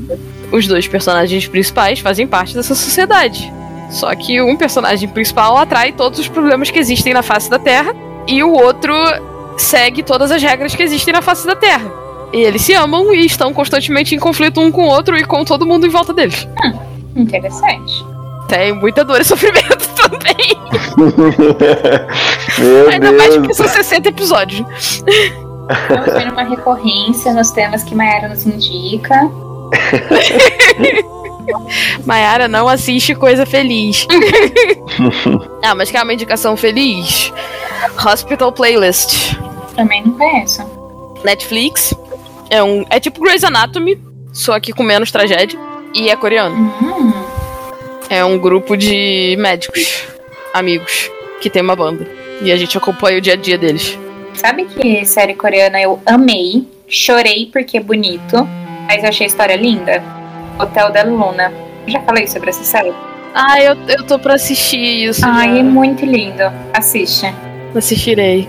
os 0.51 0.67
dois 0.67 0.87
personagens 0.87 1.47
principais 1.47 1.99
fazem 1.99 2.27
parte 2.27 2.53
dessa 2.53 2.75
sociedade. 2.75 3.51
Só 3.89 4.13
que 4.15 4.41
um 4.41 4.55
personagem 4.55 5.07
principal 5.09 5.57
atrai 5.57 5.91
todos 5.91 6.19
os 6.19 6.27
problemas 6.27 6.69
que 6.69 6.79
existem 6.79 7.13
na 7.13 7.21
face 7.23 7.49
da 7.49 7.57
Terra 7.57 7.93
e 8.27 8.43
o 8.43 8.51
outro 8.51 8.93
segue 9.57 10.03
todas 10.03 10.29
as 10.31 10.41
regras 10.41 10.75
que 10.75 10.83
existem 10.83 11.13
na 11.13 11.21
face 11.21 11.47
da 11.47 11.55
Terra. 11.55 11.89
E 12.33 12.41
eles 12.41 12.61
se 12.61 12.73
amam 12.73 13.13
e 13.13 13.25
estão 13.25 13.53
constantemente 13.53 14.13
em 14.13 14.19
conflito 14.19 14.59
um 14.59 14.69
com 14.71 14.83
o 14.83 14.87
outro 14.87 15.17
e 15.17 15.23
com 15.23 15.45
todo 15.45 15.65
mundo 15.65 15.85
em 15.87 15.89
volta 15.89 16.13
deles. 16.13 16.47
Interessante. 17.15 18.05
Tem 18.49 18.73
muita 18.73 19.03
dor 19.05 19.21
e 19.21 19.23
sofrimento 19.23 19.87
também. 19.95 20.57
Meu 22.59 22.89
Ainda 22.89 23.11
mais 23.13 23.29
Deus. 23.29 23.37
porque 23.37 23.53
são 23.53 23.67
60 23.67 24.09
episódios. 24.09 24.65
Estamos 25.69 26.13
vendo 26.13 26.31
uma 26.33 26.43
recorrência 26.43 27.33
nos 27.33 27.51
temas 27.51 27.83
que 27.83 27.95
Mayara 27.95 28.27
nos 28.29 28.45
indica. 28.45 29.29
Mayara 32.05 32.47
não 32.47 32.67
assiste 32.67 33.13
coisa 33.15 33.45
feliz. 33.45 34.07
ah, 35.63 35.75
mas 35.75 35.91
quer 35.91 36.03
uma 36.03 36.13
indicação 36.13 36.55
feliz? 36.57 37.31
Hospital 38.05 38.51
Playlist. 38.51 39.35
Também 39.75 40.03
não 40.03 40.13
conheço. 40.13 40.63
Netflix. 41.23 41.93
É, 42.49 42.63
um, 42.63 42.85
é 42.89 42.99
tipo 42.99 43.21
Grey's 43.21 43.43
Anatomy, 43.43 44.01
só 44.31 44.59
que 44.59 44.71
com 44.73 44.83
menos 44.83 45.11
tragédia. 45.11 45.59
E 45.93 46.09
é 46.09 46.15
coreano. 46.15 46.55
Hum, 46.55 47.13
É 48.09 48.23
um 48.23 48.37
grupo 48.37 48.77
de 48.77 49.35
médicos, 49.39 50.03
amigos, 50.53 51.09
que 51.41 51.49
tem 51.49 51.61
uma 51.61 51.75
banda. 51.75 52.07
E 52.41 52.51
a 52.51 52.57
gente 52.57 52.77
acompanha 52.77 53.17
o 53.17 53.21
dia 53.21 53.33
a 53.33 53.35
dia 53.35 53.57
deles. 53.57 53.97
sabe 54.33 54.65
que 54.65 55.03
série 55.05 55.33
coreana 55.33 55.81
eu 55.81 55.99
amei, 56.05 56.67
chorei 56.87 57.49
porque 57.51 57.77
é 57.77 57.81
bonito, 57.81 58.47
mas 58.87 59.01
eu 59.03 59.09
achei 59.09 59.25
a 59.25 59.27
história 59.29 59.55
linda? 59.55 60.03
Hotel 60.59 60.91
da 60.91 61.03
Luna. 61.03 61.51
Já 61.87 62.01
falei 62.01 62.27
sobre 62.27 62.49
essa 62.49 62.63
série? 62.63 62.93
Ah, 63.33 63.61
eu, 63.61 63.75
eu 63.87 64.03
tô 64.03 64.17
pra 64.17 64.33
assistir 64.33 65.05
isso. 65.05 65.21
Ai, 65.25 65.49
já. 65.53 65.59
é 65.59 65.63
muito 65.63 66.05
lindo. 66.05 66.43
Assiste. 66.73 67.33
Assistirei. 67.75 68.47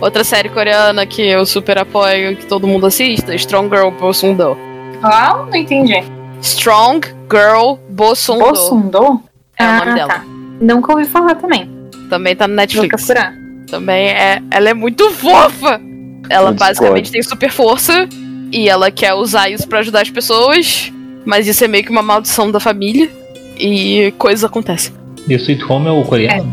Outra 0.00 0.24
série 0.24 0.48
coreana 0.48 1.06
que 1.06 1.22
eu 1.22 1.46
super 1.46 1.78
apoio, 1.78 2.36
que 2.36 2.46
todo 2.46 2.66
mundo 2.66 2.86
assista, 2.86 3.34
Strong 3.34 3.74
Girl 3.74 3.90
Bosundo. 3.90 4.56
Qual? 5.00 5.46
Não 5.46 5.56
entendi. 5.56 6.02
Strong 6.42 7.06
Girl 7.30 7.74
Bosundo. 7.88 8.46
Bosundo? 8.46 9.22
É 9.56 9.64
o 9.64 9.76
nome 9.78 9.90
ah, 9.90 9.94
dela. 9.94 10.12
tá. 10.14 10.24
Nunca 10.60 10.92
ouvi 10.92 11.04
falar 11.04 11.36
também. 11.36 11.70
Também 12.08 12.34
tá 12.34 12.48
no 12.48 12.54
Vou 12.54 12.62
Netflix. 12.62 13.06
procurar. 13.06 13.32
Também 13.70 14.08
é. 14.08 14.42
Ela 14.50 14.70
é 14.70 14.74
muito 14.74 15.10
fofa! 15.12 15.80
Ela 16.28 16.50
Eu 16.50 16.54
basicamente 16.54 17.10
tem 17.10 17.22
super 17.22 17.50
força 17.50 18.08
e 18.52 18.68
ela 18.68 18.90
quer 18.90 19.14
usar 19.14 19.48
isso 19.48 19.68
pra 19.68 19.78
ajudar 19.80 20.02
as 20.02 20.10
pessoas, 20.10 20.92
mas 21.24 21.46
isso 21.46 21.64
é 21.64 21.68
meio 21.68 21.84
que 21.84 21.90
uma 21.90 22.02
maldição 22.02 22.50
da 22.50 22.60
família 22.60 23.10
e 23.58 24.12
coisas 24.18 24.44
acontecem. 24.44 24.92
The 25.28 25.34
Sweet 25.34 25.64
Home 25.70 25.88
é 25.88 25.90
o 25.90 26.02
coreano? 26.02 26.50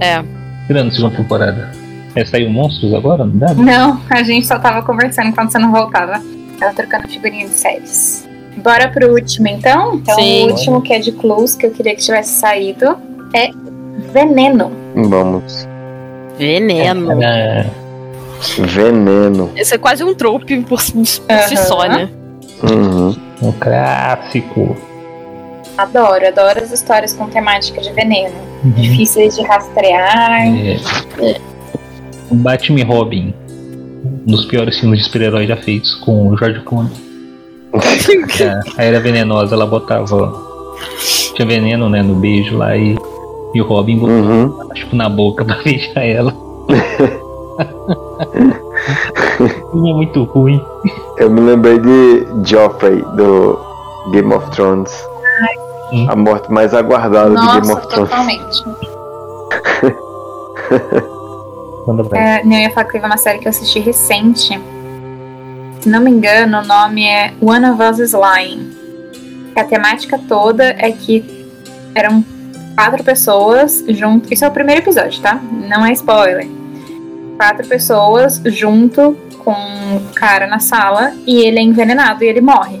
É. 0.00 0.22
Tirando 0.66 0.88
a 0.88 0.90
segunda 0.92 1.16
temporada. 1.16 1.70
É, 2.14 2.24
saiu 2.24 2.48
Monstros 2.50 2.94
agora, 2.94 3.24
não 3.26 3.36
dá? 3.36 3.52
Não, 3.54 4.00
a 4.08 4.22
gente 4.22 4.46
só 4.46 4.58
tava 4.58 4.82
conversando 4.82 5.34
quando 5.34 5.50
você 5.52 5.58
não 5.58 5.70
voltava. 5.70 6.22
Tava 6.58 6.72
trocando 6.74 7.06
figurinha 7.08 7.46
de 7.46 7.52
séries. 7.52 8.26
Bora 8.56 8.88
pro 8.88 9.12
último 9.12 9.46
então? 9.48 9.96
Então 9.96 10.14
Sim. 10.14 10.44
o 10.46 10.50
último 10.52 10.80
que 10.80 10.94
é 10.94 10.98
de 10.98 11.12
Clues, 11.12 11.54
que 11.54 11.66
eu 11.66 11.70
queria 11.70 11.94
que 11.94 12.00
tivesse 12.02 12.40
saído, 12.40 12.96
é 13.34 13.50
Veneno. 14.14 14.72
Vamos. 14.94 15.68
Veneno. 16.38 17.22
É, 17.22 17.66
Veneno. 18.58 19.50
Esse 19.54 19.74
é 19.74 19.78
quase 19.78 20.02
um 20.02 20.14
trope 20.14 20.58
por, 20.62 20.80
si- 20.80 20.92
por 20.92 21.04
si 21.04 21.54
Aham. 21.54 21.64
só, 21.66 21.86
né? 21.86 22.08
Uhum. 22.62 23.14
Um 23.42 23.52
clássico. 23.52 24.76
Adoro, 25.78 26.26
adoro 26.26 26.62
as 26.62 26.70
histórias 26.72 27.12
com 27.12 27.26
temática 27.28 27.80
de 27.80 27.92
veneno. 27.92 28.34
Uhum. 28.64 28.70
Difíceis 28.72 29.36
de 29.36 29.42
rastrear. 29.42 30.46
É. 30.48 30.76
O 32.30 32.34
Batman 32.34 32.80
e 32.80 32.82
Robin. 32.82 33.34
Um 34.26 34.30
dos 34.30 34.44
piores 34.46 34.78
filmes 34.80 35.00
de 35.00 35.04
super-herói 35.06 35.46
já 35.46 35.56
feitos 35.56 35.94
com 35.96 36.28
o 36.28 36.36
George 36.36 36.60
Clooney. 36.60 36.90
É, 38.40 38.60
a 38.80 38.84
Era 38.84 39.00
Venenosa, 39.00 39.54
ela 39.54 39.66
botava. 39.66 40.32
Tinha 41.34 41.46
veneno, 41.46 41.88
né, 41.88 42.02
no 42.02 42.14
beijo 42.14 42.56
lá 42.56 42.76
e, 42.76 42.96
e 43.54 43.60
o 43.60 43.66
Robin 43.66 43.98
botava, 43.98 44.20
Uhum. 44.32 44.68
tipo, 44.74 44.96
na 44.96 45.08
boca 45.08 45.44
pra 45.44 45.56
beijar 45.64 46.02
ela. 46.06 46.34
É 49.38 49.72
muito 49.72 50.24
ruim. 50.24 50.62
Eu 51.18 51.30
me 51.30 51.40
lembrei 51.40 51.78
de 51.78 52.26
Joffrey 52.44 53.02
do 53.14 53.58
Game 54.12 54.32
of 54.32 54.48
Thrones. 54.50 54.92
Hum. 55.92 56.06
A 56.08 56.16
morte 56.16 56.50
mais 56.50 56.74
aguardada 56.74 57.30
de 57.30 57.46
Game 57.46 57.68
Nossa, 57.68 57.74
of 57.74 57.88
Thrones. 57.88 58.10
totalmente. 58.10 58.64
É, 62.14 62.44
eu 62.44 62.50
ia 62.50 62.70
falar 62.70 62.86
que 62.86 62.92
teve 62.92 63.06
uma 63.06 63.16
série 63.16 63.38
que 63.38 63.46
eu 63.46 63.50
assisti 63.50 63.78
recente. 63.78 64.60
Se 65.80 65.88
não 65.88 66.00
me 66.00 66.10
engano, 66.10 66.58
o 66.58 66.64
nome 66.64 67.06
é 67.06 67.32
One 67.40 67.64
of 67.70 67.80
Us 67.80 68.00
is 68.00 68.12
Lying. 68.12 68.74
A 69.54 69.62
temática 69.62 70.18
toda 70.28 70.64
é 70.64 70.90
que 70.90 71.24
eram 71.94 72.24
quatro 72.76 73.04
pessoas 73.04 73.84
junto. 73.88 74.32
Isso 74.32 74.44
é 74.44 74.48
o 74.48 74.50
primeiro 74.50 74.80
episódio, 74.82 75.22
tá? 75.22 75.40
Não 75.68 75.86
é 75.86 75.92
spoiler. 75.92 76.55
Quatro 77.36 77.66
pessoas 77.66 78.40
junto 78.46 79.16
com 79.44 79.52
um 79.52 80.00
cara 80.14 80.46
na 80.46 80.58
sala 80.58 81.12
e 81.26 81.40
ele 81.40 81.58
é 81.58 81.62
envenenado 81.62 82.24
e 82.24 82.28
ele 82.28 82.40
morre. 82.40 82.80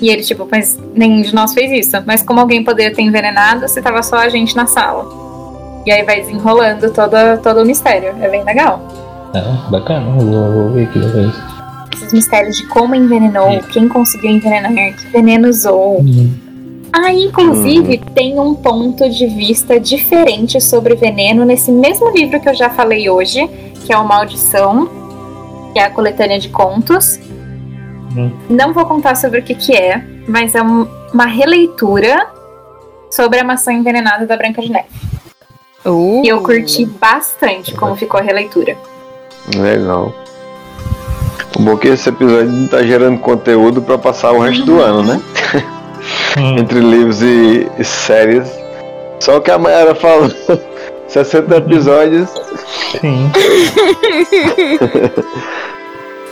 E 0.00 0.08
ele, 0.08 0.22
tipo, 0.22 0.48
mas 0.50 0.78
nenhum 0.94 1.22
de 1.22 1.34
nós 1.34 1.52
fez 1.52 1.86
isso. 1.86 2.02
Mas 2.06 2.22
como 2.22 2.40
alguém 2.40 2.64
poderia 2.64 2.94
ter 2.94 3.02
envenenado 3.02 3.68
se 3.68 3.80
tava 3.80 4.02
só 4.02 4.16
a 4.16 4.28
gente 4.28 4.56
na 4.56 4.66
sala? 4.66 5.06
E 5.84 5.92
aí 5.92 6.02
vai 6.04 6.20
desenrolando 6.20 6.90
toda, 6.90 7.36
todo 7.38 7.62
o 7.62 7.66
mistério. 7.66 8.14
É 8.20 8.28
bem 8.28 8.42
legal. 8.44 8.80
Ah, 9.34 9.68
bacana, 9.70 10.06
eu 10.08 10.26
vou, 10.26 10.52
vou 10.52 10.70
ver 10.70 10.84
aqui 10.84 10.98
depois. 10.98 11.32
Esses 11.94 12.12
mistérios 12.12 12.56
de 12.56 12.66
como 12.66 12.94
envenenou, 12.94 13.60
quem 13.72 13.88
conseguiu 13.88 14.30
envenenar, 14.30 14.72
que 14.72 15.06
veneno 15.08 15.48
usou. 15.48 16.00
Hum, 16.00 16.32
Ah, 16.92 17.12
inclusive, 17.12 17.98
tem 18.14 18.38
um 18.38 18.54
ponto 18.54 19.08
de 19.08 19.26
vista 19.26 19.80
diferente 19.80 20.60
sobre 20.60 20.94
veneno 20.94 21.44
nesse 21.44 21.70
mesmo 21.72 22.10
livro 22.10 22.38
que 22.38 22.48
eu 22.48 22.54
já 22.54 22.68
falei 22.68 23.08
hoje, 23.08 23.48
que 23.86 23.92
é 23.92 23.96
o 23.96 24.06
Maldição, 24.06 24.88
que 25.72 25.78
é 25.78 25.84
a 25.84 25.90
coletânea 25.90 26.38
de 26.38 26.50
contos. 26.50 27.18
Hum. 28.16 28.30
Não 28.50 28.74
vou 28.74 28.84
contar 28.84 29.14
sobre 29.16 29.40
o 29.40 29.42
que, 29.42 29.54
que 29.54 29.74
é, 29.74 30.04
mas 30.28 30.54
é 30.54 30.62
um- 30.62 30.86
uma 31.14 31.24
releitura 31.26 32.26
sobre 33.10 33.38
a 33.38 33.44
maçã 33.44 33.72
envenenada 33.72 34.26
da 34.26 34.36
Branca 34.36 34.60
de 34.60 34.70
Neve. 34.70 34.88
Uh, 35.84 36.22
E 36.24 36.28
eu 36.28 36.42
curti 36.42 36.84
bastante 36.84 37.74
como 37.74 37.96
ficou 37.96 38.20
a 38.20 38.22
releitura. 38.22 38.76
Legal. 39.56 40.14
O 41.58 41.62
bom 41.62 41.76
que 41.76 41.88
esse 41.88 42.08
episódio 42.08 42.68
tá 42.68 42.82
gerando 42.82 43.18
conteúdo 43.18 43.82
pra 43.82 43.98
passar 43.98 44.32
o 44.32 44.40
resto 44.40 44.64
do 44.64 44.80
ano, 44.80 45.02
né? 45.02 45.20
hum, 46.38 46.58
Entre 46.58 46.80
livros 46.80 47.22
e, 47.22 47.68
e 47.78 47.84
séries. 47.84 48.48
Só 49.20 49.38
que 49.40 49.50
a 49.50 49.58
Mayara 49.58 49.94
falou. 49.94 50.30
60 51.08 51.56
episódios. 51.56 52.28
sim. 53.00 53.30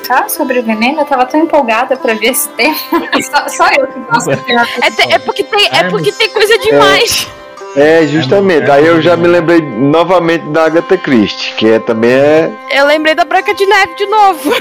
Tá, 0.06 0.28
sobre 0.28 0.60
veneno, 0.60 1.02
eu 1.02 1.04
tava 1.04 1.24
tão 1.24 1.38
empolgada 1.40 1.96
pra 1.96 2.14
ver 2.14 2.30
esse 2.32 2.48
tema. 2.50 2.74
só, 3.22 3.48
só 3.48 3.68
eu 3.78 3.86
que 3.86 4.00
gosto 4.12 4.30
é, 4.32 4.90
te- 4.90 5.12
é 5.14 5.18
porque 5.20 5.44
tem, 5.44 5.68
é 5.72 5.84
porque 5.88 6.10
tem 6.10 6.28
coisa 6.30 6.58
demais. 6.58 7.28
É, 7.76 8.04
justamente. 8.08 8.68
Aí 8.68 8.84
eu 8.84 9.00
já 9.00 9.16
me 9.16 9.28
lembrei 9.28 9.60
novamente 9.60 10.44
da 10.46 10.64
Agatha 10.64 10.96
Christie, 10.98 11.54
que 11.54 11.70
é, 11.70 11.78
também 11.78 12.10
é, 12.10 12.50
Eu 12.72 12.86
lembrei 12.86 13.14
da 13.14 13.24
Branca 13.24 13.54
de 13.54 13.64
Neve 13.64 13.94
de 13.94 14.06
novo. 14.06 14.52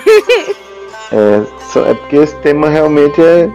é. 1.11 1.41
só- 1.73 1.83
É 1.87 1.95
porque 1.95 2.17
esse 2.17 2.35
tema 2.41 2.69
realmente 2.69 3.19
é. 3.19 3.49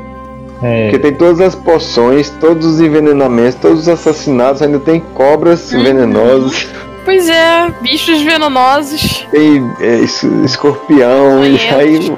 É, 0.65 0.85
Porque 0.85 0.99
tem 0.99 1.13
todas 1.15 1.41
as 1.41 1.55
poções, 1.55 2.31
todos 2.41 2.65
os 2.67 2.81
envenenamentos, 2.81 3.57
todos 3.57 3.81
os 3.81 3.89
assassinatos, 3.89 4.63
ainda 4.63 4.79
tem 4.79 4.99
cobras 5.15 5.71
Uhum. 5.73 5.83
venenosas, 5.83 6.69
Pois 7.05 7.29
é, 7.29 7.71
bichos 7.83 8.23
venenosos. 8.23 9.27
tem 9.31 9.71
é, 9.81 9.97
es- 9.97 10.23
escorpião, 10.23 11.45
e 11.45 11.59
aí 11.71 12.13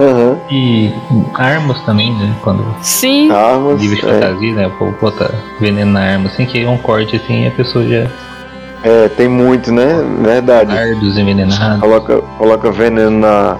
Aham. 0.00 0.38
E 0.48 0.92
armas 1.34 1.80
também, 1.82 2.12
né? 2.14 2.32
Quando 2.42 2.64
Sim. 2.82 3.30
Armas. 3.32 3.80
livro 3.80 3.96
de 3.96 4.06
é. 4.06 4.12
fantasia, 4.12 4.54
né? 4.54 4.66
O 4.68 4.70
povo 4.70 4.94
bota 5.00 5.34
veneno 5.60 5.90
na 5.92 6.00
arma, 6.00 6.26
assim, 6.28 6.46
que 6.46 6.62
é 6.62 6.68
um 6.70 6.78
corte 6.78 7.16
assim 7.16 7.42
e 7.42 7.46
a 7.48 7.50
pessoa 7.50 7.84
já. 7.84 8.06
É, 8.84 9.08
tem 9.08 9.26
muito, 9.28 9.72
né? 9.72 10.04
Verdade. 10.22 10.72
Dardos 10.72 11.18
envenenados. 11.18 11.80
Coloca, 11.80 12.18
coloca 12.38 12.70
veneno 12.70 13.10
na, 13.10 13.56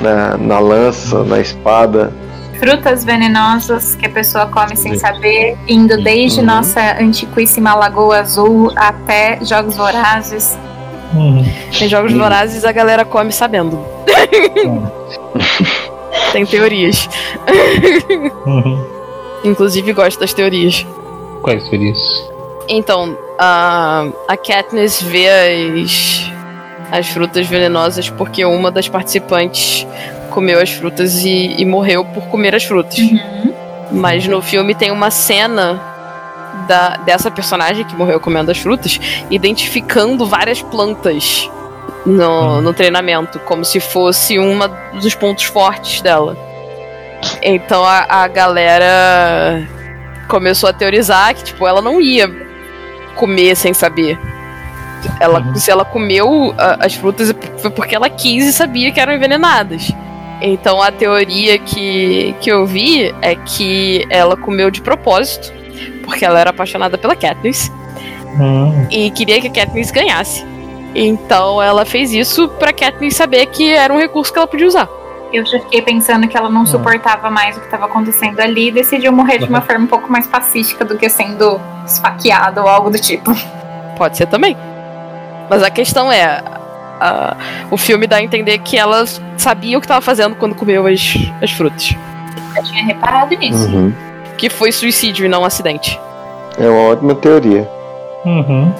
na, 0.00 0.36
na 0.38 0.58
lança, 0.58 1.22
na 1.24 1.40
espada. 1.40 2.10
Frutas 2.58 3.04
venenosas 3.04 3.94
que 3.94 4.06
a 4.06 4.10
pessoa 4.10 4.46
come 4.46 4.76
sem 4.76 4.98
saber, 4.98 5.56
indo 5.68 6.02
desde 6.02 6.40
Uhum. 6.40 6.46
nossa 6.46 6.96
antiquíssima 7.00 7.74
Lagoa 7.74 8.20
Azul 8.20 8.72
até 8.76 9.38
Jogos 9.42 9.76
Vorazes. 9.76 10.58
Uhum. 11.14 11.44
Em 11.80 11.88
jogos 11.88 12.12
Hum. 12.12 12.18
vorazes 12.18 12.64
a 12.64 12.72
galera 12.72 13.04
come 13.04 13.30
sabendo. 13.32 13.78
Tem 16.32 16.44
teorias. 16.44 17.08
Uhum. 18.46 18.84
Inclusive 19.44 19.92
gosto 19.92 20.18
das 20.20 20.32
teorias. 20.34 20.86
Quais 21.42 21.62
isso? 21.72 22.32
Então, 22.68 23.16
a, 23.38 24.06
a 24.26 24.36
Katniss 24.36 25.00
vê 25.00 25.28
as, 25.28 26.30
as 26.90 27.06
frutas 27.08 27.46
venenosas 27.46 28.10
porque 28.10 28.44
uma 28.44 28.70
das 28.70 28.88
participantes 28.88 29.86
comeu 30.36 30.60
as 30.60 30.70
frutas 30.70 31.24
e, 31.24 31.54
e 31.58 31.64
morreu 31.64 32.04
por 32.04 32.24
comer 32.26 32.54
as 32.54 32.62
frutas. 32.62 32.98
Mas 33.90 34.26
no 34.26 34.42
filme 34.42 34.74
tem 34.74 34.90
uma 34.90 35.10
cena 35.10 35.80
da, 36.68 36.98
dessa 36.98 37.30
personagem 37.30 37.86
que 37.86 37.96
morreu 37.96 38.20
comendo 38.20 38.50
as 38.50 38.58
frutas, 38.58 39.00
identificando 39.30 40.26
várias 40.26 40.60
plantas 40.60 41.48
no, 42.04 42.58
Hum. 42.58 42.60
no 42.60 42.74
treinamento, 42.74 43.38
como 43.40 43.64
se 43.64 43.80
fosse 43.80 44.38
uma 44.38 44.68
dos 44.68 45.14
pontos 45.14 45.44
fortes 45.44 46.02
dela. 46.02 46.36
Então 47.42 47.82
a, 47.82 48.04
a 48.06 48.28
galera 48.28 49.66
começou 50.28 50.68
a 50.68 50.72
teorizar 50.74 51.34
que, 51.34 51.44
tipo, 51.44 51.66
ela 51.66 51.80
não 51.80 51.98
ia 51.98 52.28
comer 53.14 53.56
sem 53.56 53.72
saber. 53.72 54.18
Ela, 55.18 55.40
Uhum. 55.40 55.54
Se 55.54 55.70
ela 55.70 55.84
comeu 55.84 56.54
a- 56.58 56.84
as 56.84 56.94
frutas 56.94 57.34
foi 57.58 57.70
porque 57.70 57.94
ela 57.94 58.10
quis 58.10 58.44
e 58.46 58.52
sabia 58.52 58.92
que 58.92 59.00
eram 59.00 59.14
envenenadas. 59.14 59.90
Então 60.40 60.82
a 60.82 60.92
teoria 60.92 61.58
que, 61.58 62.34
que 62.40 62.50
eu 62.50 62.66
vi 62.66 63.14
é 63.22 63.34
que 63.34 64.06
ela 64.10 64.36
comeu 64.36 64.70
de 64.70 64.82
propósito, 64.82 65.52
porque 66.04 66.24
ela 66.24 66.38
era 66.38 66.50
apaixonada 66.50 66.98
pela 66.98 67.16
Katniss 67.16 67.70
Hum. 68.38 68.86
e 68.90 69.10
queria 69.10 69.40
que 69.40 69.48
a 69.48 69.50
Katniss 69.50 69.90
ganhasse. 69.90 70.44
Então 70.94 71.60
ela 71.62 71.84
fez 71.84 72.12
isso 72.12 72.48
pra 72.48 72.72
Katniss 72.72 73.16
saber 73.16 73.46
que 73.46 73.72
era 73.72 73.92
um 73.92 73.98
recurso 73.98 74.32
que 74.32 74.38
ela 74.38 74.46
podia 74.46 74.66
usar. 74.66 74.88
Eu 75.32 75.44
já 75.44 75.58
fiquei 75.58 75.82
pensando 75.82 76.28
que 76.28 76.36
ela 76.36 76.48
não 76.48 76.64
suportava 76.64 77.28
mais 77.30 77.56
o 77.56 77.60
que 77.60 77.66
estava 77.66 77.86
acontecendo 77.86 78.38
ali 78.40 78.68
e 78.68 78.70
decidiu 78.70 79.10
morrer 79.12 79.38
de 79.38 79.44
uma 79.44 79.60
forma 79.60 79.84
um 79.84 79.88
pouco 79.88 80.10
mais 80.10 80.26
pacífica 80.26 80.84
do 80.84 80.96
que 80.96 81.08
sendo 81.08 81.60
esfaqueada 81.84 82.62
ou 82.62 82.68
algo 82.68 82.90
do 82.90 82.98
tipo. 82.98 83.32
Pode 83.96 84.16
ser 84.16 84.26
também. 84.26 84.56
Mas 85.50 85.62
a 85.62 85.70
questão 85.70 86.10
é. 86.12 86.42
A- 87.00 87.36
o 87.70 87.76
filme 87.76 88.06
dá 88.06 88.16
a 88.16 88.22
entender 88.22 88.58
que 88.58 88.76
ela 88.76 89.04
sabia 89.36 89.76
o 89.76 89.80
que 89.80 89.84
estava 89.86 90.00
fazendo 90.00 90.34
quando 90.36 90.54
comeu 90.54 90.86
as, 90.86 91.14
as 91.42 91.50
frutas. 91.50 91.94
Eu 92.56 92.62
tinha 92.64 92.84
reparado 92.84 93.36
nisso. 93.36 93.68
Uhum. 93.68 93.92
Que 94.38 94.48
foi 94.50 94.72
suicídio 94.72 95.24
e 95.26 95.28
não 95.28 95.44
acidente. 95.44 95.98
É 96.58 96.68
uma 96.68 96.92
ótima 96.92 97.14
teoria. 97.14 97.68
Uhum. 98.24 98.72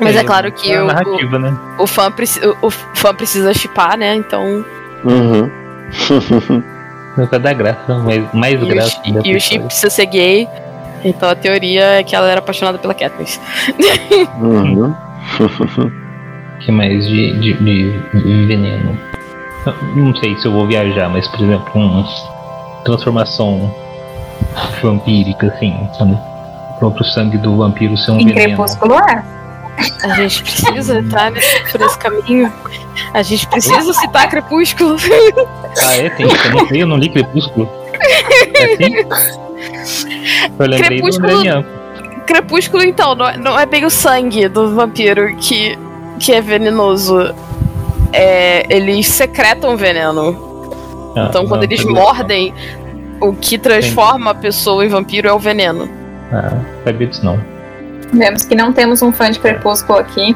Mas 0.00 0.14
é, 0.14 0.22
claro 0.22 0.52
que 0.52 0.70
é 0.72 0.80
o, 0.80 0.86
narrativa, 0.86 1.38
né? 1.38 1.56
o, 1.78 1.86
fã 1.86 2.12
o, 2.62 2.66
o 2.66 2.70
fã 2.70 3.14
precisa 3.14 3.52
chipar, 3.52 3.98
né? 3.98 4.14
Então. 4.14 4.64
Uhum. 5.04 5.50
Pra 7.28 7.38
dar 7.38 7.52
graça, 7.54 7.98
mais, 7.98 8.32
mais 8.32 8.60
E 8.60 8.64
o, 8.64 8.66
graça. 8.68 9.00
dessa 9.02 9.26
e 9.26 9.34
o 9.34 9.40
chip 9.40 9.64
precisa 9.64 9.90
ser 9.90 10.06
gay. 10.06 10.48
Então 11.04 11.28
a 11.28 11.34
teoria 11.34 11.98
é 11.98 12.02
que 12.04 12.14
ela 12.14 12.28
era 12.28 12.38
apaixonada 12.38 12.78
pela 12.78 12.94
Katniss. 12.94 13.40
Uhum. 14.40 14.94
que 16.60 16.72
mais 16.72 17.06
de, 17.06 17.32
de, 17.38 17.52
de- 17.54 18.46
veneno? 18.46 18.98
Não 19.94 20.14
sei 20.16 20.36
se 20.38 20.46
eu 20.46 20.52
vou 20.52 20.66
viajar, 20.66 21.08
mas 21.08 21.26
por 21.28 21.40
exemplo, 21.40 21.70
uma 21.74 22.06
transformação 22.84 23.72
vampírica, 24.82 25.48
assim, 25.48 25.76
quando 25.96 26.14
o 26.14 26.78
próprio 26.78 27.04
sangue 27.06 27.36
do 27.38 27.56
vampiro 27.56 27.96
ser 27.96 28.12
um 28.12 28.20
Em 28.20 28.26
veneno. 28.28 28.46
Crepúsculo 28.56 28.94
é. 28.94 29.24
A 30.04 30.08
gente 30.14 30.42
precisa 30.42 30.98
estar 31.00 31.30
nesse, 31.30 31.70
por 31.70 31.80
esse 31.80 31.98
caminho. 31.98 32.52
A 33.14 33.22
gente 33.22 33.46
precisa 33.46 33.92
citar 33.92 34.28
Crepúsculo. 34.28 34.96
Ah, 35.86 35.94
é? 35.96 36.10
Tem 36.10 36.26
isso? 36.26 36.46
Eu 36.48 36.52
não 36.54 36.66
sei, 36.68 36.82
eu 36.82 36.86
não 36.86 36.96
li 36.96 37.08
Crepúsculo. 37.10 37.68
É 38.54 38.64
assim? 38.64 38.94
Eu 40.58 40.66
lembrei 40.66 40.78
Crepúsculo- 40.98 41.28
do 41.28 41.36
André. 41.48 41.64
Crepúsculo, 42.26 42.82
então, 42.82 43.14
não 43.14 43.28
é, 43.28 43.36
não 43.36 43.58
é 43.58 43.64
bem 43.66 43.84
o 43.84 43.90
sangue 43.90 44.48
do 44.48 44.74
vampiro 44.74 45.34
que, 45.36 45.78
que 46.18 46.32
é 46.32 46.40
venenoso. 46.40 47.34
É, 48.12 48.66
eles 48.74 49.06
secretam 49.06 49.76
veneno. 49.76 50.46
Ah, 51.16 51.26
Então, 51.28 51.46
quando 51.46 51.62
não, 51.62 51.68
eles 51.68 51.80
sabia- 51.80 51.94
mordem, 52.00 52.54
o 53.20 53.32
que 53.34 53.58
transforma 53.58 54.30
a 54.30 54.34
pessoa 54.34 54.84
em 54.84 54.88
vampiro 54.88 55.28
é 55.28 55.32
o 55.32 55.38
veneno. 55.38 55.88
Ah, 56.32 56.58
sabia 56.84 57.06
disso 57.06 57.24
não. 57.24 57.38
Vemos 58.12 58.44
que 58.44 58.54
não 58.54 58.72
temos 58.72 59.02
um 59.02 59.12
fã 59.12 59.30
de 59.30 59.38
Crepúsculo 59.38 59.98
aqui. 59.98 60.34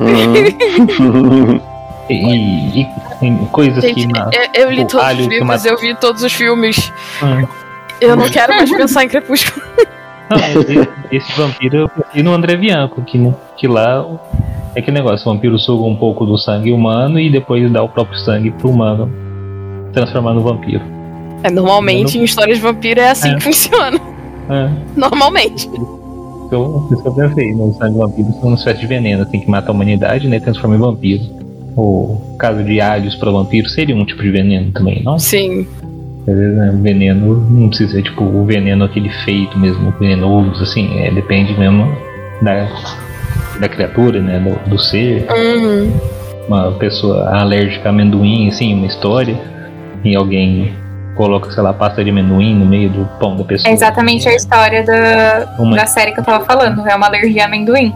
Uhum. 0.00 1.60
E, 2.10 2.80
e- 2.82 2.86
e 3.22 3.46
coisas 3.52 3.84
Gente, 3.84 4.08
que. 4.08 4.12
na- 4.12 4.28
eu, 4.32 4.64
eu 4.64 4.70
li 4.72 4.84
todos 4.84 5.06
os 5.12 5.16
livros, 5.28 5.46
mata- 5.46 5.68
eu 5.68 5.76
vi 5.78 5.94
todos 5.94 6.24
os 6.24 6.32
filmes. 6.32 6.92
Hum. 7.22 7.46
Eu 8.00 8.16
não 8.16 8.28
quero 8.28 8.52
mais 8.52 8.68
pensar 8.68 9.04
em 9.04 9.08
Crepúsculo. 9.08 9.64
Não, 10.30 10.38
esse, 11.10 11.32
vampiro 11.32 11.76
eu 11.76 11.88
prefiro 11.88 12.24
no 12.24 12.32
André 12.32 12.56
Bianco, 12.56 13.02
que, 13.02 13.18
no- 13.18 13.34
que 13.56 13.66
lá 13.66 14.06
é 14.74 14.80
que 14.82 14.90
negócio, 14.92 15.28
o 15.28 15.34
vampiro 15.34 15.58
suga 15.58 15.84
um 15.84 15.96
pouco 15.96 16.24
do 16.24 16.38
sangue 16.38 16.70
humano 16.72 17.18
e 17.18 17.28
depois 17.30 17.70
dá 17.72 17.82
o 17.82 17.88
próprio 17.88 18.16
sangue 18.20 18.50
pro 18.52 18.70
humano 18.70 19.10
transformar 19.92 20.32
no 20.34 20.42
vampiro. 20.42 20.82
É, 21.42 21.50
normalmente, 21.50 22.16
em 22.18 22.22
histórias 22.22 22.58
de 22.58 22.62
vampiro, 22.62 23.00
é 23.00 23.10
assim 23.10 23.30
É. 23.30 23.34
que 23.34 23.42
funciona. 23.42 23.98
É, 24.48 24.68
Normalmente. 24.96 25.68
então, 26.46 26.88
isso 26.92 27.02
que 27.02 27.08
eu 27.08 27.12
pensei, 27.14 27.52
no 27.54 27.72
sangue 27.74 27.98
vampiro 27.98 28.28
é 28.42 28.46
uma 28.46 28.54
espécie 28.56 28.80
de 28.80 28.86
veneno, 28.86 29.24
tem 29.26 29.40
que 29.40 29.50
matar 29.50 29.70
a 29.70 29.72
humanidade, 29.72 30.28
né, 30.28 30.38
transforma 30.38 30.76
em 30.76 30.78
vampiro. 30.78 31.22
O 31.76 32.36
caso 32.38 32.62
de 32.64 32.80
alhos 32.80 33.14
para 33.16 33.30
vampiro 33.30 33.68
seria 33.68 33.94
um 33.96 34.04
tipo 34.04 34.22
de 34.22 34.30
veneno 34.30 34.70
também, 34.72 35.02
não? 35.02 35.18
Sim. 35.18 35.66
Às 36.28 36.34
vezes, 36.36 36.56
né, 36.56 36.70
veneno 36.82 37.46
não 37.50 37.68
precisa 37.68 37.92
ser 37.92 38.02
tipo 38.02 38.22
o 38.24 38.44
veneno 38.44 38.84
aquele 38.84 39.08
feito 39.24 39.58
mesmo, 39.58 39.92
venenoso, 39.98 40.62
assim, 40.62 40.98
é, 40.98 41.10
depende 41.10 41.58
mesmo 41.58 41.90
da, 42.42 42.68
da 43.58 43.68
criatura, 43.68 44.20
né, 44.20 44.38
do, 44.38 44.70
do 44.70 44.78
ser. 44.78 45.26
Uhum. 45.30 45.92
Uma 46.46 46.72
pessoa 46.72 47.28
alérgica 47.30 47.88
a 47.88 47.90
amendoim, 47.90 48.48
assim, 48.48 48.74
uma 48.74 48.86
história, 48.86 49.38
e 50.04 50.14
alguém 50.14 50.74
coloca, 51.14 51.50
sei 51.50 51.62
lá, 51.62 51.72
pasta 51.72 52.02
de 52.02 52.10
amendoim 52.10 52.54
no 52.54 52.64
meio 52.66 52.90
do 52.90 53.04
pão 53.18 53.36
da 53.36 53.44
pessoa. 53.44 53.70
É 53.70 53.74
exatamente 53.74 54.28
a 54.28 54.34
história 54.34 54.84
da, 54.84 55.54
Uma- 55.58 55.76
da 55.76 55.86
série 55.86 56.12
que 56.12 56.20
eu 56.20 56.24
tava 56.24 56.44
falando. 56.44 56.86
É 56.88 56.94
uma 56.94 57.06
alergia 57.06 57.44
a 57.44 57.46
amendoim. 57.46 57.92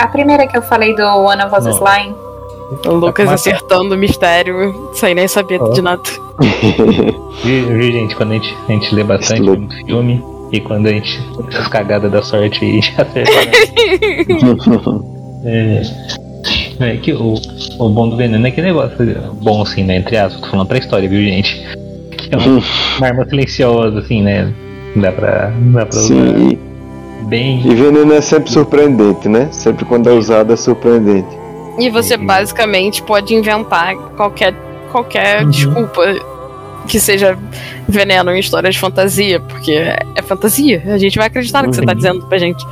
A 0.00 0.06
primeira 0.06 0.46
que 0.46 0.56
eu 0.56 0.62
falei 0.62 0.94
do 0.94 1.02
One 1.02 1.42
of 1.42 1.54
Us. 1.56 1.66
Slime. 1.66 2.14
O 2.86 2.92
Lucas 2.94 3.24
Mata- 3.26 3.34
acertando 3.34 3.94
o 3.94 3.98
mistério 3.98 4.90
sem 4.94 5.14
nem 5.14 5.26
saber 5.28 5.60
Ó. 5.60 5.68
de 5.70 5.82
nada. 5.82 6.02
Viu, 7.44 7.66
viu, 7.68 7.82
gente, 7.92 8.14
quando 8.16 8.30
a 8.32 8.34
gente, 8.34 8.56
a 8.68 8.72
gente 8.72 8.94
lê 8.94 9.02
bastante 9.04 9.42
muito 9.42 9.74
filme, 9.84 10.22
e 10.52 10.60
quando 10.60 10.86
a 10.86 10.90
gente. 10.90 11.20
essas 11.48 11.68
cagadas 11.68 12.10
da 12.10 12.22
sorte 12.22 12.64
aí 12.64 12.80
já 12.82 13.02
acerta. 13.02 13.32
É, 15.44 15.82
é 16.80 16.96
que 16.98 17.12
o, 17.12 17.34
o 17.80 17.88
bom 17.88 18.08
do 18.08 18.16
veneno 18.16 18.46
é 18.46 18.50
que 18.52 18.62
negócio. 18.62 18.96
Bom, 19.42 19.62
assim, 19.62 19.82
né? 19.82 19.96
Entre 19.96 20.16
aspas, 20.16 20.40
tô 20.40 20.46
falando 20.48 20.68
pra 20.68 20.78
história, 20.78 21.08
viu, 21.08 21.20
gente? 21.20 21.60
Que 22.16 22.32
é 22.34 22.38
uma, 22.38 22.62
uma 22.98 23.06
arma 23.06 23.24
silenciosa, 23.28 23.98
assim, 23.98 24.22
né? 24.22 24.52
Dá 24.94 25.10
pra, 25.10 25.52
dá 25.72 25.86
pra 25.86 25.98
usar 25.98 26.14
Sim, 26.14 26.48
e, 26.52 27.24
bem. 27.24 27.60
e 27.66 27.74
veneno 27.74 28.12
é 28.12 28.20
sempre 28.20 28.52
surpreendente, 28.52 29.28
né? 29.28 29.48
Sempre 29.50 29.84
quando 29.84 30.08
é 30.08 30.12
usado 30.12 30.52
é 30.52 30.56
surpreendente. 30.56 31.26
E 31.78 31.88
você 31.90 32.16
Uhum. 32.16 32.26
basicamente 32.26 33.02
pode 33.02 33.34
inventar 33.34 33.94
qualquer, 34.16 34.54
qualquer 34.90 35.42
Uhum. 35.44 35.50
desculpa 35.50 36.02
que 36.86 36.98
seja 37.00 37.38
veneno 37.88 38.30
em 38.32 38.38
histórias 38.40 38.74
de 38.74 38.80
fantasia, 38.80 39.40
porque 39.40 39.72
é, 39.72 39.98
é 40.14 40.22
fantasia. 40.22 40.82
A 40.86 40.98
gente 40.98 41.16
vai 41.16 41.28
acreditar 41.28 41.62
no 41.62 41.70
que 41.70 41.76
você 41.76 41.82
tá 41.82 41.92
Uhum. 41.92 41.96
dizendo 41.96 42.26
pra 42.26 42.38
gente. 42.38 42.64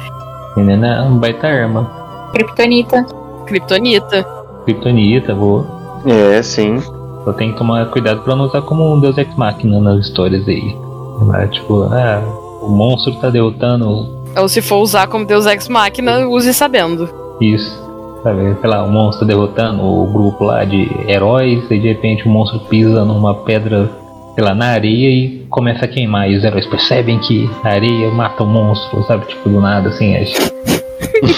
Veneno 0.56 0.84
é 0.84 1.00
uma 1.02 1.18
baita 1.18 1.46
arma. 1.46 2.28
Kryptonita. 2.32 3.06
Kryptonita. 3.46 4.26
Kryptonita, 4.64 5.34
vou. 5.34 5.66
É, 6.06 6.42
sim. 6.42 6.80
Só 7.24 7.32
tem 7.32 7.52
que 7.52 7.58
tomar 7.58 7.86
cuidado 7.86 8.20
pra 8.22 8.34
não 8.36 8.46
usar 8.46 8.62
como 8.62 8.92
um 8.94 9.00
Deus 9.00 9.16
Ex 9.18 9.34
Machina 9.36 9.80
nas 9.80 10.06
histórias 10.06 10.46
aí. 10.48 10.74
Lá, 11.22 11.46
tipo, 11.46 11.82
ah, 11.84 12.22
o 12.62 12.68
monstro 12.68 13.14
tá 13.16 13.28
derrotando 13.30 14.08
Ou 14.36 14.48
se 14.48 14.62
for 14.62 14.76
usar 14.78 15.06
como 15.06 15.24
Deus 15.26 15.44
Ex 15.46 15.68
Machina, 15.68 16.26
use 16.26 16.52
sabendo. 16.54 17.08
isso. 17.40 17.79
Sabe? 18.22 18.56
Sei 18.60 18.70
lá, 18.70 18.82
o 18.82 18.90
monstro 18.90 19.26
derrotando 19.26 19.82
o 19.82 20.06
grupo 20.06 20.44
lá 20.44 20.64
de 20.64 20.88
heróis, 21.08 21.64
e 21.70 21.78
de 21.78 21.88
repente 21.88 22.26
o 22.26 22.30
monstro 22.30 22.60
pisa 22.60 23.04
numa 23.04 23.34
pedra, 23.34 23.90
sei 24.34 24.44
lá, 24.44 24.54
na 24.54 24.66
areia 24.66 25.08
e 25.08 25.46
começa 25.50 25.84
a 25.84 25.88
queimar. 25.88 26.30
E 26.30 26.36
os 26.36 26.44
heróis 26.44 26.66
percebem 26.66 27.18
que 27.18 27.48
a 27.64 27.68
areia 27.68 28.10
mata 28.10 28.42
o 28.42 28.46
monstro, 28.46 29.02
sabe? 29.04 29.26
Tipo, 29.26 29.48
do 29.48 29.60
nada, 29.60 29.88
assim. 29.88 30.14
É... 30.14 30.24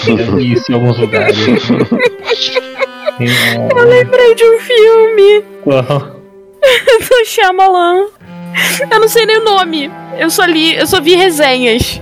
Eu 0.07 0.35
vi 0.35 0.53
isso 0.53 0.71
em 0.71 0.75
alguns 0.75 0.97
lugares. 0.97 1.37
Eu 3.19 3.87
lembrei 3.87 4.33
de 4.33 4.43
um 4.43 4.59
filme 4.59 5.43
Qual? 5.63 5.83
do 7.09 7.25
Shyamalan. 7.25 8.07
Eu 8.89 8.99
não 8.99 9.07
sei 9.07 9.25
nem 9.25 9.37
o 9.37 9.43
nome. 9.43 9.91
Eu 10.17 10.29
só 10.29 10.45
li, 10.45 10.75
eu 10.75 10.87
só 10.87 10.99
vi 10.99 11.15
resenhas. 11.15 12.01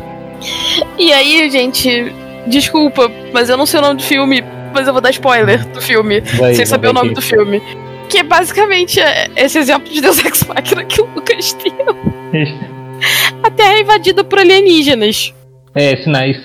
E 0.97 1.11
aí, 1.11 1.49
gente, 1.49 2.13
desculpa, 2.47 3.11
mas 3.33 3.49
eu 3.49 3.57
não 3.57 3.65
sei 3.65 3.79
o 3.79 3.83
nome 3.83 3.97
do 3.97 4.03
filme, 4.03 4.43
mas 4.73 4.87
eu 4.87 4.93
vou 4.93 5.01
dar 5.01 5.09
spoiler 5.11 5.65
do 5.69 5.81
filme, 5.81 6.21
Vai, 6.21 6.53
sem 6.55 6.65
saber 6.65 6.89
o 6.89 6.93
nome 6.93 7.13
do 7.13 7.21
filme. 7.21 7.61
Que 8.09 8.19
é 8.19 8.23
basicamente 8.23 8.99
é, 8.99 9.29
esse 9.37 9.57
exemplo 9.57 9.91
de 9.91 10.01
Deus 10.01 10.23
Ex 10.23 10.43
Machina 10.43 10.83
que 10.83 11.01
o 11.01 11.05
Lucas 11.15 11.53
deu. 11.63 11.95
A 13.43 13.49
Terra 13.49 13.73
é 13.75 13.81
invadida 13.81 14.23
por 14.23 14.39
alienígenas. 14.39 15.33
É, 15.73 15.95
sinais. 15.97 16.37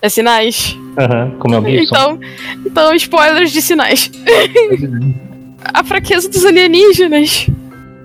É 0.00 0.08
sinais. 0.08 0.76
Aham, 0.96 1.34
como 1.40 1.54
é 1.56 1.58
o 1.58 1.64
Gibson. 1.64 1.84
Então, 1.96 2.20
então, 2.66 2.94
spoilers 2.94 3.50
de 3.52 3.60
sinais. 3.62 4.10
A 5.74 5.82
fraqueza 5.82 6.28
dos 6.28 6.44
alienígenas 6.44 7.46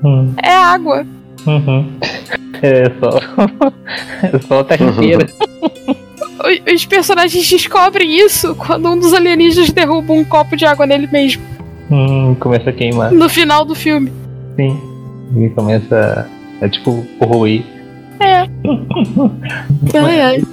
Hum, 0.04 0.34
é 0.42 0.50
a 0.50 0.66
água. 0.74 1.06
uhum. 1.46 1.94
É 2.62 2.86
só. 3.00 3.20
É 4.24 4.40
só 4.48 4.60
a 4.60 4.64
terra 4.64 4.86
inteira. 4.88 5.28
O- 5.88 5.96
Os 6.74 6.86
personagens 6.86 7.48
descobrem 7.50 8.18
isso 8.20 8.54
quando 8.56 8.90
um 8.90 9.00
dos 9.00 9.14
alienígenas 9.14 9.72
derruba 9.72 10.12
um 10.14 10.24
copo 10.26 10.56
de 10.58 10.66
água 10.66 10.86
nele 10.86 11.08
mesmo. 11.12 11.42
Hum, 11.90 12.36
começa 12.40 12.70
a 12.70 12.74
queimar. 12.74 13.12
No 13.12 13.30
final 13.30 13.64
do 13.66 13.74
filme. 13.76 14.12
Sim. 14.56 14.80
E 15.38 15.50
começa 15.50 16.28
a, 16.62 16.70
tipo, 16.70 17.06
corroer. 17.20 17.64
É. 18.20 18.42
Ai, 19.98 20.22
ai. 20.22 20.44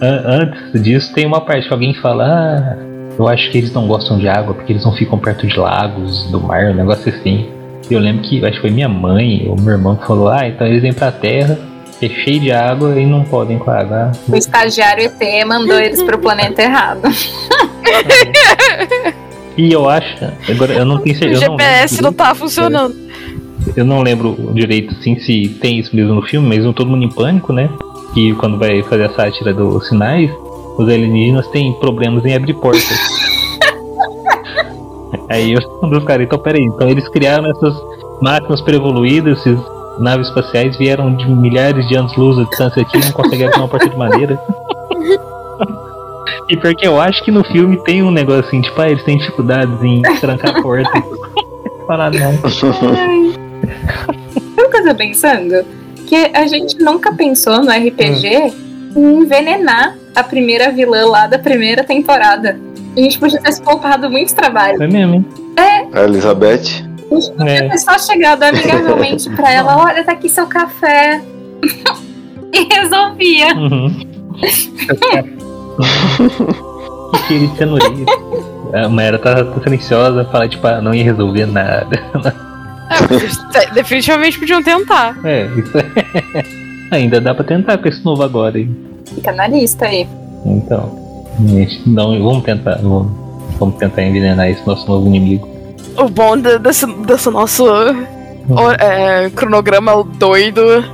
An- 0.00 0.22
Antes 0.42 0.82
disso, 0.82 1.12
tem 1.12 1.26
uma 1.26 1.40
parte 1.40 1.66
que 1.66 1.72
alguém 1.74 1.92
fala: 1.94 2.24
Ah, 2.24 2.76
eu 3.18 3.26
acho 3.28 3.50
que 3.50 3.58
eles 3.58 3.72
não 3.72 3.86
gostam 3.86 4.18
de 4.18 4.28
água 4.28 4.54
porque 4.54 4.72
eles 4.72 4.84
não 4.84 4.92
ficam 4.92 5.18
perto 5.18 5.46
de 5.46 5.58
lagos, 5.58 6.30
do 6.30 6.40
mar, 6.40 6.70
um 6.70 6.74
negócio 6.74 7.12
assim. 7.12 7.48
E 7.90 7.94
eu 7.94 8.00
lembro 8.00 8.22
que 8.22 8.44
acho 8.44 8.54
que 8.56 8.60
foi 8.60 8.70
minha 8.70 8.88
mãe 8.88 9.46
ou 9.48 9.56
meu 9.60 9.72
irmão 9.72 9.96
que 9.96 10.06
falou: 10.06 10.28
Ah, 10.28 10.46
então 10.48 10.66
eles 10.66 10.80
vêm 10.82 10.92
pra 10.92 11.10
terra, 11.10 11.58
que 11.98 12.06
é 12.06 12.08
cheio 12.08 12.40
de 12.40 12.52
água 12.52 12.98
e 12.98 13.04
não 13.06 13.24
podem 13.24 13.58
com 13.58 13.70
a 13.70 13.80
água. 13.80 14.12
O 14.28 14.36
estagiário 14.36 15.04
ET 15.04 15.46
mandou 15.46 15.78
eles 15.78 16.02
pro 16.02 16.18
planeta 16.18 16.62
errado. 16.62 17.02
E 19.56 19.72
eu 19.72 19.88
acho, 19.88 20.16
agora 20.48 20.72
eu 20.72 20.84
não 20.84 20.98
tenho 20.98 21.16
O 21.16 21.18
certeza. 21.18 21.44
eu 21.44 21.50
não 21.50 21.58
GPS 21.58 21.94
lembro 21.94 22.04
não 22.04 22.12
tá 22.12 22.34
funcionando. 22.34 22.94
Eu 23.76 23.84
não 23.84 24.02
lembro 24.02 24.52
direito 24.54 24.94
assim 24.94 25.18
se 25.18 25.48
tem 25.60 25.78
isso 25.80 25.94
mesmo 25.94 26.14
no 26.14 26.22
filme, 26.22 26.48
mas 26.48 26.64
no 26.64 26.72
Todo 26.72 26.88
Mundo 26.90 27.04
em 27.04 27.10
Pânico, 27.10 27.52
né? 27.52 27.68
Que 28.14 28.32
quando 28.34 28.56
vai 28.56 28.82
fazer 28.84 29.06
a 29.06 29.10
sátira 29.10 29.52
dos 29.52 29.88
sinais, 29.88 30.30
os 30.78 30.88
alienígenas 30.88 31.46
têm 31.48 31.72
problemas 31.74 32.24
em 32.24 32.34
abrir 32.34 32.54
portas. 32.54 32.86
Aí 35.28 35.52
eu 35.52 35.60
dos 35.90 36.04
caras, 36.04 36.24
então 36.24 36.38
peraí, 36.38 36.62
então 36.62 36.88
eles 36.88 37.06
criaram 37.08 37.50
essas 37.50 37.74
máquinas 38.22 38.60
super-evoluídas, 38.60 39.40
esses 39.40 39.58
naves 40.00 40.28
espaciais 40.28 40.76
vieram 40.76 41.14
de 41.14 41.28
milhares 41.28 41.86
de 41.88 41.96
anos-luz 41.96 42.36
de 42.36 42.48
distância 42.48 42.82
aqui 42.82 42.98
e 42.98 43.04
não 43.04 43.12
conseguem 43.12 43.46
abrir 43.46 43.58
uma 43.58 43.68
porta 43.68 43.88
de 43.88 43.96
madeira. 43.96 44.40
E 46.48 46.56
porque 46.56 46.86
eu 46.86 46.98
acho 46.98 47.22
que 47.24 47.30
no 47.30 47.44
filme 47.44 47.76
tem 47.84 48.02
um 48.02 48.10
negócio 48.10 48.40
assim, 48.46 48.62
tipo, 48.62 48.80
ah, 48.80 48.88
eles 48.88 49.02
têm 49.04 49.18
dificuldades 49.18 49.82
em 49.82 50.00
trancar 50.18 50.56
a 50.56 50.62
porta. 50.62 50.90
Falar 51.86 52.10
não. 52.10 52.50
Sabe 52.50 52.78
o 54.56 54.70
que 54.70 54.76
eu 54.76 54.84
tô 54.84 54.94
pensando? 54.94 55.64
Que 56.06 56.30
a 56.32 56.46
gente 56.46 56.78
nunca 56.78 57.12
pensou 57.12 57.62
no 57.62 57.70
RPG 57.70 58.54
em 58.96 59.20
envenenar 59.20 59.94
a 60.16 60.22
primeira 60.22 60.70
vilã 60.72 61.06
lá 61.06 61.26
da 61.26 61.38
primeira 61.38 61.84
temporada. 61.84 62.58
A 62.96 63.00
gente 63.00 63.18
podia 63.18 63.40
ter 63.42 63.52
se 63.52 63.62
poupado 63.62 64.10
muito 64.10 64.34
trabalho. 64.34 64.82
É 64.82 64.86
mesmo, 64.86 65.16
hein? 65.16 65.26
A 65.92 66.02
Elizabeth. 66.04 66.87
A 67.38 67.44
É. 67.48 67.68
ter 67.68 67.78
só 67.78 67.98
chegado 67.98 68.42
amigavelmente 68.42 69.28
pra 69.30 69.50
ela: 69.52 69.76
olha, 69.84 70.04
tá 70.04 70.12
aqui 70.12 70.28
seu 70.28 70.46
café. 70.46 71.20
e 72.52 72.74
resolvia. 72.74 73.54
Uhum. 73.54 73.88
que 77.16 77.28
querido 77.28 77.56
cenourinha. 77.56 78.06
A 78.74 78.88
Mayra 78.88 79.18
tá, 79.18 79.44
tá 79.44 79.60
silenciosa, 79.62 80.24
fala 80.26 80.48
tipo, 80.48 80.66
ah, 80.66 80.80
não 80.80 80.94
ia 80.94 81.04
resolver 81.04 81.46
nada. 81.46 82.02
É, 82.90 83.66
te- 83.66 83.74
definitivamente 83.74 84.38
podiam 84.38 84.62
tentar. 84.62 85.18
É, 85.24 85.46
isso 85.56 85.78
é. 85.78 86.44
Ainda 86.90 87.20
dá 87.20 87.34
pra 87.34 87.44
tentar 87.44 87.78
com 87.78 87.88
esse 87.88 88.02
novo 88.04 88.22
agora, 88.22 88.58
hein? 88.58 88.74
Fica 89.14 89.32
na 89.32 89.46
lista 89.46 89.86
aí. 89.86 90.06
Então, 90.44 90.90
não, 91.86 92.22
vamos 92.22 92.44
tentar, 92.44 92.76
vamos, 92.82 93.10
vamos 93.58 93.76
tentar 93.76 94.02
envenenar 94.02 94.48
esse 94.48 94.66
nosso 94.66 94.86
novo 94.88 95.06
inimigo. 95.06 95.48
O 95.98 96.08
bom 96.08 96.36
de- 96.36 96.58
desse, 96.58 96.86
desse 96.86 97.30
nosso 97.30 97.64
o- 97.64 98.70
é, 98.78 99.30
cronograma 99.30 100.04
doido 100.04 100.84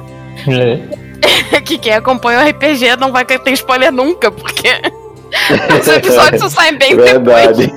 É, 0.48 1.60
que 1.64 1.78
quem 1.78 1.92
acompanha 1.94 2.40
o 2.40 2.48
RPG 2.48 2.96
não 2.98 3.12
vai 3.12 3.24
ter 3.24 3.40
spoiler 3.52 3.92
nunca, 3.92 4.30
porque 4.30 4.68
os 5.80 5.88
episódios 5.88 6.40
só 6.42 6.48
saem 6.48 6.76
bem 6.78 6.96
depois. 6.96 7.12
Verdade. 7.56 7.72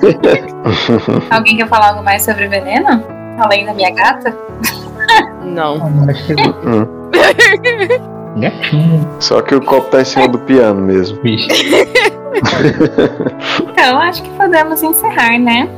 Alguém 1.30 1.56
quer 1.56 1.68
falar 1.68 1.90
algo 1.90 2.02
mais 2.02 2.24
sobre 2.24 2.48
veneno? 2.48 3.04
Além 3.38 3.64
da 3.66 3.72
minha 3.74 3.90
gata? 3.94 4.36
Não. 5.44 5.76
acho 6.08 6.26
que 6.26 6.34
gatinho, 8.40 9.08
Só 9.20 9.40
que 9.42 9.54
o 9.54 9.60
copo 9.60 9.90
tá 9.90 10.00
em 10.00 10.04
cima 10.04 10.28
do 10.28 10.38
piano 10.40 10.80
mesmo. 10.82 11.18
Então, 13.62 13.98
acho 13.98 14.22
que 14.22 14.28
podemos 14.30 14.82
encerrar, 14.82 15.38
né? 15.38 15.68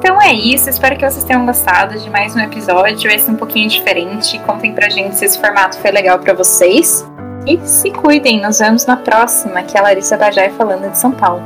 Então 0.00 0.18
é 0.18 0.32
isso, 0.32 0.70
espero 0.70 0.96
que 0.96 1.04
vocês 1.04 1.24
tenham 1.24 1.44
gostado 1.44 1.98
de 1.98 2.08
mais 2.08 2.34
um 2.34 2.40
episódio, 2.40 3.10
esse 3.10 3.30
um 3.30 3.36
pouquinho 3.36 3.68
diferente. 3.68 4.38
Contem 4.46 4.72
pra 4.72 4.88
gente 4.88 5.14
se 5.14 5.26
esse 5.26 5.38
formato 5.38 5.76
foi 5.76 5.90
legal 5.90 6.18
pra 6.18 6.32
vocês. 6.32 7.06
E 7.46 7.58
se 7.58 7.90
cuidem, 7.90 8.40
nos 8.40 8.60
vemos 8.60 8.86
na 8.86 8.96
próxima, 8.96 9.62
que 9.62 9.76
é 9.76 9.80
a 9.80 9.82
Larissa 9.82 10.16
Bajai 10.16 10.48
falando 10.56 10.90
de 10.90 10.96
São 10.96 11.12
Paulo. 11.12 11.42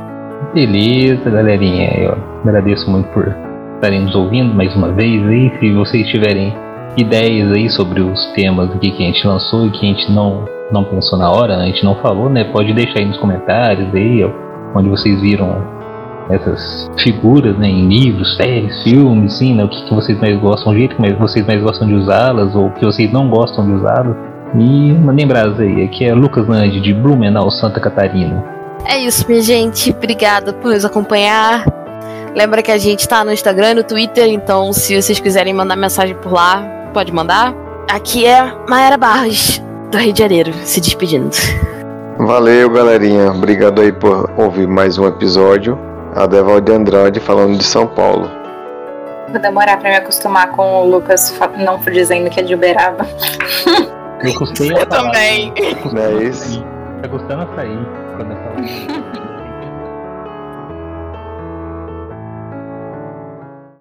Beleza, 0.53 1.29
galerinha. 1.29 1.89
Eu 1.97 2.17
agradeço 2.45 2.89
muito 2.89 3.09
por 3.09 3.27
estarem 3.75 4.05
nos 4.05 4.15
ouvindo 4.15 4.55
mais 4.55 4.73
uma 4.73 4.89
vez 4.93 5.21
aí. 5.27 5.51
Se 5.59 5.73
vocês 5.73 6.07
tiverem 6.07 6.55
ideias 6.95 7.51
aí 7.51 7.69
sobre 7.69 7.99
os 7.99 8.25
temas 8.35 8.71
aqui 8.71 8.89
que 8.89 9.03
a 9.03 9.07
gente 9.07 9.27
lançou 9.27 9.67
e 9.67 9.71
que 9.71 9.79
a 9.79 9.89
gente 9.89 10.09
não, 10.13 10.45
não 10.71 10.85
pensou 10.85 11.19
na 11.19 11.29
hora, 11.29 11.57
a 11.57 11.65
gente 11.65 11.83
não 11.83 11.95
falou, 11.95 12.29
né? 12.29 12.45
Pode 12.45 12.73
deixar 12.73 12.99
aí 12.99 13.05
nos 13.05 13.17
comentários 13.17 13.93
aí, 13.93 14.23
onde 14.73 14.87
vocês 14.87 15.19
viram 15.19 15.74
essas 16.29 16.89
figuras, 17.03 17.57
né? 17.57 17.67
Em 17.67 17.87
livros, 17.87 18.35
séries, 18.37 18.83
filmes, 18.83 19.37
sim, 19.37 19.53
né? 19.55 19.63
O 19.63 19.69
que, 19.69 19.83
que 19.85 19.93
vocês 19.93 20.19
mais 20.19 20.37
gostam, 20.39 20.73
o 20.73 20.75
jeito 20.75 20.95
que 20.95 21.01
mais- 21.01 21.17
vocês 21.17 21.45
mais 21.45 21.61
gostam 21.61 21.87
de 21.87 21.93
usá-las 21.93 22.55
ou 22.55 22.67
o 22.67 22.71
que 22.71 22.85
vocês 22.85 23.11
não 23.11 23.29
gostam 23.29 23.65
de 23.65 23.71
usá-las. 23.73 24.15
E 24.57 24.93
mandem 24.93 25.27
brasa 25.27 25.63
aí. 25.63 25.83
Aqui 25.83 26.05
é 26.05 26.13
Lucas 26.13 26.47
Nandi, 26.47 26.79
de 26.79 26.93
Blumenau, 26.93 27.51
Santa 27.51 27.79
Catarina. 27.79 28.43
É 28.87 28.97
isso, 28.99 29.25
minha 29.27 29.41
gente. 29.41 29.91
Obrigada 29.91 30.53
por 30.53 30.71
nos 30.71 30.85
acompanhar. 30.85 31.65
Lembra 32.35 32.61
que 32.61 32.71
a 32.71 32.77
gente 32.77 33.07
tá 33.07 33.23
no 33.23 33.31
Instagram 33.31 33.71
e 33.71 33.73
no 33.75 33.83
Twitter, 33.83 34.27
então 34.29 34.71
se 34.73 34.99
vocês 35.01 35.19
quiserem 35.19 35.53
mandar 35.53 35.75
mensagem 35.75 36.15
por 36.15 36.31
lá, 36.33 36.61
pode 36.93 37.11
mandar. 37.11 37.53
Aqui 37.89 38.25
é 38.25 38.51
Maera 38.69 38.97
Barros, 38.97 39.61
do 39.91 39.97
Rio 39.97 40.11
de 40.13 40.19
Janeiro, 40.19 40.51
se 40.63 40.81
despedindo. 40.81 41.29
Valeu, 42.17 42.69
galerinha. 42.69 43.31
Obrigado 43.31 43.81
aí 43.81 43.91
por 43.91 44.29
ouvir 44.37 44.67
mais 44.67 44.97
um 44.97 45.07
episódio. 45.07 45.77
A 46.15 46.25
Devalde 46.25 46.71
Andrade 46.71 47.19
falando 47.19 47.57
de 47.57 47.63
São 47.63 47.85
Paulo. 47.87 48.29
Vou 49.29 49.39
demorar 49.39 49.77
pra 49.77 49.89
me 49.89 49.95
acostumar 49.97 50.49
com 50.51 50.81
o 50.83 50.89
Lucas 50.89 51.37
não 51.57 51.77
dizendo 51.91 52.29
que 52.29 52.39
é 52.39 52.43
de 52.43 52.53
Uberaba. 52.55 53.05
Eu 54.23 54.33
Eu 54.81 54.87
falar. 54.87 55.03
também. 55.11 55.53
Não 55.91 56.01
é 56.01 56.23
isso? 56.23 56.63
Tá 57.01 57.07
gostando 57.09 57.41
a 57.43 57.55
sair 57.55 57.79
quando 58.15 58.31
eu 58.31 58.37
falo. 58.37 59.04